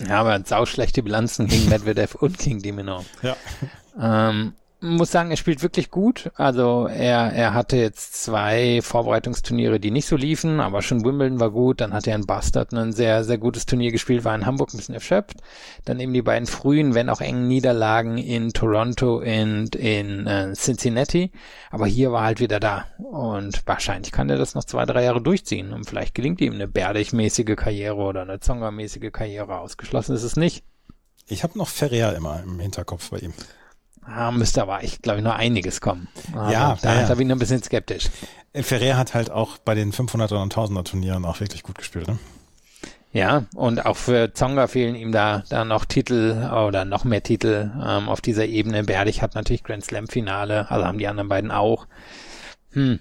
Ja, 0.00 0.20
aber 0.20 0.40
sauschlechte 0.44 1.02
Bilanzen 1.02 1.48
gegen 1.48 1.68
Medvedev 1.68 2.14
und 2.14 2.38
gegen 2.38 2.62
Diminov. 2.62 3.04
Ja. 3.22 3.36
Ähm, 4.00 4.52
muss 4.80 5.10
sagen, 5.10 5.30
er 5.30 5.36
spielt 5.36 5.62
wirklich 5.62 5.90
gut. 5.90 6.30
Also 6.36 6.86
er, 6.86 7.32
er 7.32 7.54
hatte 7.54 7.76
jetzt 7.76 8.22
zwei 8.22 8.80
Vorbereitungsturniere, 8.82 9.80
die 9.80 9.90
nicht 9.90 10.06
so 10.06 10.16
liefen, 10.16 10.60
aber 10.60 10.82
schon 10.82 11.04
Wimbledon 11.04 11.40
war 11.40 11.50
gut. 11.50 11.80
Dann 11.80 11.92
hat 11.92 12.06
er 12.06 12.14
in 12.14 12.26
Bastard 12.26 12.72
ein 12.72 12.92
sehr, 12.92 13.24
sehr 13.24 13.38
gutes 13.38 13.66
Turnier 13.66 13.90
gespielt, 13.90 14.24
war 14.24 14.34
in 14.34 14.46
Hamburg 14.46 14.72
ein 14.72 14.76
bisschen 14.76 14.94
erschöpft. 14.94 15.38
Dann 15.84 15.98
eben 15.98 16.12
die 16.12 16.22
beiden 16.22 16.46
frühen, 16.46 16.94
wenn 16.94 17.08
auch 17.08 17.20
engen 17.20 17.48
Niederlagen 17.48 18.18
in 18.18 18.52
Toronto 18.52 19.16
und 19.18 19.74
in 19.74 20.26
äh, 20.26 20.52
Cincinnati. 20.54 21.32
Aber 21.70 21.86
hier 21.86 22.12
war 22.12 22.22
halt 22.22 22.38
wieder 22.38 22.60
da. 22.60 22.86
Und 22.98 23.66
wahrscheinlich 23.66 24.12
kann 24.12 24.30
er 24.30 24.38
das 24.38 24.54
noch 24.54 24.64
zwei, 24.64 24.84
drei 24.84 25.02
Jahre 25.02 25.20
durchziehen. 25.20 25.72
Und 25.72 25.88
vielleicht 25.88 26.14
gelingt 26.14 26.40
ihm 26.40 26.54
eine 26.54 26.68
Berdich-mäßige 26.68 27.56
Karriere 27.56 27.96
oder 27.96 28.22
eine 28.22 28.38
Zonga-mäßige 28.38 29.10
Karriere. 29.10 29.58
Ausgeschlossen 29.58 30.14
ist 30.14 30.22
es 30.22 30.36
nicht. 30.36 30.64
Ich 31.26 31.42
habe 31.42 31.58
noch 31.58 31.68
Ferrer 31.68 32.14
immer 32.14 32.42
im 32.42 32.60
Hinterkopf 32.60 33.10
bei 33.10 33.18
ihm. 33.18 33.34
Ah, 34.08 34.30
müsste 34.30 34.62
aber, 34.62 34.82
ich 34.82 35.02
glaube, 35.02 35.22
noch 35.22 35.34
einiges 35.34 35.80
kommen. 35.80 36.08
Also, 36.34 36.52
ja, 36.52 36.78
da, 36.80 37.06
da 37.06 37.14
bin 37.14 37.22
ich 37.22 37.28
noch 37.28 37.36
ein 37.36 37.40
bisschen 37.40 37.62
skeptisch. 37.62 38.08
Äh, 38.52 38.62
Ferrer 38.62 38.96
hat 38.96 39.14
halt 39.14 39.30
auch 39.30 39.58
bei 39.58 39.74
den 39.74 39.92
500er 39.92 40.42
und 40.42 40.54
1000er 40.54 40.84
Turnieren 40.84 41.24
auch 41.24 41.40
wirklich 41.40 41.62
gut 41.62 41.78
gespielt, 41.78 42.08
ne? 42.08 42.18
Ja, 43.12 43.46
und 43.54 43.86
auch 43.86 43.96
für 43.96 44.34
Zonga 44.34 44.66
fehlen 44.66 44.94
ihm 44.94 45.12
da, 45.12 45.42
da 45.48 45.64
noch 45.64 45.86
Titel 45.86 46.46
oder 46.66 46.84
noch 46.84 47.04
mehr 47.04 47.22
Titel 47.22 47.70
ähm, 47.82 48.08
auf 48.08 48.20
dieser 48.20 48.44
Ebene. 48.44 48.84
Berdig 48.84 49.22
hat 49.22 49.34
natürlich 49.34 49.64
Grand 49.64 49.84
Slam 49.84 50.08
Finale, 50.08 50.70
also 50.70 50.84
haben 50.84 50.98
die 50.98 51.08
anderen 51.08 51.28
beiden 51.28 51.50
auch. 51.50 51.86
Hm, 52.72 53.00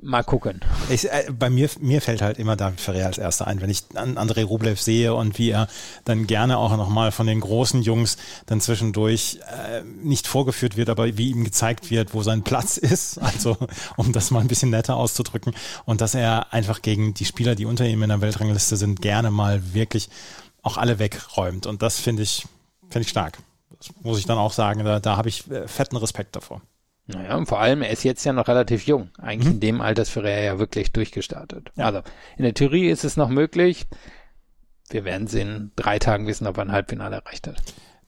Mal 0.00 0.22
gucken. 0.22 0.60
Ich, 0.88 1.10
äh, 1.10 1.26
bei 1.30 1.50
mir, 1.50 1.68
mir 1.80 2.00
fällt 2.00 2.22
halt 2.22 2.38
immer 2.38 2.56
David 2.56 2.80
Ferrer 2.80 3.06
als 3.06 3.18
erster 3.18 3.46
ein, 3.46 3.60
wenn 3.60 3.68
ich 3.68 3.82
an 3.94 4.16
André 4.16 4.44
Rublev 4.44 4.80
sehe 4.80 5.12
und 5.12 5.38
wie 5.38 5.50
er 5.50 5.68
dann 6.04 6.26
gerne 6.26 6.56
auch 6.56 6.74
nochmal 6.76 7.10
von 7.10 7.26
den 7.26 7.40
großen 7.40 7.82
Jungs 7.82 8.16
dann 8.46 8.60
zwischendurch 8.60 9.40
äh, 9.50 9.82
nicht 9.82 10.26
vorgeführt 10.26 10.76
wird, 10.76 10.88
aber 10.88 11.18
wie 11.18 11.30
ihm 11.30 11.44
gezeigt 11.44 11.90
wird, 11.90 12.14
wo 12.14 12.22
sein 12.22 12.44
Platz 12.44 12.76
ist. 12.76 13.18
Also, 13.18 13.56
um 13.96 14.12
das 14.12 14.30
mal 14.30 14.40
ein 14.40 14.48
bisschen 14.48 14.70
netter 14.70 14.96
auszudrücken. 14.96 15.54
Und 15.84 16.00
dass 16.00 16.14
er 16.14 16.52
einfach 16.52 16.80
gegen 16.80 17.12
die 17.12 17.24
Spieler, 17.24 17.54
die 17.54 17.66
unter 17.66 17.86
ihm 17.86 18.02
in 18.02 18.08
der 18.08 18.20
Weltrangliste 18.20 18.76
sind, 18.76 19.02
gerne 19.02 19.30
mal 19.30 19.74
wirklich 19.74 20.08
auch 20.62 20.76
alle 20.78 20.98
wegräumt. 20.98 21.66
Und 21.66 21.82
das 21.82 21.98
finde 21.98 22.22
ich, 22.22 22.46
finde 22.88 23.02
ich 23.02 23.10
stark. 23.10 23.38
Das 23.78 23.90
muss 24.02 24.18
ich 24.18 24.26
dann 24.26 24.38
auch 24.38 24.52
sagen, 24.52 24.84
da, 24.84 25.00
da 25.00 25.16
habe 25.16 25.28
ich 25.28 25.50
äh, 25.50 25.68
fetten 25.68 25.96
Respekt 25.96 26.36
davor. 26.36 26.62
Naja, 27.08 27.36
und 27.36 27.46
vor 27.46 27.58
allem, 27.58 27.80
er 27.80 27.90
ist 27.90 28.04
jetzt 28.04 28.24
ja 28.24 28.34
noch 28.34 28.48
relativ 28.48 28.86
jung. 28.86 29.08
Eigentlich 29.18 29.48
mhm. 29.48 29.54
in 29.54 29.60
dem 29.60 29.80
Alter 29.80 30.02
ist 30.02 30.10
Ferrer 30.10 30.42
ja 30.42 30.58
wirklich 30.58 30.92
durchgestartet. 30.92 31.72
Ja. 31.76 31.86
Also, 31.86 32.02
in 32.36 32.44
der 32.44 32.52
Theorie 32.52 32.88
ist 32.88 33.04
es 33.04 33.16
noch 33.16 33.30
möglich. 33.30 33.86
Wir 34.90 35.04
werden 35.04 35.26
in 35.28 35.72
drei 35.74 35.98
Tagen 35.98 36.26
wissen, 36.26 36.46
ob 36.46 36.58
er 36.58 36.64
ein 36.64 36.72
Halbfinale 36.72 37.16
erreicht 37.16 37.46
hat. 37.46 37.56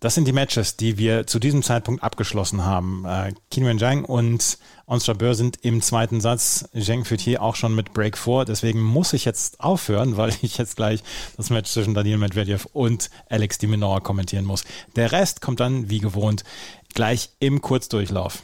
Das 0.01 0.15
sind 0.15 0.27
die 0.27 0.33
Matches, 0.33 0.77
die 0.77 0.97
wir 0.97 1.27
zu 1.27 1.39
diesem 1.39 1.63
Zeitpunkt 1.63 2.03
abgeschlossen 2.03 2.65
haben. 2.65 3.05
Äh, 3.07 3.35
Qin 3.51 3.79
Zhang 3.79 4.05
und 4.05 4.59
Ons 4.87 5.07
Jabeur 5.07 5.35
sind 5.35 5.59
im 5.63 5.83
zweiten 5.83 6.23
Satz. 6.23 6.69
Zheng 6.75 7.05
führt 7.05 7.21
hier 7.21 7.43
auch 7.43 7.55
schon 7.55 7.75
mit 7.75 7.93
Break 7.93 8.17
vor. 8.17 8.47
Deswegen 8.47 8.81
muss 8.81 9.13
ich 9.13 9.27
jetzt 9.27 9.61
aufhören, 9.61 10.17
weil 10.19 10.33
ich 10.43 10.59
jetzt 10.59 10.77
gleich 10.77 11.03
das 11.37 11.49
Match 11.49 11.71
zwischen 11.71 11.95
Daniel 11.95 12.19
Medvedev 12.19 12.67
und 12.73 13.11
Alex 13.29 13.59
Diminor 13.59 14.03
kommentieren 14.03 14.45
muss. 14.45 14.65
Der 14.97 15.13
Rest 15.13 15.43
kommt 15.43 15.61
dann, 15.61 15.89
wie 15.89 16.01
gewohnt, 16.01 16.45
gleich 16.95 17.31
im 17.39 17.63
Kurzdurchlauf. 17.63 18.43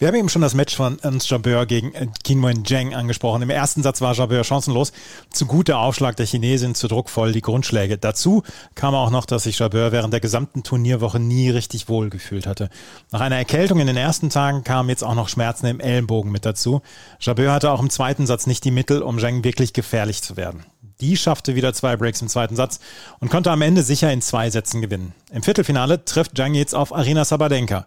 Wir 0.00 0.08
haben 0.08 0.14
eben 0.14 0.30
schon 0.30 0.40
das 0.40 0.54
Match 0.54 0.76
von 0.76 0.98
Ernst 1.00 1.28
Jabeur 1.28 1.66
gegen 1.66 1.92
Qinwen 2.24 2.64
Zheng 2.64 2.94
angesprochen. 2.94 3.42
Im 3.42 3.50
ersten 3.50 3.82
Satz 3.82 4.00
war 4.00 4.14
Jabeur 4.14 4.44
chancenlos. 4.44 4.92
Zu 5.28 5.44
guter 5.44 5.78
Aufschlag 5.78 6.16
der 6.16 6.24
Chinesin, 6.24 6.74
zu 6.74 6.88
druckvoll 6.88 7.32
die 7.32 7.42
Grundschläge. 7.42 7.98
Dazu 7.98 8.42
kam 8.74 8.94
auch 8.94 9.10
noch, 9.10 9.26
dass 9.26 9.42
sich 9.42 9.58
Jabeur 9.58 9.92
während 9.92 10.14
der 10.14 10.20
gesamten 10.20 10.62
Turnierwoche 10.62 11.20
nie 11.20 11.50
richtig 11.50 11.90
wohl 11.90 12.08
gefühlt 12.08 12.46
hatte. 12.46 12.70
Nach 13.10 13.20
einer 13.20 13.36
Erkältung 13.36 13.78
in 13.78 13.88
den 13.88 13.98
ersten 13.98 14.30
Tagen 14.30 14.64
kamen 14.64 14.88
jetzt 14.88 15.04
auch 15.04 15.14
noch 15.14 15.28
Schmerzen 15.28 15.66
im 15.66 15.80
Ellenbogen 15.80 16.32
mit 16.32 16.46
dazu. 16.46 16.80
Jabeur 17.20 17.52
hatte 17.52 17.70
auch 17.70 17.82
im 17.82 17.90
zweiten 17.90 18.26
Satz 18.26 18.46
nicht 18.46 18.64
die 18.64 18.70
Mittel, 18.70 19.02
um 19.02 19.18
Zheng 19.18 19.44
wirklich 19.44 19.74
gefährlich 19.74 20.22
zu 20.22 20.38
werden. 20.38 20.64
Die 21.02 21.18
schaffte 21.18 21.56
wieder 21.56 21.74
zwei 21.74 21.96
Breaks 21.98 22.22
im 22.22 22.28
zweiten 22.28 22.56
Satz 22.56 22.80
und 23.18 23.30
konnte 23.30 23.50
am 23.50 23.60
Ende 23.60 23.82
sicher 23.82 24.10
in 24.10 24.22
zwei 24.22 24.48
Sätzen 24.48 24.80
gewinnen. 24.80 25.12
Im 25.30 25.42
Viertelfinale 25.42 26.06
trifft 26.06 26.38
Zhang 26.38 26.54
jetzt 26.54 26.74
auf 26.74 26.94
Arina 26.94 27.26
Sabadenka. 27.26 27.86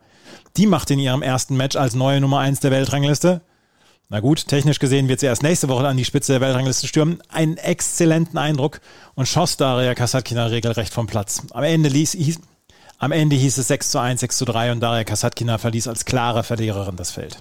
Die 0.55 0.67
macht 0.67 0.91
in 0.91 0.99
ihrem 0.99 1.23
ersten 1.23 1.57
Match 1.57 1.75
als 1.75 1.95
neue 1.95 2.21
Nummer 2.21 2.37
1 2.37 2.59
der 2.59 2.69
Weltrangliste. 2.69 3.41
Na 4.09 4.19
gut, 4.19 4.47
technisch 4.47 4.77
gesehen 4.77 5.07
wird 5.07 5.19
sie 5.19 5.25
erst 5.25 5.41
nächste 5.41 5.67
Woche 5.67 5.87
an 5.87 5.97
die 5.97 6.05
Spitze 6.05 6.33
der 6.33 6.41
Weltrangliste 6.41 6.85
stürmen. 6.85 7.23
Einen 7.29 7.57
exzellenten 7.57 8.37
Eindruck 8.37 8.79
und 9.15 9.27
schoss 9.27 9.57
Daria 9.57 9.95
Kasatkina 9.95 10.45
regelrecht 10.45 10.93
vom 10.93 11.07
Platz. 11.07 11.41
Am 11.53 11.63
Ende, 11.63 11.89
ließ, 11.89 12.11
hieß, 12.11 12.39
am 12.99 13.11
Ende 13.11 13.35
hieß 13.35 13.57
es 13.57 13.67
6 13.67 13.89
zu 13.89 13.97
1, 13.97 14.19
6 14.19 14.37
zu 14.37 14.45
3 14.45 14.73
und 14.73 14.79
Daria 14.79 15.03
Kasatkina 15.03 15.57
verließ 15.57 15.87
als 15.87 16.05
klare 16.05 16.43
Verliererin 16.43 16.97
das 16.97 17.09
Feld. 17.09 17.39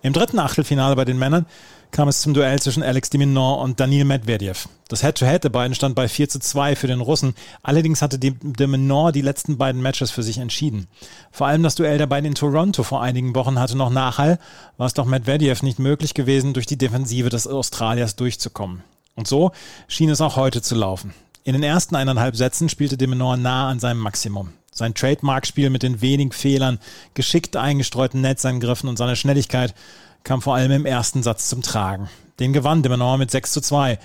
Im 0.00 0.14
dritten 0.14 0.38
Achtelfinale 0.38 0.96
bei 0.96 1.04
den 1.04 1.18
Männern 1.18 1.44
kam 1.90 2.08
es 2.08 2.20
zum 2.20 2.34
Duell 2.34 2.60
zwischen 2.60 2.82
Alex 2.82 3.10
Diminon 3.10 3.60
und 3.60 3.80
Daniil 3.80 4.04
Medvedev. 4.04 4.68
Das 4.88 5.02
Head-to-Head 5.02 5.44
der 5.44 5.48
beiden 5.50 5.74
stand 5.74 5.94
bei 5.94 6.08
4 6.08 6.28
zu 6.28 6.40
2 6.40 6.76
für 6.76 6.86
den 6.86 7.00
Russen. 7.00 7.34
Allerdings 7.62 8.02
hatte 8.02 8.18
Diminon 8.18 9.12
die 9.12 9.20
letzten 9.20 9.58
beiden 9.58 9.82
Matches 9.82 10.10
für 10.10 10.22
sich 10.22 10.38
entschieden. 10.38 10.86
Vor 11.30 11.46
allem 11.46 11.62
das 11.62 11.74
Duell 11.74 11.98
der 11.98 12.06
beiden 12.06 12.26
in 12.26 12.34
Toronto 12.34 12.82
vor 12.82 13.02
einigen 13.02 13.34
Wochen 13.34 13.58
hatte 13.58 13.76
noch 13.76 13.90
Nachhall, 13.90 14.38
war 14.76 14.86
es 14.86 14.94
doch 14.94 15.06
Medvedev 15.06 15.62
nicht 15.62 15.78
möglich 15.78 16.14
gewesen, 16.14 16.54
durch 16.54 16.66
die 16.66 16.78
Defensive 16.78 17.28
des 17.28 17.46
Australiers 17.46 18.16
durchzukommen. 18.16 18.82
Und 19.14 19.26
so 19.26 19.50
schien 19.88 20.10
es 20.10 20.20
auch 20.20 20.36
heute 20.36 20.62
zu 20.62 20.74
laufen. 20.74 21.12
In 21.44 21.54
den 21.54 21.62
ersten 21.62 21.96
eineinhalb 21.96 22.36
Sätzen 22.36 22.68
spielte 22.68 22.96
de 22.96 23.08
Menor 23.08 23.36
nah 23.36 23.68
an 23.68 23.80
seinem 23.80 24.00
Maximum. 24.00 24.50
Sein 24.70 24.94
Trademark-Spiel 24.94 25.70
mit 25.70 25.82
den 25.82 26.00
wenigen 26.00 26.30
Fehlern, 26.30 26.78
geschickt 27.14 27.56
eingestreuten 27.56 28.20
Netzangriffen 28.20 28.88
und 28.88 28.96
seiner 28.96 29.16
Schnelligkeit 29.16 29.74
kam 30.24 30.42
vor 30.42 30.54
allem 30.54 30.72
im 30.72 30.86
ersten 30.86 31.22
Satz 31.22 31.48
zum 31.48 31.62
Tragen. 31.62 32.08
Den 32.38 32.52
gewann 32.52 32.82
de 32.82 32.90
Menor 32.90 33.18
mit 33.18 33.30
6 33.30 33.52
zu 33.52 33.60
2. 33.60 33.98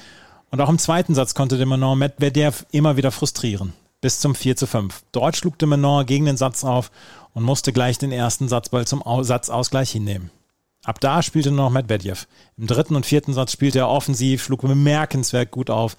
Und 0.49 0.62
auch 0.62 0.69
im 0.69 0.80
zweiten 0.80 1.15
Satz 1.15 1.34
konnte 1.34 1.58
de 1.58 1.65
Menor 1.65 1.95
Medvedev 1.95 2.65
immer 2.71 2.97
wieder 2.97 3.12
frustrieren. 3.12 3.73
Bis 4.02 4.19
zum 4.19 4.36
4 4.36 4.56
zu 4.56 4.67
5. 4.67 5.04
Dort 5.12 5.38
schlug 5.38 5.58
de 5.60 5.67
Menor 5.67 6.04
gegen 6.06 6.26
den 6.26 6.38
Satz 6.38 6.63
auf 6.63 6.91
und 7.34 7.43
musste 7.43 7.73
gleich 7.73 7.97
den 7.97 8.12
ersten 8.12 8.47
Satzball 8.47 8.86
zum 8.86 9.04
Satzausgleich 9.21 9.91
hinnehmen. 9.91 10.30
Ab 10.84 10.99
da 10.99 11.21
spielte 11.23 11.52
nur 11.52 11.65
noch 11.65 11.71
Medvedev. 11.71 12.28
Im 12.58 12.67
dritten 12.67 12.95
und 12.95 13.06
vierten 13.06 13.34
Satz 13.34 13.54
spielte 13.54 13.80
er 13.80 13.89
offensiv, 13.89 14.43
schlug 14.43 14.62
bemerkenswert 14.62 15.52
gut 15.52 15.69
auf 15.69 15.95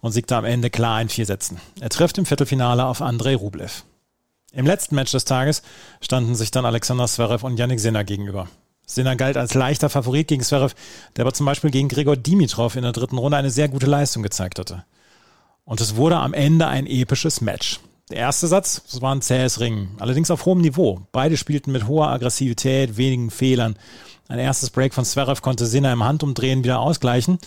und 0.00 0.12
siegte 0.12 0.36
am 0.36 0.44
Ende 0.44 0.70
klar 0.70 1.02
in 1.02 1.08
vier 1.08 1.26
Sätzen. 1.26 1.60
Er 1.80 1.88
trifft 1.88 2.16
im 2.18 2.26
Viertelfinale 2.26 2.86
auf 2.86 3.02
Andrei 3.02 3.34
Rublev. 3.34 3.84
Im 4.52 4.66
letzten 4.66 4.94
Match 4.94 5.12
des 5.12 5.24
Tages 5.24 5.62
standen 6.00 6.34
sich 6.34 6.50
dann 6.50 6.64
Alexander 6.64 7.06
Zverev 7.06 7.44
und 7.44 7.58
Yannick 7.58 7.80
Sinner 7.80 8.04
gegenüber. 8.04 8.48
Sinner 8.94 9.16
galt 9.16 9.36
als 9.36 9.54
leichter 9.54 9.88
Favorit 9.88 10.28
gegen 10.28 10.42
Zverev, 10.42 10.74
der 11.16 11.24
aber 11.24 11.32
zum 11.32 11.46
Beispiel 11.46 11.70
gegen 11.70 11.88
Gregor 11.88 12.16
Dimitrov 12.16 12.76
in 12.76 12.82
der 12.82 12.92
dritten 12.92 13.18
Runde 13.18 13.36
eine 13.36 13.50
sehr 13.50 13.68
gute 13.68 13.86
Leistung 13.86 14.22
gezeigt 14.22 14.58
hatte. 14.58 14.84
Und 15.64 15.80
es 15.80 15.96
wurde 15.96 16.16
am 16.16 16.34
Ende 16.34 16.66
ein 16.66 16.86
episches 16.86 17.40
Match. 17.40 17.80
Der 18.10 18.18
erste 18.18 18.48
Satz, 18.48 18.82
das 18.90 19.00
war 19.00 19.14
ein 19.14 19.22
zähes 19.22 19.60
Ringen, 19.60 19.94
allerdings 20.00 20.32
auf 20.32 20.44
hohem 20.44 20.60
Niveau. 20.60 21.02
Beide 21.12 21.36
spielten 21.36 21.70
mit 21.70 21.86
hoher 21.86 22.08
Aggressivität, 22.08 22.96
wenigen 22.96 23.30
Fehlern. 23.30 23.76
Ein 24.26 24.40
erstes 24.40 24.70
Break 24.70 24.94
von 24.94 25.04
Zverev 25.04 25.42
konnte 25.42 25.66
Sinner 25.66 25.92
im 25.92 26.02
Handumdrehen 26.02 26.64
wieder 26.64 26.80
ausgleichen. 26.80 27.38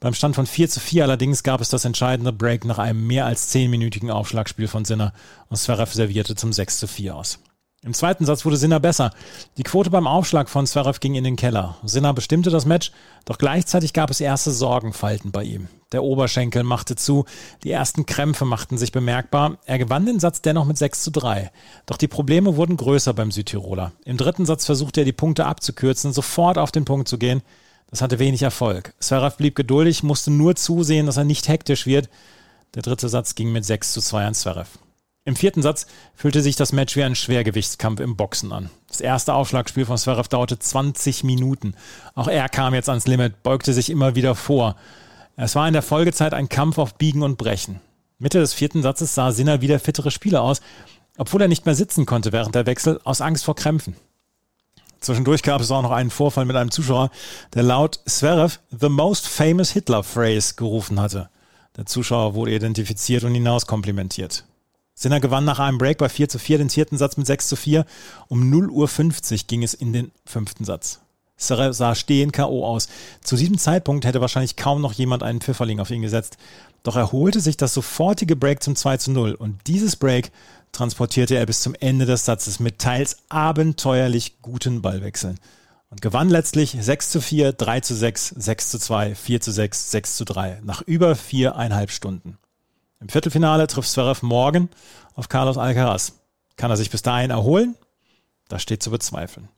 Beim 0.00 0.14
Stand 0.14 0.34
von 0.34 0.46
4 0.46 0.68
zu 0.68 0.80
4 0.80 1.04
allerdings 1.04 1.44
gab 1.44 1.60
es 1.60 1.68
das 1.68 1.84
entscheidende 1.84 2.32
Break 2.32 2.64
nach 2.64 2.78
einem 2.78 3.06
mehr 3.06 3.26
als 3.26 3.48
zehnminütigen 3.48 4.10
Aufschlagspiel 4.10 4.66
von 4.66 4.84
Sinner 4.84 5.12
und 5.48 5.56
Zverev 5.56 5.92
servierte 5.92 6.34
zum 6.34 6.52
6 6.52 6.78
zu 6.80 6.88
4 6.88 7.14
aus. 7.14 7.38
Im 7.84 7.94
zweiten 7.94 8.26
Satz 8.26 8.44
wurde 8.44 8.56
Sinner 8.56 8.80
besser. 8.80 9.12
Die 9.56 9.62
Quote 9.62 9.90
beim 9.90 10.08
Aufschlag 10.08 10.48
von 10.48 10.66
Zverev 10.66 10.98
ging 10.98 11.14
in 11.14 11.22
den 11.22 11.36
Keller. 11.36 11.76
Sinner 11.84 12.12
bestimmte 12.12 12.50
das 12.50 12.66
Match, 12.66 12.90
doch 13.24 13.38
gleichzeitig 13.38 13.92
gab 13.92 14.10
es 14.10 14.20
erste 14.20 14.50
Sorgenfalten 14.50 15.30
bei 15.30 15.44
ihm. 15.44 15.68
Der 15.92 16.02
Oberschenkel 16.02 16.64
machte 16.64 16.96
zu, 16.96 17.24
die 17.62 17.70
ersten 17.70 18.04
Krämpfe 18.04 18.44
machten 18.44 18.78
sich 18.78 18.90
bemerkbar. 18.90 19.58
Er 19.64 19.78
gewann 19.78 20.06
den 20.06 20.18
Satz 20.18 20.42
dennoch 20.42 20.64
mit 20.64 20.76
6 20.76 21.04
zu 21.04 21.12
3. 21.12 21.52
Doch 21.86 21.96
die 21.96 22.08
Probleme 22.08 22.56
wurden 22.56 22.76
größer 22.76 23.14
beim 23.14 23.30
Südtiroler. 23.30 23.92
Im 24.04 24.16
dritten 24.16 24.44
Satz 24.44 24.66
versuchte 24.66 25.02
er 25.02 25.04
die 25.04 25.12
Punkte 25.12 25.46
abzukürzen, 25.46 26.12
sofort 26.12 26.58
auf 26.58 26.72
den 26.72 26.84
Punkt 26.84 27.06
zu 27.06 27.16
gehen. 27.16 27.42
Das 27.90 28.02
hatte 28.02 28.18
wenig 28.18 28.42
Erfolg. 28.42 28.92
Zverev 28.98 29.36
blieb 29.36 29.54
geduldig, 29.54 30.02
musste 30.02 30.32
nur 30.32 30.56
zusehen, 30.56 31.06
dass 31.06 31.16
er 31.16 31.24
nicht 31.24 31.46
hektisch 31.46 31.86
wird. 31.86 32.10
Der 32.74 32.82
dritte 32.82 33.08
Satz 33.08 33.36
ging 33.36 33.52
mit 33.52 33.64
6 33.64 33.92
zu 33.92 34.00
2 34.00 34.26
an 34.26 34.34
Zverev. 34.34 34.68
Im 35.28 35.36
vierten 35.36 35.60
Satz 35.60 35.86
fühlte 36.14 36.40
sich 36.40 36.56
das 36.56 36.72
Match 36.72 36.96
wie 36.96 37.04
ein 37.04 37.14
Schwergewichtskampf 37.14 38.00
im 38.00 38.16
Boxen 38.16 38.50
an. 38.50 38.70
Das 38.88 39.02
erste 39.02 39.34
Aufschlagspiel 39.34 39.84
von 39.84 39.98
Zverev 39.98 40.26
dauerte 40.30 40.58
20 40.58 41.22
Minuten. 41.22 41.74
Auch 42.14 42.28
er 42.28 42.48
kam 42.48 42.72
jetzt 42.72 42.88
ans 42.88 43.06
Limit, 43.06 43.42
beugte 43.42 43.74
sich 43.74 43.90
immer 43.90 44.14
wieder 44.14 44.34
vor. 44.34 44.74
Es 45.36 45.54
war 45.54 45.68
in 45.68 45.74
der 45.74 45.82
Folgezeit 45.82 46.32
ein 46.32 46.48
Kampf 46.48 46.78
auf 46.78 46.94
Biegen 46.94 47.22
und 47.22 47.36
Brechen. 47.36 47.78
Mitte 48.18 48.38
des 48.38 48.54
vierten 48.54 48.80
Satzes 48.80 49.14
sah 49.14 49.30
Sinner 49.30 49.60
wieder 49.60 49.78
fittere 49.78 50.10
Spieler 50.10 50.40
aus, 50.40 50.62
obwohl 51.18 51.42
er 51.42 51.48
nicht 51.48 51.66
mehr 51.66 51.74
sitzen 51.74 52.06
konnte 52.06 52.32
während 52.32 52.54
der 52.54 52.64
Wechsel, 52.64 52.98
aus 53.04 53.20
Angst 53.20 53.44
vor 53.44 53.54
Krämpfen. 53.54 53.96
Zwischendurch 55.00 55.42
gab 55.42 55.60
es 55.60 55.70
auch 55.70 55.82
noch 55.82 55.92
einen 55.92 56.08
Vorfall 56.08 56.46
mit 56.46 56.56
einem 56.56 56.70
Zuschauer, 56.70 57.10
der 57.52 57.64
laut 57.64 58.00
Zverev 58.06 58.60
the 58.70 58.88
most 58.88 59.28
famous 59.28 59.72
Hitler 59.72 60.02
phrase 60.02 60.54
gerufen 60.54 60.98
hatte. 60.98 61.28
Der 61.76 61.84
Zuschauer 61.84 62.32
wurde 62.32 62.54
identifiziert 62.54 63.24
und 63.24 63.34
hinaus 63.34 63.66
komplimentiert. 63.66 64.44
Sinner 64.98 65.20
gewann 65.20 65.44
nach 65.44 65.60
einem 65.60 65.78
Break 65.78 65.98
bei 65.98 66.08
4 66.08 66.28
zu 66.28 66.40
4 66.40 66.58
den 66.58 66.70
vierten 66.70 66.98
Satz 66.98 67.16
mit 67.16 67.24
6 67.24 67.46
zu 67.46 67.54
4. 67.54 67.86
Um 68.26 68.50
0 68.50 68.68
Uhr 68.68 68.88
50 68.88 69.46
ging 69.46 69.62
es 69.62 69.72
in 69.72 69.92
den 69.92 70.10
fünften 70.26 70.64
Satz. 70.64 70.98
Serre 71.36 71.72
sah 71.72 71.94
stehen 71.94 72.32
K.O. 72.32 72.66
aus. 72.66 72.88
Zu 73.22 73.36
diesem 73.36 73.58
Zeitpunkt 73.58 74.04
hätte 74.04 74.20
wahrscheinlich 74.20 74.56
kaum 74.56 74.80
noch 74.80 74.92
jemand 74.92 75.22
einen 75.22 75.40
Pfifferling 75.40 75.78
auf 75.78 75.90
ihn 75.90 76.02
gesetzt. 76.02 76.36
Doch 76.82 76.96
er 76.96 77.12
holte 77.12 77.38
sich 77.38 77.56
das 77.56 77.74
sofortige 77.74 78.34
Break 78.34 78.60
zum 78.60 78.74
2 78.74 78.96
zu 78.96 79.12
0 79.12 79.34
und 79.34 79.60
dieses 79.68 79.94
Break 79.94 80.32
transportierte 80.72 81.36
er 81.36 81.46
bis 81.46 81.62
zum 81.62 81.76
Ende 81.78 82.04
des 82.04 82.24
Satzes 82.24 82.58
mit 82.58 82.80
teils 82.80 83.18
abenteuerlich 83.28 84.42
guten 84.42 84.82
Ballwechseln 84.82 85.38
und 85.90 86.02
gewann 86.02 86.28
letztlich 86.28 86.76
6 86.76 87.10
zu 87.10 87.20
4, 87.20 87.52
3 87.52 87.80
zu 87.82 87.94
6, 87.94 88.30
6 88.36 88.70
zu 88.70 88.78
2, 88.80 89.14
4 89.14 89.40
zu 89.40 89.52
6, 89.52 89.90
6 89.92 90.16
zu 90.16 90.24
3 90.24 90.60
nach 90.64 90.82
über 90.82 91.14
viereinhalb 91.14 91.92
Stunden. 91.92 92.36
Im 93.00 93.08
Viertelfinale 93.08 93.66
trifft 93.68 93.90
Zverev 93.90 94.22
morgen 94.22 94.70
auf 95.14 95.28
Carlos 95.28 95.56
Alcaraz. 95.56 96.14
Kann 96.56 96.70
er 96.70 96.76
sich 96.76 96.90
bis 96.90 97.02
dahin 97.02 97.30
erholen? 97.30 97.76
Das 98.48 98.62
steht 98.62 98.82
zu 98.82 98.90
bezweifeln. 98.90 99.48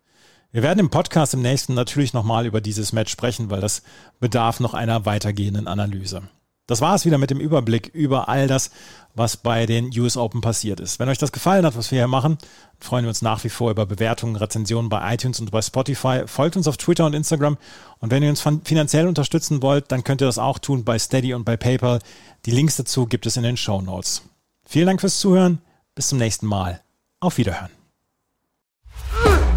Wir 0.53 0.63
werden 0.63 0.81
im 0.81 0.91
Podcast 0.91 1.33
im 1.33 1.43
nächsten 1.43 1.75
natürlich 1.75 2.13
nochmal 2.13 2.45
über 2.45 2.61
dieses 2.61 2.93
Match 2.93 3.11
sprechen, 3.11 3.51
weil 3.51 3.61
das 3.61 3.83
bedarf 4.19 4.61
noch 4.61 4.75
einer 4.75 5.07
weitergehenden 5.07 5.69
Analyse. 5.69 6.23
Das 6.71 6.81
war 6.81 6.95
es 6.95 7.05
wieder 7.05 7.19
mit 7.19 7.31
dem 7.31 7.41
Überblick 7.41 7.89
über 7.89 8.29
all 8.29 8.47
das, 8.47 8.71
was 9.17 9.37
bei 9.37 9.67
den 9.67 9.91
US 9.99 10.17
Open 10.17 10.41
passiert 10.41 10.79
ist. 10.79 11.01
Wenn 11.01 11.09
euch 11.09 11.19
das 11.19 11.33
gefallen 11.33 11.67
hat, 11.67 11.77
was 11.77 11.91
wir 11.91 11.99
hier 11.99 12.07
machen, 12.07 12.39
freuen 12.79 13.05
wir 13.05 13.09
uns 13.09 13.23
nach 13.23 13.43
wie 13.43 13.49
vor 13.49 13.73
über 13.73 13.87
Bewertungen, 13.87 14.37
Rezensionen 14.37 14.89
bei 14.89 15.13
iTunes 15.13 15.41
und 15.41 15.51
bei 15.51 15.63
Spotify. 15.63 16.23
Folgt 16.27 16.57
uns 16.57 16.69
auf 16.69 16.77
Twitter 16.77 17.07
und 17.07 17.15
Instagram. 17.15 17.59
Und 17.99 18.13
wenn 18.13 18.23
ihr 18.23 18.31
uns 18.31 18.45
finanziell 18.63 19.09
unterstützen 19.09 19.63
wollt, 19.63 19.91
dann 19.91 20.05
könnt 20.05 20.23
ihr 20.23 20.29
das 20.29 20.39
auch 20.39 20.61
tun 20.61 20.85
bei 20.85 20.97
Steady 20.97 21.35
und 21.35 21.43
bei 21.45 21.57
PayPal. 21.57 21.99
Die 22.47 22.53
Links 22.53 22.77
dazu 22.77 23.07
gibt 23.07 23.27
es 23.27 23.37
in 23.37 23.43
den 23.43 23.57
Show 23.57 23.83
Notes. 23.83 24.23
Vielen 24.65 24.87
Dank 24.87 25.01
fürs 25.01 25.19
Zuhören. 25.19 25.59
Bis 25.97 26.07
zum 26.07 26.19
nächsten 26.19 26.47
Mal. 26.47 26.81
Auf 27.19 27.37
Wiederhören. 27.37 27.71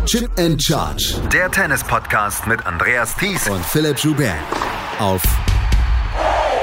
Chip 0.08 0.32
and 0.40 0.62
Charge. 0.62 1.16
Der 1.32 1.52
Tennis-Podcast 1.52 2.48
mit 2.48 2.66
Andreas 2.66 3.16
Thies 3.16 3.48
und 3.48 3.64
Philipp 3.64 4.00
Joubert. 4.00 4.34
Auf 4.98 5.22